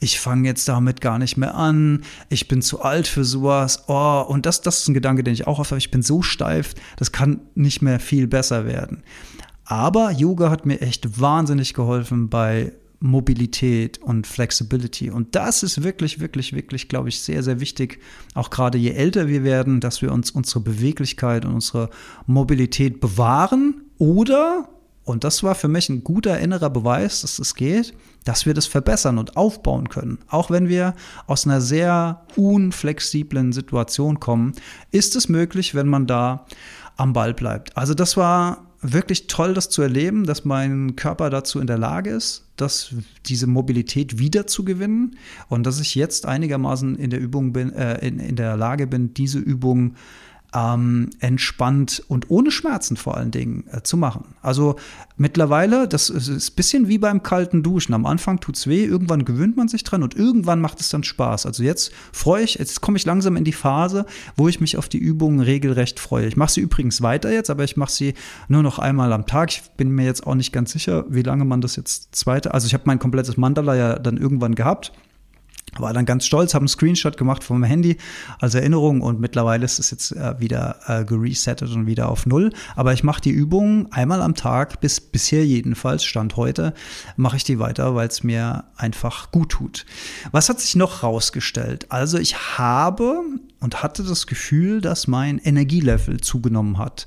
ich 0.00 0.18
fange 0.18 0.48
jetzt 0.48 0.68
damit 0.68 1.00
gar 1.00 1.20
nicht 1.20 1.36
mehr 1.36 1.54
an, 1.54 2.02
ich 2.30 2.48
bin 2.48 2.62
zu 2.62 2.82
alt 2.82 3.06
für 3.06 3.24
sowas, 3.24 3.84
oh, 3.86 4.24
und 4.26 4.44
das, 4.44 4.60
das 4.60 4.80
ist 4.80 4.88
ein 4.88 4.94
Gedanke, 4.94 5.22
den 5.22 5.34
ich 5.34 5.46
auch 5.46 5.60
oft 5.60 5.70
habe, 5.70 5.78
ich 5.78 5.92
bin 5.92 6.02
so 6.02 6.20
steif, 6.20 6.74
das 6.96 7.12
kann 7.12 7.42
nicht 7.54 7.80
mehr 7.80 8.00
viel 8.00 8.26
besser 8.26 8.66
werden. 8.66 9.04
Aber 9.64 10.10
Yoga 10.10 10.50
hat 10.50 10.66
mir 10.66 10.80
echt 10.80 11.20
wahnsinnig 11.20 11.74
geholfen 11.74 12.28
bei 12.28 12.72
Mobilität 13.02 13.98
und 13.98 14.26
Flexibility. 14.28 15.10
Und 15.10 15.34
das 15.34 15.64
ist 15.64 15.82
wirklich, 15.82 16.20
wirklich, 16.20 16.52
wirklich, 16.54 16.88
glaube 16.88 17.08
ich, 17.08 17.20
sehr, 17.20 17.42
sehr 17.42 17.58
wichtig, 17.58 17.98
auch 18.34 18.48
gerade 18.48 18.78
je 18.78 18.90
älter 18.90 19.26
wir 19.26 19.42
werden, 19.42 19.80
dass 19.80 20.02
wir 20.02 20.12
uns 20.12 20.30
unsere 20.30 20.60
Beweglichkeit 20.60 21.44
und 21.44 21.54
unsere 21.54 21.90
Mobilität 22.26 23.00
bewahren 23.00 23.82
oder, 23.98 24.68
und 25.04 25.24
das 25.24 25.42
war 25.42 25.56
für 25.56 25.66
mich 25.66 25.88
ein 25.88 26.04
guter 26.04 26.38
innerer 26.38 26.70
Beweis, 26.70 27.22
dass 27.22 27.40
es 27.40 27.56
geht, 27.56 27.92
dass 28.24 28.46
wir 28.46 28.54
das 28.54 28.66
verbessern 28.66 29.18
und 29.18 29.36
aufbauen 29.36 29.88
können. 29.88 30.18
Auch 30.28 30.50
wenn 30.50 30.68
wir 30.68 30.94
aus 31.26 31.44
einer 31.44 31.60
sehr 31.60 32.22
unflexiblen 32.36 33.52
Situation 33.52 34.20
kommen, 34.20 34.52
ist 34.92 35.16
es 35.16 35.28
möglich, 35.28 35.74
wenn 35.74 35.88
man 35.88 36.06
da 36.06 36.46
am 36.96 37.12
Ball 37.12 37.34
bleibt. 37.34 37.76
Also 37.76 37.94
das 37.94 38.16
war 38.16 38.71
wirklich 38.82 39.28
toll, 39.28 39.54
das 39.54 39.70
zu 39.70 39.80
erleben, 39.80 40.24
dass 40.24 40.44
mein 40.44 40.96
Körper 40.96 41.30
dazu 41.30 41.60
in 41.60 41.66
der 41.68 41.78
Lage 41.78 42.10
ist, 42.10 42.48
dass 42.56 42.94
diese 43.26 43.46
Mobilität 43.46 44.18
wiederzugewinnen 44.18 45.16
und 45.48 45.64
dass 45.64 45.80
ich 45.80 45.94
jetzt 45.94 46.26
einigermaßen 46.26 46.96
in 46.96 47.10
der 47.10 47.20
Übung 47.20 47.52
bin, 47.52 47.72
äh, 47.72 48.04
in, 48.06 48.18
in 48.18 48.36
der 48.36 48.56
Lage 48.56 48.86
bin, 48.86 49.14
diese 49.14 49.38
Übung 49.38 49.94
ähm, 50.54 51.10
entspannt 51.20 52.02
und 52.08 52.30
ohne 52.30 52.50
Schmerzen 52.50 52.96
vor 52.96 53.16
allen 53.16 53.30
Dingen 53.30 53.64
äh, 53.70 53.82
zu 53.82 53.96
machen. 53.96 54.34
Also 54.42 54.76
mittlerweile, 55.16 55.88
das 55.88 56.10
ist 56.10 56.28
ein 56.28 56.54
bisschen 56.56 56.88
wie 56.88 56.98
beim 56.98 57.22
kalten 57.22 57.62
Duschen. 57.62 57.94
Am 57.94 58.06
Anfang 58.06 58.40
tut 58.40 58.56
es 58.56 58.66
weh, 58.66 58.84
irgendwann 58.84 59.24
gewöhnt 59.24 59.56
man 59.56 59.68
sich 59.68 59.84
dran 59.84 60.02
und 60.02 60.14
irgendwann 60.14 60.60
macht 60.60 60.80
es 60.80 60.90
dann 60.90 61.04
Spaß. 61.04 61.46
Also 61.46 61.62
jetzt 61.62 61.92
freue 62.12 62.44
ich, 62.44 62.54
jetzt 62.54 62.80
komme 62.80 62.98
ich 62.98 63.04
langsam 63.04 63.36
in 63.36 63.44
die 63.44 63.52
Phase, 63.52 64.04
wo 64.36 64.48
ich 64.48 64.60
mich 64.60 64.76
auf 64.76 64.88
die 64.88 64.98
Übungen 64.98 65.40
regelrecht 65.40 65.98
freue. 65.98 66.26
Ich 66.26 66.36
mache 66.36 66.52
sie 66.52 66.60
übrigens 66.60 67.00
weiter 67.02 67.32
jetzt, 67.32 67.50
aber 67.50 67.64
ich 67.64 67.76
mache 67.76 67.92
sie 67.92 68.14
nur 68.48 68.62
noch 68.62 68.78
einmal 68.78 69.12
am 69.12 69.26
Tag. 69.26 69.50
Ich 69.50 69.62
bin 69.76 69.90
mir 69.90 70.04
jetzt 70.04 70.26
auch 70.26 70.34
nicht 70.34 70.52
ganz 70.52 70.72
sicher, 70.72 71.06
wie 71.08 71.22
lange 71.22 71.44
man 71.44 71.60
das 71.60 71.76
jetzt 71.76 72.14
zweite, 72.14 72.52
also 72.52 72.66
ich 72.66 72.74
habe 72.74 72.84
mein 72.86 72.98
komplettes 72.98 73.36
Mandala 73.36 73.74
ja 73.74 73.98
dann 73.98 74.16
irgendwann 74.16 74.54
gehabt 74.54 74.92
war 75.78 75.92
dann 75.92 76.04
ganz 76.04 76.26
stolz, 76.26 76.54
habe 76.54 76.62
einen 76.62 76.68
Screenshot 76.68 77.16
gemacht 77.16 77.42
vom 77.42 77.62
Handy 77.62 77.96
als 78.38 78.54
Erinnerung 78.54 79.00
und 79.00 79.20
mittlerweile 79.20 79.64
ist 79.64 79.78
es 79.78 79.90
jetzt 79.90 80.12
äh, 80.12 80.38
wieder 80.38 80.76
äh, 80.86 81.04
geresettet 81.04 81.70
und 81.70 81.86
wieder 81.86 82.08
auf 82.08 82.26
Null. 82.26 82.52
Aber 82.76 82.92
ich 82.92 83.04
mache 83.04 83.22
die 83.22 83.30
Übungen 83.30 83.90
einmal 83.90 84.20
am 84.20 84.34
Tag, 84.34 84.80
bis 84.80 85.00
bisher 85.00 85.46
jedenfalls, 85.46 86.04
Stand 86.04 86.36
heute, 86.36 86.74
mache 87.16 87.36
ich 87.36 87.44
die 87.44 87.58
weiter, 87.58 87.94
weil 87.94 88.08
es 88.08 88.22
mir 88.22 88.64
einfach 88.76 89.30
gut 89.30 89.50
tut. 89.50 89.86
Was 90.30 90.48
hat 90.48 90.60
sich 90.60 90.76
noch 90.76 91.02
rausgestellt? 91.02 91.86
Also 91.88 92.18
ich 92.18 92.58
habe 92.58 93.22
und 93.60 93.82
hatte 93.82 94.02
das 94.02 94.26
Gefühl, 94.26 94.80
dass 94.80 95.06
mein 95.06 95.38
Energielevel 95.38 96.20
zugenommen 96.20 96.78
hat 96.78 97.06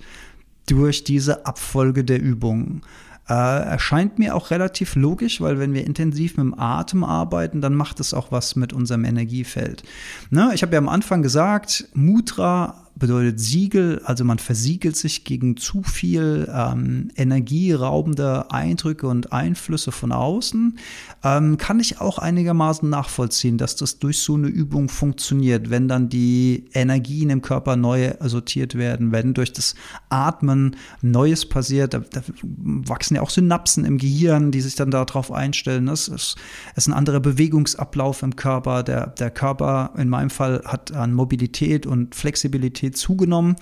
durch 0.67 1.03
diese 1.03 1.45
Abfolge 1.45 2.03
der 2.03 2.21
Übungen. 2.21 2.81
Äh, 3.27 3.33
erscheint 3.33 4.19
mir 4.19 4.35
auch 4.35 4.51
relativ 4.51 4.95
logisch, 4.95 5.41
weil 5.41 5.57
wenn 5.57 5.73
wir 5.73 5.85
intensiv 5.85 6.37
mit 6.37 6.45
dem 6.45 6.59
Atem 6.59 7.03
arbeiten, 7.03 7.59
dann 7.59 7.73
macht 7.73 7.99
es 7.99 8.13
auch 8.13 8.31
was 8.31 8.55
mit 8.55 8.71
unserem 8.71 9.03
Energiefeld. 9.03 9.83
Ne? 10.29 10.51
Ich 10.53 10.61
habe 10.61 10.73
ja 10.73 10.77
am 10.77 10.89
Anfang 10.89 11.23
gesagt, 11.23 11.89
Mudra 11.93 12.84
bedeutet 12.97 13.39
Siegel, 13.39 14.01
also 14.05 14.23
man 14.23 14.39
versiegelt 14.39 14.95
sich 14.95 15.25
gegen 15.25 15.57
zu 15.57 15.83
viel 15.83 16.49
ähm, 16.51 17.11
energieraubende 17.15 18.51
Eindrücke 18.51 19.07
und 19.07 19.33
Einflüsse 19.33 19.91
von 19.91 20.13
außen. 20.13 20.77
Ähm, 21.23 21.57
kann 21.57 21.79
ich 21.79 21.99
auch 21.99 22.17
einigermaßen 22.17 22.89
nachvollziehen, 22.89 23.57
dass 23.57 23.75
das 23.75 23.99
durch 23.99 24.19
so 24.19 24.35
eine 24.35 24.47
Übung 24.47 24.87
funktioniert, 24.87 25.69
wenn 25.69 25.89
dann 25.89 26.07
die 26.07 26.65
Energien 26.73 27.29
im 27.29 27.41
Körper 27.41 27.75
neu 27.75 28.13
sortiert 28.21 28.75
werden, 28.75 29.11
wenn 29.11 29.33
durch 29.33 29.51
das 29.51 29.75
Atmen 30.09 30.77
Neues 31.01 31.45
passiert, 31.47 31.93
da, 31.93 31.99
da 31.99 32.21
wachsen 32.43 33.15
ja 33.15 33.21
auch 33.21 33.29
Synapsen 33.29 33.83
im 33.83 33.97
Gehirn, 33.97 34.51
die 34.51 34.61
sich 34.61 34.75
dann 34.75 34.91
darauf 34.91 35.31
einstellen. 35.31 35.87
Das 35.87 36.07
ist, 36.07 36.37
ist 36.75 36.87
ein 36.87 36.93
anderer 36.93 37.19
Bewegungsablauf 37.19 38.23
im 38.23 38.37
Körper. 38.37 38.83
Der, 38.83 39.07
der 39.07 39.31
Körper 39.31 39.91
in 39.97 40.07
meinem 40.07 40.29
Fall 40.29 40.61
hat 40.65 40.93
an 40.93 41.13
Mobilität 41.13 41.85
und 41.85 42.15
Flexibilität 42.15 42.84
Intensität 42.85 42.97
zugenommen. 42.97 43.55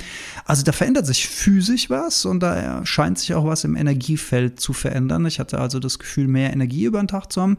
Also 0.46 0.64
da 0.64 0.72
verändert 0.72 1.06
sich 1.06 1.28
physisch 1.28 1.90
was 1.90 2.26
und 2.26 2.42
da 2.42 2.86
scheint 2.86 3.20
sich 3.20 3.34
auch 3.34 3.46
was 3.46 3.64
im 3.64 3.76
Energiefeld 3.76 4.60
zu 4.60 4.74
verändern. 4.74 5.26
Ich 5.26 5.40
hatte 5.40 5.60
also 5.60 5.80
das 5.80 6.00
Gefühl, 6.00 6.28
mehr 6.28 6.54
Energie 6.54 6.86
über 6.86 7.00
den 7.00 7.08
Tag 7.08 7.32
zu 7.32 7.42
haben. 7.42 7.58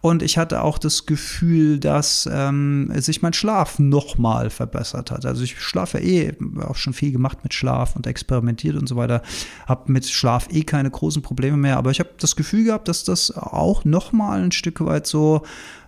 Und 0.00 0.22
ich 0.22 0.38
hatte 0.38 0.62
auch 0.62 0.78
das 0.78 1.06
Gefühl, 1.06 1.78
dass 1.78 2.28
ähm, 2.30 2.90
sich 2.96 3.22
mein 3.22 3.32
Schlaf 3.32 3.78
nochmal 3.78 4.50
verbessert 4.50 5.10
hat. 5.10 5.26
Also 5.26 5.44
ich 5.44 5.60
schlafe 5.60 5.98
eh, 5.98 6.32
auch 6.66 6.76
schon 6.76 6.92
viel 6.92 7.12
gemacht 7.12 7.38
mit 7.42 7.54
Schlaf 7.54 7.96
und 7.96 8.06
experimentiert 8.06 8.76
und 8.76 8.88
so 8.88 8.96
weiter. 8.96 9.22
Habe 9.66 9.92
mit 9.92 10.08
Schlaf 10.08 10.48
eh 10.50 10.62
keine 10.62 10.90
großen 10.90 11.22
Probleme 11.22 11.56
mehr. 11.56 11.76
Aber 11.76 11.90
ich 11.90 12.00
habe 12.00 12.10
das 12.18 12.36
Gefühl 12.36 12.64
gehabt, 12.64 12.88
dass 12.88 13.04
das 13.04 13.36
auch 13.36 13.84
nochmal 13.84 14.42
ein 14.42 14.52
Stück 14.52 14.80
weit 14.80 15.06
so 15.06 15.42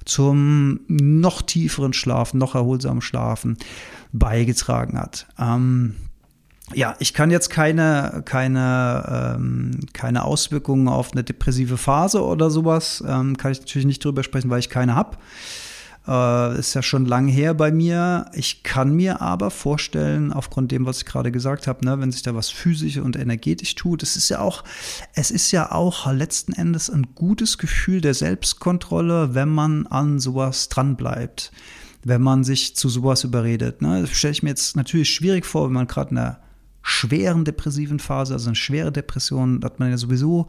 zum 0.04 0.80
noch 0.88 1.42
tieferen 1.42 1.92
Schlafen, 1.92 2.38
noch 2.38 2.56
erholsamen 2.56 3.02
Schlafen 3.02 3.56
beigetragen 4.12 4.98
hat. 4.98 5.26
Ähm, 5.38 5.96
ja, 6.74 6.94
ich 7.00 7.12
kann 7.12 7.30
jetzt 7.30 7.50
keine, 7.50 8.22
keine, 8.24 9.36
ähm, 9.36 9.80
keine 9.92 10.24
Auswirkungen 10.24 10.88
auf 10.88 11.12
eine 11.12 11.24
depressive 11.24 11.76
Phase 11.76 12.24
oder 12.24 12.50
sowas, 12.50 13.02
ähm, 13.06 13.36
kann 13.36 13.52
ich 13.52 13.60
natürlich 13.60 13.86
nicht 13.86 14.04
drüber 14.04 14.22
sprechen, 14.22 14.50
weil 14.50 14.60
ich 14.60 14.70
keine 14.70 14.94
habe. 14.94 15.18
Äh, 16.06 16.58
ist 16.58 16.74
ja 16.74 16.82
schon 16.82 17.06
lange 17.06 17.30
her 17.30 17.54
bei 17.54 17.70
mir. 17.70 18.26
Ich 18.32 18.64
kann 18.64 18.94
mir 18.94 19.20
aber 19.20 19.50
vorstellen, 19.50 20.32
aufgrund 20.32 20.72
dem, 20.72 20.84
was 20.84 20.98
ich 20.98 21.04
gerade 21.04 21.30
gesagt 21.30 21.68
habe, 21.68 21.84
ne, 21.84 22.00
wenn 22.00 22.10
sich 22.10 22.22
da 22.22 22.34
was 22.34 22.50
physisch 22.50 22.96
und 22.96 23.16
energetisch 23.16 23.76
tut, 23.76 24.02
es 24.02 24.16
ist 24.16 24.28
ja 24.28 24.40
auch, 24.40 24.64
es 25.14 25.30
ist 25.30 25.52
ja 25.52 25.70
auch 25.70 26.10
letzten 26.12 26.54
Endes 26.54 26.90
ein 26.90 27.14
gutes 27.14 27.56
Gefühl 27.56 28.00
der 28.00 28.14
Selbstkontrolle, 28.14 29.34
wenn 29.34 29.48
man 29.48 29.86
an 29.86 30.18
sowas 30.18 30.68
dranbleibt, 30.68 31.52
wenn 32.04 32.22
man 32.22 32.44
sich 32.44 32.76
zu 32.76 32.88
sowas 32.88 33.24
überredet. 33.24 33.82
Ne? 33.82 34.02
Das 34.02 34.10
stelle 34.10 34.32
ich 34.32 34.42
mir 34.42 34.50
jetzt 34.50 34.76
natürlich 34.76 35.10
schwierig 35.10 35.46
vor, 35.46 35.66
wenn 35.66 35.74
man 35.74 35.86
gerade 35.86 36.10
in 36.10 36.18
einer 36.18 36.40
schweren 36.82 37.44
depressiven 37.44 38.00
Phase, 38.00 38.34
also 38.34 38.48
eine 38.48 38.56
schwere 38.56 38.90
Depression, 38.90 39.60
hat 39.62 39.78
man 39.78 39.90
ja 39.90 39.96
sowieso 39.96 40.48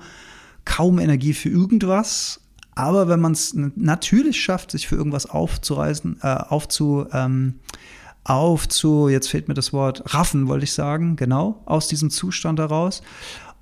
kaum 0.65 0.97
Energie 0.97 1.33
für 1.33 1.49
irgendwas 1.49 2.39
aber 2.75 3.07
wenn 3.07 3.19
man 3.19 3.33
es 3.33 3.53
natürlich 3.53 4.41
schafft, 4.41 4.71
sich 4.71 4.87
für 4.87 4.95
irgendwas 4.95 5.27
aufzureißen, 5.27 6.19
äh, 6.21 6.27
aufzu, 6.27 7.05
ähm, 7.11 7.59
aufzu, 8.23 9.09
jetzt 9.09 9.29
fehlt 9.29 9.47
mir 9.47 9.53
das 9.53 9.73
Wort, 9.73 10.13
raffen, 10.13 10.47
wollte 10.47 10.63
ich 10.63 10.73
sagen, 10.73 11.15
genau, 11.15 11.61
aus 11.65 11.87
diesem 11.87 12.09
Zustand 12.09 12.59
heraus. 12.59 13.03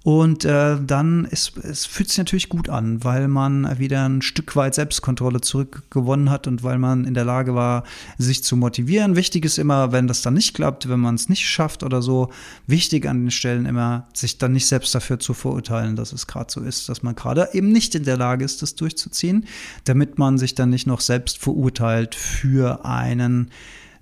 Und 0.03 0.45
äh, 0.45 0.77
dann 0.81 1.25
ist, 1.25 1.57
es 1.57 1.85
fühlt 1.85 2.09
sich 2.09 2.17
natürlich 2.17 2.49
gut 2.49 2.69
an, 2.69 3.03
weil 3.03 3.27
man 3.27 3.77
wieder 3.77 4.03
ein 4.09 4.23
Stück 4.23 4.55
weit 4.55 4.73
Selbstkontrolle 4.73 5.41
zurückgewonnen 5.41 6.31
hat 6.31 6.47
und 6.47 6.63
weil 6.63 6.79
man 6.79 7.05
in 7.05 7.13
der 7.13 7.23
Lage 7.23 7.53
war, 7.53 7.83
sich 8.17 8.43
zu 8.43 8.57
motivieren. 8.57 9.15
Wichtig 9.15 9.45
ist 9.45 9.59
immer, 9.59 9.91
wenn 9.91 10.07
das 10.07 10.23
dann 10.23 10.33
nicht 10.33 10.55
klappt, 10.55 10.89
wenn 10.89 10.99
man 10.99 11.15
es 11.15 11.29
nicht 11.29 11.47
schafft 11.47 11.83
oder 11.83 12.01
so, 12.01 12.31
wichtig 12.65 13.07
an 13.07 13.25
den 13.25 13.31
Stellen 13.31 13.67
immer, 13.67 14.07
sich 14.13 14.39
dann 14.39 14.53
nicht 14.53 14.65
selbst 14.65 14.95
dafür 14.95 15.19
zu 15.19 15.35
verurteilen, 15.35 15.95
dass 15.95 16.13
es 16.13 16.25
gerade 16.25 16.51
so 16.51 16.61
ist, 16.61 16.89
dass 16.89 17.03
man 17.03 17.13
gerade 17.13 17.49
eben 17.53 17.71
nicht 17.71 17.93
in 17.93 18.03
der 18.03 18.17
Lage 18.17 18.43
ist, 18.43 18.63
das 18.63 18.73
durchzuziehen, 18.73 19.45
damit 19.83 20.17
man 20.17 20.39
sich 20.39 20.55
dann 20.55 20.71
nicht 20.71 20.87
noch 20.87 21.01
selbst 21.01 21.37
verurteilt 21.37 22.15
für 22.15 22.85
einen 22.85 23.51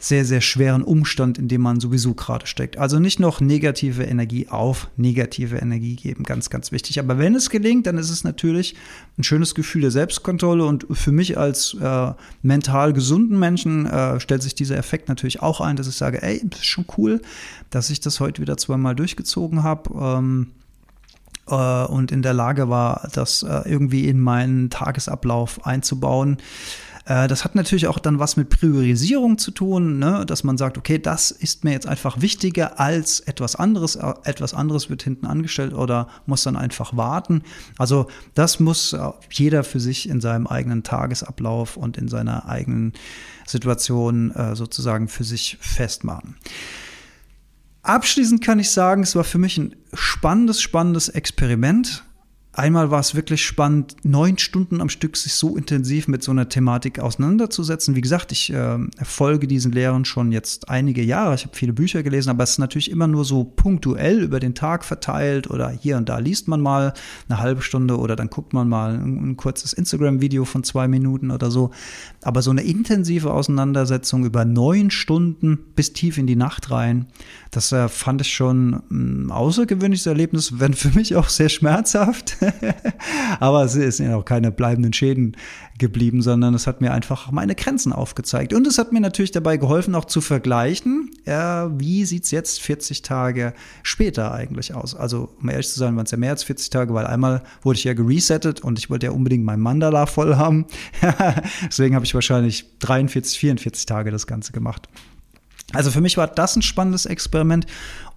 sehr, 0.02 0.24
sehr 0.24 0.40
schweren 0.40 0.82
Umstand, 0.82 1.38
in 1.38 1.50
dem 1.50 1.60
man 1.60 1.82
sowieso 1.82 2.14
gerade 2.14 2.48
steckt. 2.48 2.78
Also 2.78 3.00
nicht 3.00 3.20
noch 3.20 3.42
negative 3.42 4.04
Energie 4.04 4.48
auf 4.48 4.88
negative 4.96 5.58
Energie 5.58 5.98
geben, 5.98 6.24
ganz, 6.24 6.50
ganz 6.50 6.72
wichtig. 6.72 7.00
Aber 7.00 7.18
wenn 7.18 7.36
es 7.36 7.50
gelingt, 7.50 7.86
dann 7.86 7.98
ist 7.98 8.10
es 8.10 8.24
natürlich 8.24 8.76
ein 9.18 9.24
schönes 9.24 9.56
Gefühl 9.56 9.82
der 9.82 9.92
Selbstkontrolle 9.92 10.66
und 10.66 10.88
für 10.90 11.12
mich 11.12 11.38
als 11.38 11.76
äh, 11.82 12.14
mental 12.42 12.94
gesunden 12.94 13.38
Menschen 13.38 13.86
äh, 13.88 14.22
stellt 14.22 14.42
sich 14.42 14.56
dieser 14.56 14.78
Effekt 14.78 15.10
natürlich 15.10 15.42
auch 15.42 15.60
ein, 15.60 15.76
dass 15.76 15.90
ich 15.90 15.96
sage, 15.96 16.24
ey, 16.24 16.42
das 16.46 16.60
ist 16.60 16.66
schon 16.66 16.86
cool, 16.98 17.22
dass 17.70 17.90
ich 17.90 18.00
das 18.00 18.22
heute 18.22 18.42
wieder 18.42 18.56
zweimal 18.56 18.96
durchgezogen 18.96 19.64
habe. 19.64 19.90
Ähm, 20.00 20.48
äh, 21.50 21.86
und 21.86 22.14
in 22.14 22.22
der 22.22 22.34
Lage 22.34 22.70
war, 22.70 23.10
das 23.14 23.44
äh, 23.44 23.62
irgendwie 23.66 24.08
in 24.08 24.22
meinen 24.22 24.70
Tagesablauf 24.70 25.66
einzubauen. 25.66 26.38
Äh, 27.10 27.28
das 27.28 27.44
hat 27.44 27.56
natürlich 27.56 27.88
auch 27.88 28.00
dann 28.00 28.20
was 28.20 28.38
mit 28.38 28.50
Priorisierung 28.50 29.38
zu 29.38 29.52
tun, 29.52 30.00
ne? 30.00 30.26
dass 30.26 30.44
man 30.44 30.58
sagt, 30.58 30.78
okay, 30.78 31.00
das 31.00 31.32
ist 31.32 31.64
mir 31.64 31.72
jetzt 31.72 31.88
einfach 31.88 32.22
wichtiger 32.22 32.80
als 32.80 33.20
etwas 33.22 33.56
anderes. 33.56 33.96
Äh, 33.96 34.14
etwas 34.24 34.54
anderes 34.54 34.90
wird 34.90 35.04
hinten 35.04 35.26
angestellt 35.26 35.74
oder 35.74 36.08
muss 36.28 36.44
dann 36.44 36.56
einfach 36.56 36.96
warten. 36.96 37.42
Also 37.78 38.08
das 38.36 38.60
muss 38.60 38.94
äh, 38.94 39.00
jeder 39.32 39.64
für 39.64 39.80
sich 39.80 40.08
in 40.08 40.22
seinem 40.22 40.48
eigenen 40.48 40.84
Tagesablauf 40.84 41.76
und 41.76 41.98
in 41.98 42.08
seiner 42.08 42.48
eigenen 42.48 42.94
Situation 43.48 44.32
sozusagen 44.54 45.08
für 45.08 45.24
sich 45.24 45.58
festmachen. 45.60 46.36
Abschließend 47.82 48.44
kann 48.44 48.60
ich 48.60 48.70
sagen, 48.70 49.02
es 49.02 49.16
war 49.16 49.24
für 49.24 49.40
mich 49.40 49.58
ein 49.58 49.76
spannendes, 49.94 50.62
spannendes 50.62 51.10
Experiment. 51.10 52.04
Einmal 52.52 52.90
war 52.90 53.00
es 53.00 53.14
wirklich 53.14 53.46
spannend, 53.46 53.96
neun 54.02 54.40
Stunden 54.40 54.82
am 54.82 54.90
Stück 54.90 55.18
sich 55.18 55.36
so 55.36 55.56
intensiv 55.56 56.08
mit 56.08 56.24
so 56.24 56.32
einer 56.32 56.50
Thematik 56.50 57.00
auseinanderzusetzen. 57.00 57.96
Wie 57.96 58.02
gesagt, 58.02 58.32
ich 58.32 58.52
äh, 58.52 58.80
folge 59.04 59.48
diesen 59.48 59.72
Lehren 59.72 60.04
schon 60.04 60.32
jetzt 60.32 60.68
einige 60.68 61.04
Jahre. 61.04 61.36
Ich 61.36 61.46
habe 61.46 61.56
viele 61.56 61.74
Bücher 61.74 62.02
gelesen, 62.02 62.32
aber 62.32 62.44
es 62.44 62.52
ist 62.52 62.58
natürlich 62.58 62.90
immer 62.90 63.06
nur 63.06 63.24
so 63.24 63.44
punktuell 63.44 64.24
über 64.24 64.40
den 64.40 64.56
Tag 64.56 64.84
verteilt 64.84 65.48
oder 65.48 65.70
hier 65.70 65.98
und 65.98 66.10
da 66.10 66.18
liest 66.18 66.48
man 66.48 66.60
mal 66.60 66.94
eine 67.30 67.40
halbe 67.40 67.62
Stunde 67.62 68.00
oder 68.00 68.16
dann 68.16 68.32
guckt 68.32 68.52
man 68.52 68.68
mal 68.68 68.96
ein, 68.96 69.30
ein 69.30 69.38
kurzes 69.38 69.74
Instagram-Video 69.74 70.44
von 70.44 70.64
zwei 70.64 70.88
Minuten 70.88 71.30
oder 71.30 71.52
so. 71.52 71.70
Aber 72.24 72.42
so 72.42 72.50
eine 72.50 72.64
intensive 72.64 73.32
Auseinandersetzung 73.32 74.26
über 74.26 74.44
neun 74.44 74.90
Stunden 74.90 75.60
bis 75.76 75.94
tief 75.94 76.18
in 76.18 76.26
die 76.26 76.36
Nacht 76.36 76.72
rein, 76.72 77.06
das 77.52 77.72
äh, 77.72 77.90
fand 77.90 78.22
ich 78.22 78.32
schon 78.32 78.84
ein 78.92 79.32
außergewöhnliches 79.32 80.06
Erlebnis, 80.06 80.60
wenn 80.60 80.74
für 80.74 80.90
mich 80.90 81.16
auch 81.16 81.30
sehr 81.30 81.50
schmerzhaft. 81.50 82.38
Aber 83.40 83.64
es 83.64 83.74
sind 83.74 84.10
ja 84.10 84.16
auch 84.16 84.26
keine 84.26 84.52
bleibenden 84.52 84.94
Schäden 84.94 85.36
geblieben, 85.80 86.22
sondern 86.22 86.54
es 86.54 86.68
hat 86.68 86.82
mir 86.82 86.92
einfach 86.92 87.32
meine 87.32 87.56
Grenzen 87.56 87.92
aufgezeigt. 87.92 88.54
Und 88.54 88.68
es 88.68 88.78
hat 88.78 88.92
mir 88.92 89.00
natürlich 89.00 89.32
dabei 89.32 89.58
geholfen, 89.58 89.96
auch 89.96 90.06
zu 90.06 90.22
vergleichen, 90.22 91.10
äh, 91.26 91.34
wie 91.34 92.06
sieht 92.06 92.26
es 92.26 92.32
jetzt 92.32 92.62
40 92.62 93.02
Tage 93.02 93.54
später 93.82 94.32
eigentlich 94.32 94.76
aus? 94.76 94.94
Also, 94.94 95.30
um 95.42 95.50
ehrlich 95.50 95.70
zu 95.70 95.80
sein, 95.80 95.96
waren 95.96 96.06
es 96.06 96.12
ja 96.12 96.18
mehr 96.18 96.32
als 96.32 96.44
40 96.44 96.70
Tage, 96.70 96.94
weil 96.94 97.08
einmal 97.08 97.42
wurde 97.64 97.78
ich 97.78 97.84
ja 97.84 97.94
geresettet 97.94 98.62
und 98.62 98.78
ich 98.78 98.90
wollte 98.92 99.08
ja 99.08 99.12
unbedingt 99.12 99.44
mein 99.44 99.60
Mandala 99.60 100.06
voll 100.06 100.36
haben. 100.36 100.66
Deswegen 101.66 101.96
habe 101.96 102.06
ich 102.06 102.14
wahrscheinlich 102.14 102.66
43, 102.80 103.40
44 103.40 103.86
Tage 103.88 104.12
das 104.12 104.28
Ganze 104.28 104.52
gemacht. 104.52 104.88
Also 105.74 105.92
für 105.92 106.02
mich 106.02 106.18
war 106.18 106.28
das 106.28 106.56
ein 106.56 106.62
spannendes 106.62 107.06
Experiment 107.06 107.68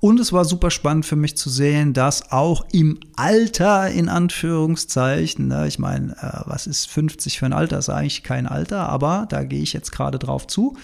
und 0.00 0.18
es 0.18 0.32
war 0.32 0.44
super 0.44 0.70
spannend 0.70 1.04
für 1.04 1.16
mich 1.16 1.36
zu 1.36 1.50
sehen, 1.50 1.92
dass 1.92 2.32
auch 2.32 2.64
im 2.72 2.98
Alter, 3.14 3.90
in 3.90 4.08
Anführungszeichen, 4.08 5.48
ne, 5.48 5.68
ich 5.68 5.78
meine, 5.78 6.12
äh, 6.16 6.40
was 6.46 6.66
ist 6.66 6.88
50 6.88 7.38
für 7.38 7.46
ein 7.46 7.52
Alter? 7.52 7.78
Ist 7.78 7.90
eigentlich 7.90 8.22
kein 8.22 8.46
Alter, 8.46 8.88
aber 8.88 9.26
da 9.28 9.44
gehe 9.44 9.62
ich 9.62 9.74
jetzt 9.74 9.92
gerade 9.92 10.18
drauf 10.18 10.46
zu, 10.46 10.76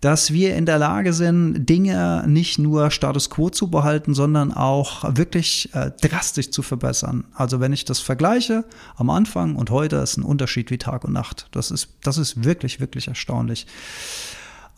dass 0.00 0.32
wir 0.32 0.56
in 0.56 0.66
der 0.66 0.78
Lage 0.78 1.12
sind, 1.12 1.66
Dinge 1.66 2.24
nicht 2.26 2.58
nur 2.58 2.90
Status 2.90 3.30
quo 3.30 3.50
zu 3.50 3.68
behalten, 3.68 4.14
sondern 4.14 4.52
auch 4.52 5.16
wirklich 5.16 5.72
äh, 5.74 5.90
drastisch 6.00 6.50
zu 6.50 6.62
verbessern. 6.62 7.24
Also 7.34 7.60
wenn 7.60 7.72
ich 7.72 7.84
das 7.84 8.00
vergleiche 8.00 8.64
am 8.96 9.10
Anfang 9.10 9.56
und 9.56 9.70
heute 9.70 9.96
ist 9.96 10.16
ein 10.16 10.22
Unterschied 10.22 10.70
wie 10.70 10.78
Tag 10.78 11.04
und 11.04 11.12
Nacht. 11.12 11.48
Das 11.52 11.70
ist, 11.70 11.88
das 12.02 12.18
ist 12.18 12.44
wirklich, 12.44 12.80
wirklich 12.80 13.08
erstaunlich. 13.08 13.66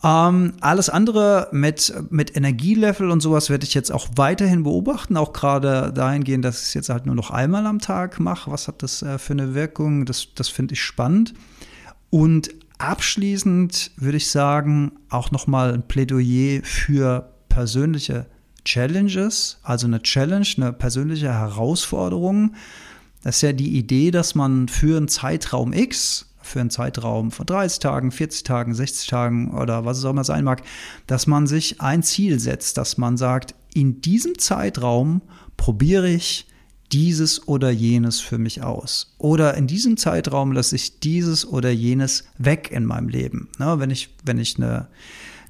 Ähm, 0.03 0.53
alles 0.59 0.89
andere 0.89 1.47
mit, 1.53 1.93
mit 2.09 2.35
Energielevel 2.35 3.09
und 3.09 3.21
sowas 3.21 3.49
werde 3.49 3.65
ich 3.65 3.73
jetzt 3.73 3.89
auch 3.91 4.07
weiterhin 4.15 4.63
beobachten, 4.63 5.15
auch 5.15 5.31
gerade 5.31 5.93
dahingehend, 5.93 6.43
dass 6.43 6.61
ich 6.61 6.67
es 6.67 6.73
jetzt 6.73 6.89
halt 6.89 7.05
nur 7.05 7.15
noch 7.15 7.31
einmal 7.31 7.65
am 7.65 7.79
Tag 7.79 8.19
mache. 8.19 8.51
Was 8.51 8.67
hat 8.67 8.83
das 8.83 9.01
äh, 9.01 9.17
für 9.17 9.31
eine 9.31 9.55
Wirkung? 9.55 10.05
Das, 10.05 10.27
das 10.35 10.49
finde 10.49 10.73
ich 10.73 10.81
spannend. 10.81 11.33
Und 12.09 12.49
abschließend 12.79 13.91
würde 13.95 14.17
ich 14.17 14.29
sagen, 14.29 14.91
auch 15.09 15.31
nochmal 15.31 15.73
ein 15.73 15.87
Plädoyer 15.87 16.61
für 16.63 17.29
persönliche 17.47 18.25
Challenges, 18.65 19.59
also 19.63 19.87
eine 19.87 20.01
Challenge, 20.01 20.47
eine 20.57 20.73
persönliche 20.73 21.33
Herausforderung. 21.33 22.55
Das 23.23 23.37
ist 23.37 23.41
ja 23.41 23.53
die 23.53 23.77
Idee, 23.77 24.11
dass 24.11 24.35
man 24.35 24.67
für 24.67 24.97
einen 24.97 25.07
Zeitraum 25.07 25.71
X 25.71 26.32
für 26.43 26.59
einen 26.59 26.69
Zeitraum 26.69 27.31
von 27.31 27.45
30 27.45 27.79
Tagen, 27.79 28.11
40 28.11 28.43
Tagen, 28.43 28.75
60 28.75 29.07
Tagen 29.07 29.53
oder 29.53 29.85
was 29.85 29.97
es 29.97 30.05
auch 30.05 30.11
immer 30.11 30.23
sein 30.23 30.43
mag, 30.43 30.61
dass 31.07 31.27
man 31.27 31.47
sich 31.47 31.81
ein 31.81 32.03
Ziel 32.03 32.39
setzt, 32.39 32.77
dass 32.77 32.97
man 32.97 33.17
sagt, 33.17 33.55
in 33.73 34.01
diesem 34.01 34.37
Zeitraum 34.37 35.21
probiere 35.57 36.09
ich 36.09 36.47
dieses 36.91 37.47
oder 37.47 37.71
jenes 37.71 38.19
für 38.19 38.37
mich 38.37 38.61
aus. 38.61 39.15
Oder 39.17 39.55
in 39.55 39.65
diesem 39.65 39.97
Zeitraum 39.97 40.51
lasse 40.51 40.75
ich 40.75 40.99
dieses 40.99 41.45
oder 41.45 41.71
jenes 41.71 42.25
weg 42.37 42.69
in 42.71 42.85
meinem 42.85 43.09
Leben. 43.09 43.49
Na, 43.57 43.79
wenn, 43.79 43.89
ich, 43.89 44.09
wenn 44.23 44.37
ich 44.37 44.57
eine 44.57 44.87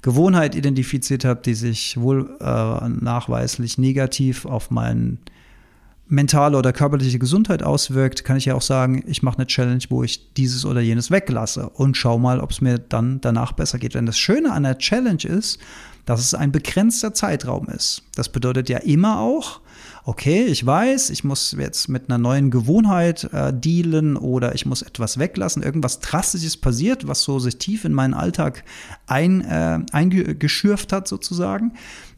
Gewohnheit 0.00 0.54
identifiziert 0.54 1.24
habe, 1.24 1.42
die 1.42 1.54
sich 1.54 2.00
wohl 2.00 2.36
äh, 2.40 2.88
nachweislich 2.88 3.76
negativ 3.78 4.46
auf 4.46 4.70
meinen 4.70 5.18
mentale 6.14 6.56
oder 6.56 6.72
körperliche 6.72 7.18
Gesundheit 7.18 7.62
auswirkt, 7.62 8.24
kann 8.24 8.36
ich 8.36 8.46
ja 8.46 8.54
auch 8.54 8.62
sagen, 8.62 9.04
ich 9.06 9.22
mache 9.22 9.38
eine 9.38 9.46
Challenge, 9.46 9.82
wo 9.88 10.02
ich 10.02 10.32
dieses 10.34 10.64
oder 10.64 10.80
jenes 10.80 11.10
weglasse 11.10 11.68
und 11.68 11.96
schau 11.96 12.18
mal, 12.18 12.40
ob 12.40 12.50
es 12.50 12.60
mir 12.60 12.78
dann 12.78 13.20
danach 13.20 13.52
besser 13.52 13.78
geht. 13.78 13.94
Denn 13.94 14.06
das 14.06 14.18
Schöne 14.18 14.52
an 14.52 14.62
der 14.62 14.78
Challenge 14.78 15.24
ist, 15.24 15.58
dass 16.06 16.20
es 16.20 16.34
ein 16.34 16.52
begrenzter 16.52 17.14
Zeitraum 17.14 17.68
ist. 17.68 18.02
Das 18.14 18.28
bedeutet 18.28 18.68
ja 18.68 18.78
immer 18.78 19.20
auch, 19.20 19.60
okay, 20.04 20.44
ich 20.44 20.64
weiß, 20.64 21.10
ich 21.10 21.24
muss 21.24 21.56
jetzt 21.58 21.88
mit 21.88 22.10
einer 22.10 22.18
neuen 22.18 22.50
Gewohnheit 22.50 23.24
äh, 23.32 23.52
dealen 23.54 24.16
oder 24.16 24.54
ich 24.54 24.66
muss 24.66 24.82
etwas 24.82 25.18
weglassen, 25.18 25.62
irgendwas 25.62 26.00
Drastisches 26.00 26.58
passiert, 26.58 27.08
was 27.08 27.22
so 27.22 27.38
sich 27.38 27.56
tief 27.56 27.86
in 27.86 27.94
meinen 27.94 28.12
Alltag 28.12 28.64
ein, 29.06 29.40
äh, 29.40 29.80
eingeschürft 29.92 30.92
hat 30.92 31.08
sozusagen. 31.08 31.72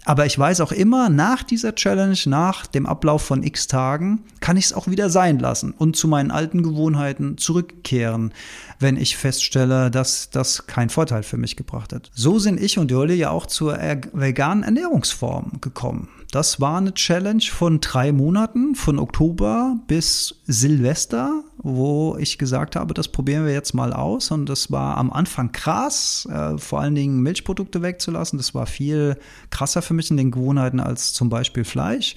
Aber 0.06 0.24
ich 0.24 0.38
weiß 0.38 0.60
auch 0.60 0.70
immer, 0.70 1.08
nach 1.08 1.42
dieser 1.42 1.74
Challenge, 1.74 2.16
nach 2.26 2.66
dem 2.66 2.86
Ablauf 2.86 3.22
von 3.22 3.42
x 3.42 3.66
Tagen, 3.66 4.22
kann 4.38 4.56
ich 4.56 4.66
es 4.66 4.72
auch 4.72 4.86
wieder 4.86 5.10
sein 5.10 5.40
lassen 5.40 5.74
und 5.76 5.96
zu 5.96 6.06
meinen 6.06 6.30
alten 6.30 6.62
Gewohnheiten 6.62 7.38
zurückkehren, 7.38 8.32
wenn 8.78 8.96
ich 8.96 9.16
feststelle, 9.16 9.90
dass 9.90 10.30
das 10.30 10.68
keinen 10.68 10.90
Vorteil 10.90 11.24
für 11.24 11.38
mich 11.38 11.56
gebracht 11.56 11.92
hat. 11.92 12.12
So 12.14 12.38
sind 12.38 12.60
ich 12.60 12.78
und 12.78 12.92
Jolle 12.92 13.14
ja 13.14 13.30
auch 13.30 13.46
zur 13.46 13.76
veganen 14.12 14.62
Ernährungsform 14.62 15.60
gekommen. 15.60 16.08
Das 16.36 16.60
war 16.60 16.76
eine 16.76 16.92
Challenge 16.92 17.40
von 17.50 17.80
drei 17.80 18.12
Monaten, 18.12 18.74
von 18.74 18.98
Oktober 18.98 19.78
bis 19.86 20.34
Silvester, 20.46 21.42
wo 21.56 22.14
ich 22.20 22.36
gesagt 22.36 22.76
habe, 22.76 22.92
das 22.92 23.08
probieren 23.08 23.46
wir 23.46 23.54
jetzt 23.54 23.72
mal 23.72 23.94
aus. 23.94 24.30
Und 24.30 24.46
das 24.46 24.70
war 24.70 24.98
am 24.98 25.10
Anfang 25.10 25.50
krass, 25.52 26.28
äh, 26.30 26.58
vor 26.58 26.82
allen 26.82 26.94
Dingen 26.94 27.22
Milchprodukte 27.22 27.80
wegzulassen. 27.80 28.38
Das 28.38 28.54
war 28.54 28.66
viel 28.66 29.16
krasser 29.48 29.80
für 29.80 29.94
mich 29.94 30.10
in 30.10 30.18
den 30.18 30.30
Gewohnheiten 30.30 30.78
als 30.78 31.14
zum 31.14 31.30
Beispiel 31.30 31.64
Fleisch. 31.64 32.16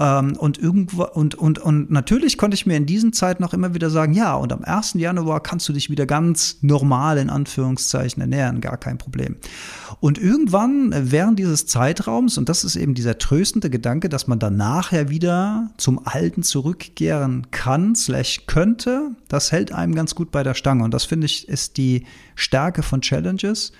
Ähm, 0.00 0.34
und 0.38 0.56
irgendwo, 0.56 1.04
und, 1.04 1.34
und, 1.34 1.58
und 1.58 1.90
natürlich 1.90 2.38
konnte 2.38 2.54
ich 2.54 2.64
mir 2.64 2.76
in 2.76 2.86
diesen 2.86 3.12
Zeiten 3.12 3.44
auch 3.44 3.52
immer 3.52 3.74
wieder 3.74 3.90
sagen, 3.90 4.14
ja, 4.14 4.34
und 4.34 4.50
am 4.50 4.64
1. 4.64 4.94
Januar 4.94 5.42
kannst 5.42 5.68
du 5.68 5.74
dich 5.74 5.90
wieder 5.90 6.06
ganz 6.06 6.56
normal 6.62 7.18
in 7.18 7.28
Anführungszeichen 7.28 8.22
ernähren, 8.22 8.62
gar 8.62 8.78
kein 8.78 8.96
Problem. 8.96 9.36
Und 10.00 10.16
irgendwann 10.16 10.94
während 11.12 11.38
dieses 11.38 11.66
Zeitraums, 11.66 12.38
und 12.38 12.48
das 12.48 12.64
ist 12.64 12.76
eben 12.76 12.94
dieser 12.94 13.18
tröstende 13.18 13.68
Gedanke, 13.68 14.08
dass 14.08 14.26
man 14.26 14.38
danach 14.38 14.90
ja 14.90 15.10
wieder 15.10 15.70
zum 15.76 16.00
Alten 16.02 16.42
zurückkehren 16.42 17.48
kann, 17.50 17.94
slash 17.94 18.46
könnte, 18.46 19.10
das 19.28 19.52
hält 19.52 19.72
einem 19.72 19.94
ganz 19.94 20.14
gut 20.14 20.30
bei 20.30 20.42
der 20.42 20.54
Stange. 20.54 20.82
Und 20.82 20.94
das 20.94 21.04
finde 21.04 21.26
ich 21.26 21.46
ist 21.46 21.76
die 21.76 22.06
Stärke 22.36 22.82
von 22.82 23.02
Challenges. 23.02 23.72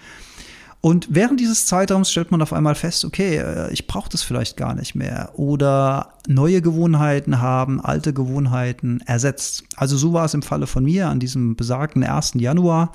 Und 0.80 1.08
während 1.10 1.40
dieses 1.40 1.66
Zeitraums 1.66 2.10
stellt 2.10 2.30
man 2.30 2.40
auf 2.40 2.52
einmal 2.52 2.74
fest, 2.74 3.04
okay, 3.04 3.36
äh, 3.36 3.70
ich 3.72 3.86
brauche 3.86 4.08
das 4.08 4.22
vielleicht 4.22 4.56
gar 4.56 4.74
nicht 4.74 4.94
mehr. 4.94 5.30
Oder 5.34 6.14
neue 6.28 6.62
Gewohnheiten 6.62 7.40
haben 7.40 7.80
alte 7.80 8.12
Gewohnheiten 8.12 9.00
ersetzt. 9.06 9.64
Also 9.76 9.96
so 9.96 10.12
war 10.12 10.24
es 10.24 10.34
im 10.34 10.42
Falle 10.42 10.66
von 10.66 10.84
mir 10.84 11.08
an 11.08 11.20
diesem 11.20 11.56
besagten 11.56 12.04
1. 12.04 12.32
Januar, 12.34 12.92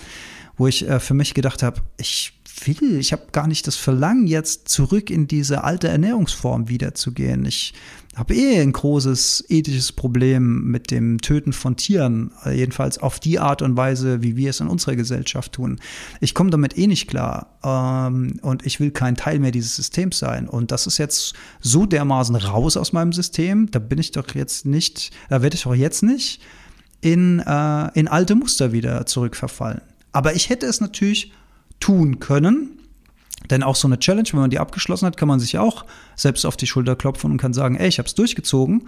wo 0.57 0.67
ich 0.67 0.87
äh, 0.87 0.99
für 0.99 1.13
mich 1.13 1.33
gedacht 1.33 1.63
habe, 1.63 1.81
ich 1.97 2.33
will, 2.63 2.97
ich 2.97 3.11
habe 3.11 3.23
gar 3.31 3.47
nicht 3.47 3.67
das 3.67 3.75
Verlangen, 3.75 4.27
jetzt 4.27 4.69
zurück 4.69 5.09
in 5.09 5.27
diese 5.27 5.63
alte 5.63 5.87
Ernährungsform 5.87 6.69
wiederzugehen. 6.69 7.45
Ich 7.45 7.73
habe 8.15 8.33
eh 8.33 8.61
ein 8.61 8.71
großes 8.71 9.45
ethisches 9.49 9.91
Problem 9.91 10.71
mit 10.71 10.89
dem 10.89 11.19
Töten 11.19 11.51
von 11.51 11.75
Tieren, 11.75 12.31
äh, 12.45 12.57
jedenfalls 12.57 12.97
auf 12.97 13.19
die 13.19 13.39
Art 13.39 13.61
und 13.61 13.75
Weise, 13.75 14.23
wie 14.23 14.37
wir 14.37 14.51
es 14.51 14.61
in 14.61 14.67
unserer 14.67 14.95
Gesellschaft 14.95 15.51
tun. 15.51 15.79
Ich 16.21 16.33
komme 16.33 16.49
damit 16.49 16.77
eh 16.77 16.87
nicht 16.87 17.09
klar 17.09 17.57
ähm, 17.63 18.39
und 18.41 18.65
ich 18.65 18.79
will 18.79 18.91
kein 18.91 19.17
Teil 19.17 19.39
mehr 19.39 19.51
dieses 19.51 19.75
Systems 19.75 20.17
sein. 20.17 20.47
Und 20.47 20.71
das 20.71 20.87
ist 20.87 20.97
jetzt 20.97 21.33
so 21.59 21.85
dermaßen 21.85 22.37
raus 22.37 22.77
aus 22.77 22.93
meinem 22.93 23.11
System, 23.15 23.71
da 23.71 23.79
bin 23.79 23.97
ich 23.97 24.11
doch 24.11 24.35
jetzt 24.35 24.65
nicht, 24.65 25.11
da 25.29 25.41
werde 25.41 25.55
ich 25.55 25.63
doch 25.63 25.73
jetzt 25.73 26.03
nicht 26.03 26.41
in, 27.01 27.39
äh, 27.39 27.99
in 27.99 28.07
alte 28.07 28.35
Muster 28.35 28.71
wieder 28.71 29.05
zurückverfallen. 29.05 29.81
Aber 30.11 30.35
ich 30.35 30.49
hätte 30.49 30.65
es 30.65 30.81
natürlich 30.81 31.31
tun 31.79 32.19
können. 32.19 32.71
Denn 33.49 33.63
auch 33.63 33.75
so 33.75 33.87
eine 33.87 33.99
Challenge, 33.99 34.27
wenn 34.31 34.39
man 34.39 34.49
die 34.49 34.59
abgeschlossen 34.59 35.05
hat, 35.05 35.17
kann 35.17 35.27
man 35.27 35.39
sich 35.39 35.57
auch 35.57 35.85
selbst 36.15 36.45
auf 36.45 36.57
die 36.57 36.67
Schulter 36.67 36.95
klopfen 36.95 37.31
und 37.31 37.37
kann 37.37 37.53
sagen, 37.53 37.75
ey, 37.75 37.87
ich 37.87 37.99
habe 37.99 38.07
es 38.07 38.15
durchgezogen. 38.15 38.87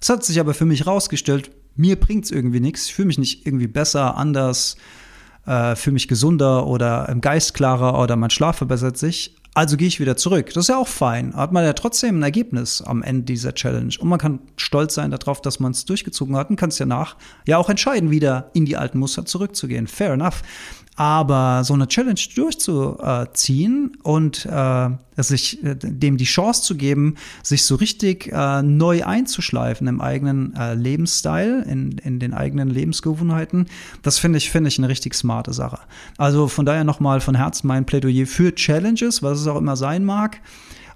Es 0.00 0.08
hat 0.08 0.24
sich 0.24 0.38
aber 0.38 0.54
für 0.54 0.66
mich 0.66 0.86
rausgestellt, 0.86 1.50
mir 1.76 1.98
bringt 1.98 2.24
es 2.24 2.30
irgendwie 2.30 2.60
nichts. 2.60 2.86
Ich 2.86 2.94
fühle 2.94 3.06
mich 3.06 3.18
nicht 3.18 3.46
irgendwie 3.46 3.68
besser, 3.68 4.16
anders, 4.16 4.76
äh, 5.46 5.76
fühle 5.76 5.94
mich 5.94 6.08
gesunder 6.08 6.66
oder 6.66 7.08
im 7.08 7.20
Geist 7.20 7.54
klarer 7.54 7.98
oder 7.98 8.16
mein 8.16 8.30
Schlaf 8.30 8.58
verbessert 8.58 8.98
sich. 8.98 9.36
Also 9.56 9.78
gehe 9.78 9.88
ich 9.88 10.00
wieder 10.00 10.18
zurück. 10.18 10.52
Das 10.52 10.64
ist 10.64 10.68
ja 10.68 10.76
auch 10.76 10.86
fein. 10.86 11.34
Hat 11.34 11.50
man 11.50 11.64
ja 11.64 11.72
trotzdem 11.72 12.18
ein 12.18 12.22
Ergebnis 12.22 12.82
am 12.82 13.02
Ende 13.02 13.22
dieser 13.22 13.54
Challenge. 13.54 13.94
Und 13.98 14.06
man 14.06 14.18
kann 14.18 14.40
stolz 14.58 14.92
sein 14.92 15.10
darauf, 15.10 15.40
dass 15.40 15.60
man 15.60 15.72
es 15.72 15.86
durchgezogen 15.86 16.36
hat 16.36 16.50
und 16.50 16.56
kann 16.56 16.68
es 16.68 16.78
ja 16.78 16.84
nach 16.84 17.16
ja 17.46 17.56
auch 17.56 17.70
entscheiden, 17.70 18.10
wieder 18.10 18.50
in 18.52 18.66
die 18.66 18.76
alten 18.76 18.98
Muster 18.98 19.24
zurückzugehen. 19.24 19.86
Fair 19.86 20.12
enough. 20.12 20.42
Aber 20.96 21.62
so 21.62 21.74
eine 21.74 21.88
Challenge 21.88 22.20
durchzuziehen 22.34 23.98
und 24.02 24.46
äh, 24.46 24.88
sich 25.22 25.62
äh, 25.62 25.76
dem 25.76 26.16
die 26.16 26.24
Chance 26.24 26.62
zu 26.62 26.74
geben, 26.74 27.16
sich 27.42 27.64
so 27.64 27.74
richtig 27.74 28.32
äh, 28.32 28.62
neu 28.62 29.04
einzuschleifen 29.04 29.86
im 29.88 30.00
eigenen 30.00 30.54
äh, 30.54 30.74
Lebensstil, 30.74 31.64
in, 31.68 31.98
in 31.98 32.18
den 32.18 32.32
eigenen 32.32 32.70
Lebensgewohnheiten, 32.70 33.66
das 34.02 34.18
finde 34.18 34.38
ich, 34.38 34.50
finde 34.50 34.68
ich 34.68 34.78
eine 34.78 34.88
richtig 34.88 35.14
smarte 35.14 35.52
Sache. 35.52 35.80
Also 36.16 36.48
von 36.48 36.64
daher 36.64 36.84
nochmal 36.84 37.20
von 37.20 37.34
Herzen 37.34 37.68
mein 37.68 37.84
Plädoyer 37.84 38.26
für 38.26 38.54
Challenges, 38.54 39.22
was 39.22 39.40
es 39.40 39.46
auch 39.46 39.56
immer 39.58 39.76
sein 39.76 40.04
mag. 40.04 40.40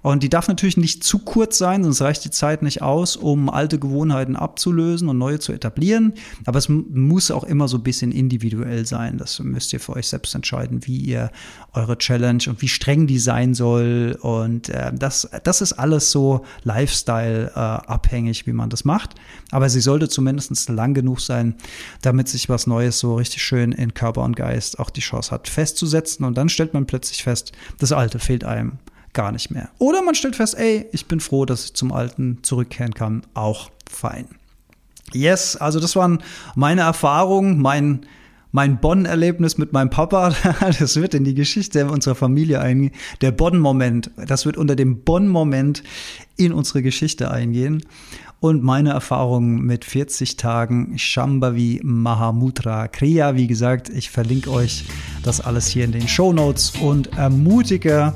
Und 0.01 0.23
die 0.23 0.29
darf 0.29 0.47
natürlich 0.47 0.77
nicht 0.77 1.03
zu 1.03 1.19
kurz 1.19 1.57
sein, 1.57 1.83
sonst 1.83 2.01
reicht 2.01 2.25
die 2.25 2.31
Zeit 2.31 2.63
nicht 2.63 2.81
aus, 2.81 3.15
um 3.15 3.49
alte 3.49 3.77
Gewohnheiten 3.79 4.35
abzulösen 4.35 5.09
und 5.09 5.17
neue 5.17 5.39
zu 5.39 5.53
etablieren. 5.53 6.13
Aber 6.45 6.57
es 6.57 6.69
muss 6.69 7.31
auch 7.31 7.43
immer 7.43 7.67
so 7.67 7.77
ein 7.77 7.83
bisschen 7.83 8.11
individuell 8.11 8.85
sein. 8.85 9.17
Das 9.17 9.39
müsst 9.39 9.73
ihr 9.73 9.79
für 9.79 9.95
euch 9.95 10.07
selbst 10.07 10.33
entscheiden, 10.33 10.85
wie 10.87 10.97
ihr 10.97 11.31
eure 11.73 11.97
Challenge 11.97 12.43
und 12.47 12.61
wie 12.61 12.67
streng 12.67 13.07
die 13.07 13.19
sein 13.19 13.53
soll. 13.53 14.17
Und 14.21 14.69
äh, 14.69 14.91
das, 14.93 15.29
das 15.43 15.61
ist 15.61 15.73
alles 15.73 16.11
so 16.11 16.45
Lifestyle 16.63 17.51
äh, 17.55 17.59
abhängig, 17.59 18.47
wie 18.47 18.53
man 18.53 18.69
das 18.69 18.85
macht. 18.85 19.15
Aber 19.51 19.69
sie 19.69 19.81
sollte 19.81 20.09
zumindest 20.09 20.69
lang 20.69 20.93
genug 20.93 21.21
sein, 21.21 21.55
damit 22.01 22.27
sich 22.27 22.49
was 22.49 22.67
Neues 22.67 22.99
so 22.99 23.15
richtig 23.15 23.43
schön 23.43 23.71
in 23.71 23.93
Körper 23.93 24.23
und 24.23 24.35
Geist 24.35 24.79
auch 24.79 24.89
die 24.89 25.01
Chance 25.01 25.31
hat 25.31 25.47
festzusetzen. 25.47 26.25
Und 26.25 26.37
dann 26.37 26.49
stellt 26.49 26.73
man 26.73 26.85
plötzlich 26.85 27.23
fest, 27.23 27.51
das 27.77 27.91
Alte 27.91 28.19
fehlt 28.19 28.43
einem 28.43 28.79
gar 29.13 29.31
nicht 29.31 29.51
mehr. 29.51 29.69
Oder 29.77 30.01
man 30.01 30.15
stellt 30.15 30.35
fest, 30.35 30.57
ey, 30.57 30.87
ich 30.91 31.07
bin 31.07 31.19
froh, 31.19 31.45
dass 31.45 31.65
ich 31.65 31.73
zum 31.73 31.91
Alten 31.91 32.39
zurückkehren 32.41 32.93
kann. 32.93 33.23
Auch 33.33 33.71
fein. 33.89 34.27
Yes, 35.13 35.55
also 35.57 35.79
das 35.79 35.95
waren 35.95 36.23
meine 36.55 36.81
Erfahrungen, 36.81 37.61
mein, 37.61 38.05
mein 38.51 38.79
Bonn-Erlebnis 38.79 39.57
mit 39.57 39.73
meinem 39.73 39.89
Papa. 39.89 40.33
Das 40.79 40.95
wird 40.95 41.13
in 41.13 41.23
die 41.23 41.35
Geschichte 41.35 41.85
unserer 41.87 42.15
Familie 42.15 42.61
eingehen. 42.61 42.93
Der 43.21 43.31
Bonn-Moment, 43.31 44.11
das 44.15 44.45
wird 44.45 44.57
unter 44.57 44.75
dem 44.75 45.01
Bonn-Moment 45.03 45.83
in 46.37 46.53
unsere 46.53 46.81
Geschichte 46.81 47.31
eingehen. 47.31 47.83
Und 48.39 48.63
meine 48.63 48.89
Erfahrungen 48.89 49.61
mit 49.65 49.85
40 49.85 50.35
Tagen 50.35 50.97
Shambhavi 50.97 51.79
Mahamudra 51.83 52.87
Kriya. 52.87 53.35
Wie 53.35 53.45
gesagt, 53.45 53.89
ich 53.89 54.09
verlinke 54.09 54.49
euch 54.49 54.85
das 55.21 55.41
alles 55.41 55.67
hier 55.67 55.85
in 55.85 55.91
den 55.91 56.07
Show 56.07 56.33
Notes 56.33 56.73
und 56.81 57.15
ermutige 57.17 58.15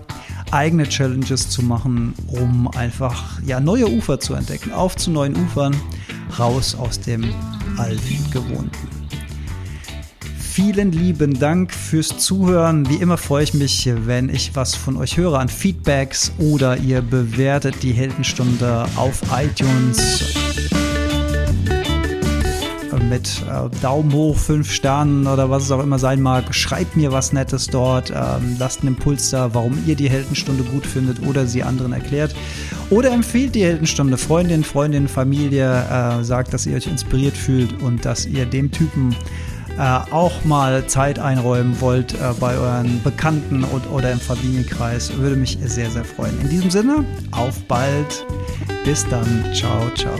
eigene 0.51 0.87
Challenges 0.87 1.49
zu 1.49 1.63
machen, 1.63 2.13
um 2.27 2.67
einfach 2.69 3.41
ja, 3.45 3.59
neue 3.59 3.89
Ufer 3.89 4.19
zu 4.19 4.33
entdecken, 4.33 4.71
auf 4.71 4.95
zu 4.95 5.11
neuen 5.11 5.35
Ufern, 5.35 5.75
raus 6.39 6.75
aus 6.75 6.99
dem 6.99 7.23
alten 7.77 8.31
Gewohnten. 8.31 8.95
Vielen 10.39 10.93
lieben 10.93 11.37
Dank 11.37 11.73
fürs 11.73 12.17
Zuhören. 12.17 12.89
Wie 12.89 12.95
immer 12.95 13.17
freue 13.17 13.43
ich 13.43 13.53
mich, 13.53 13.89
wenn 14.05 14.29
ich 14.29 14.55
was 14.55 14.73
von 14.73 14.95
euch 14.95 15.17
höre 15.17 15.37
an 15.37 15.49
Feedbacks 15.49 16.31
oder 16.37 16.77
ihr 16.77 17.01
bewertet 17.01 17.83
die 17.83 17.91
Heldenstunde 17.91 18.85
auf 18.95 19.21
iTunes 19.37 20.33
mit 22.97 23.43
äh, 23.49 23.69
Daumen 23.81 24.13
hoch, 24.13 24.37
fünf 24.37 24.71
Sternen 24.71 25.27
oder 25.27 25.49
was 25.49 25.63
es 25.63 25.71
auch 25.71 25.81
immer 25.81 25.99
sein 25.99 26.21
mag. 26.21 26.53
Schreibt 26.53 26.95
mir 26.95 27.11
was 27.11 27.33
Nettes 27.33 27.67
dort, 27.67 28.11
ähm, 28.11 28.55
lasst 28.59 28.81
einen 28.81 28.89
Impuls 28.89 29.29
da, 29.29 29.53
warum 29.53 29.77
ihr 29.85 29.95
die 29.95 30.09
Heldenstunde 30.09 30.63
gut 30.63 30.85
findet 30.85 31.25
oder 31.25 31.45
sie 31.45 31.63
anderen 31.63 31.93
erklärt. 31.93 32.35
Oder 32.89 33.11
empfiehlt 33.11 33.55
die 33.55 33.63
Heldenstunde 33.63 34.17
Freundin, 34.17 34.63
Freundin, 34.63 35.07
Familie, 35.07 35.85
äh, 35.89 36.23
sagt, 36.23 36.53
dass 36.53 36.65
ihr 36.65 36.75
euch 36.75 36.87
inspiriert 36.87 37.35
fühlt 37.35 37.81
und 37.81 38.05
dass 38.05 38.25
ihr 38.25 38.45
dem 38.45 38.71
Typen 38.71 39.15
äh, 39.77 40.11
auch 40.11 40.45
mal 40.45 40.87
Zeit 40.87 41.19
einräumen 41.19 41.79
wollt 41.81 42.13
äh, 42.13 42.17
bei 42.39 42.55
euren 42.55 43.01
Bekannten 43.03 43.63
und, 43.63 43.89
oder 43.91 44.11
im 44.11 44.19
Familienkreis. 44.19 45.17
Würde 45.17 45.35
mich 45.35 45.57
sehr, 45.63 45.89
sehr 45.89 46.05
freuen. 46.05 46.39
In 46.41 46.49
diesem 46.49 46.69
Sinne, 46.69 47.03
auf 47.31 47.61
bald. 47.63 48.25
Bis 48.85 49.05
dann. 49.09 49.27
Ciao, 49.53 49.89
ciao. 49.95 50.15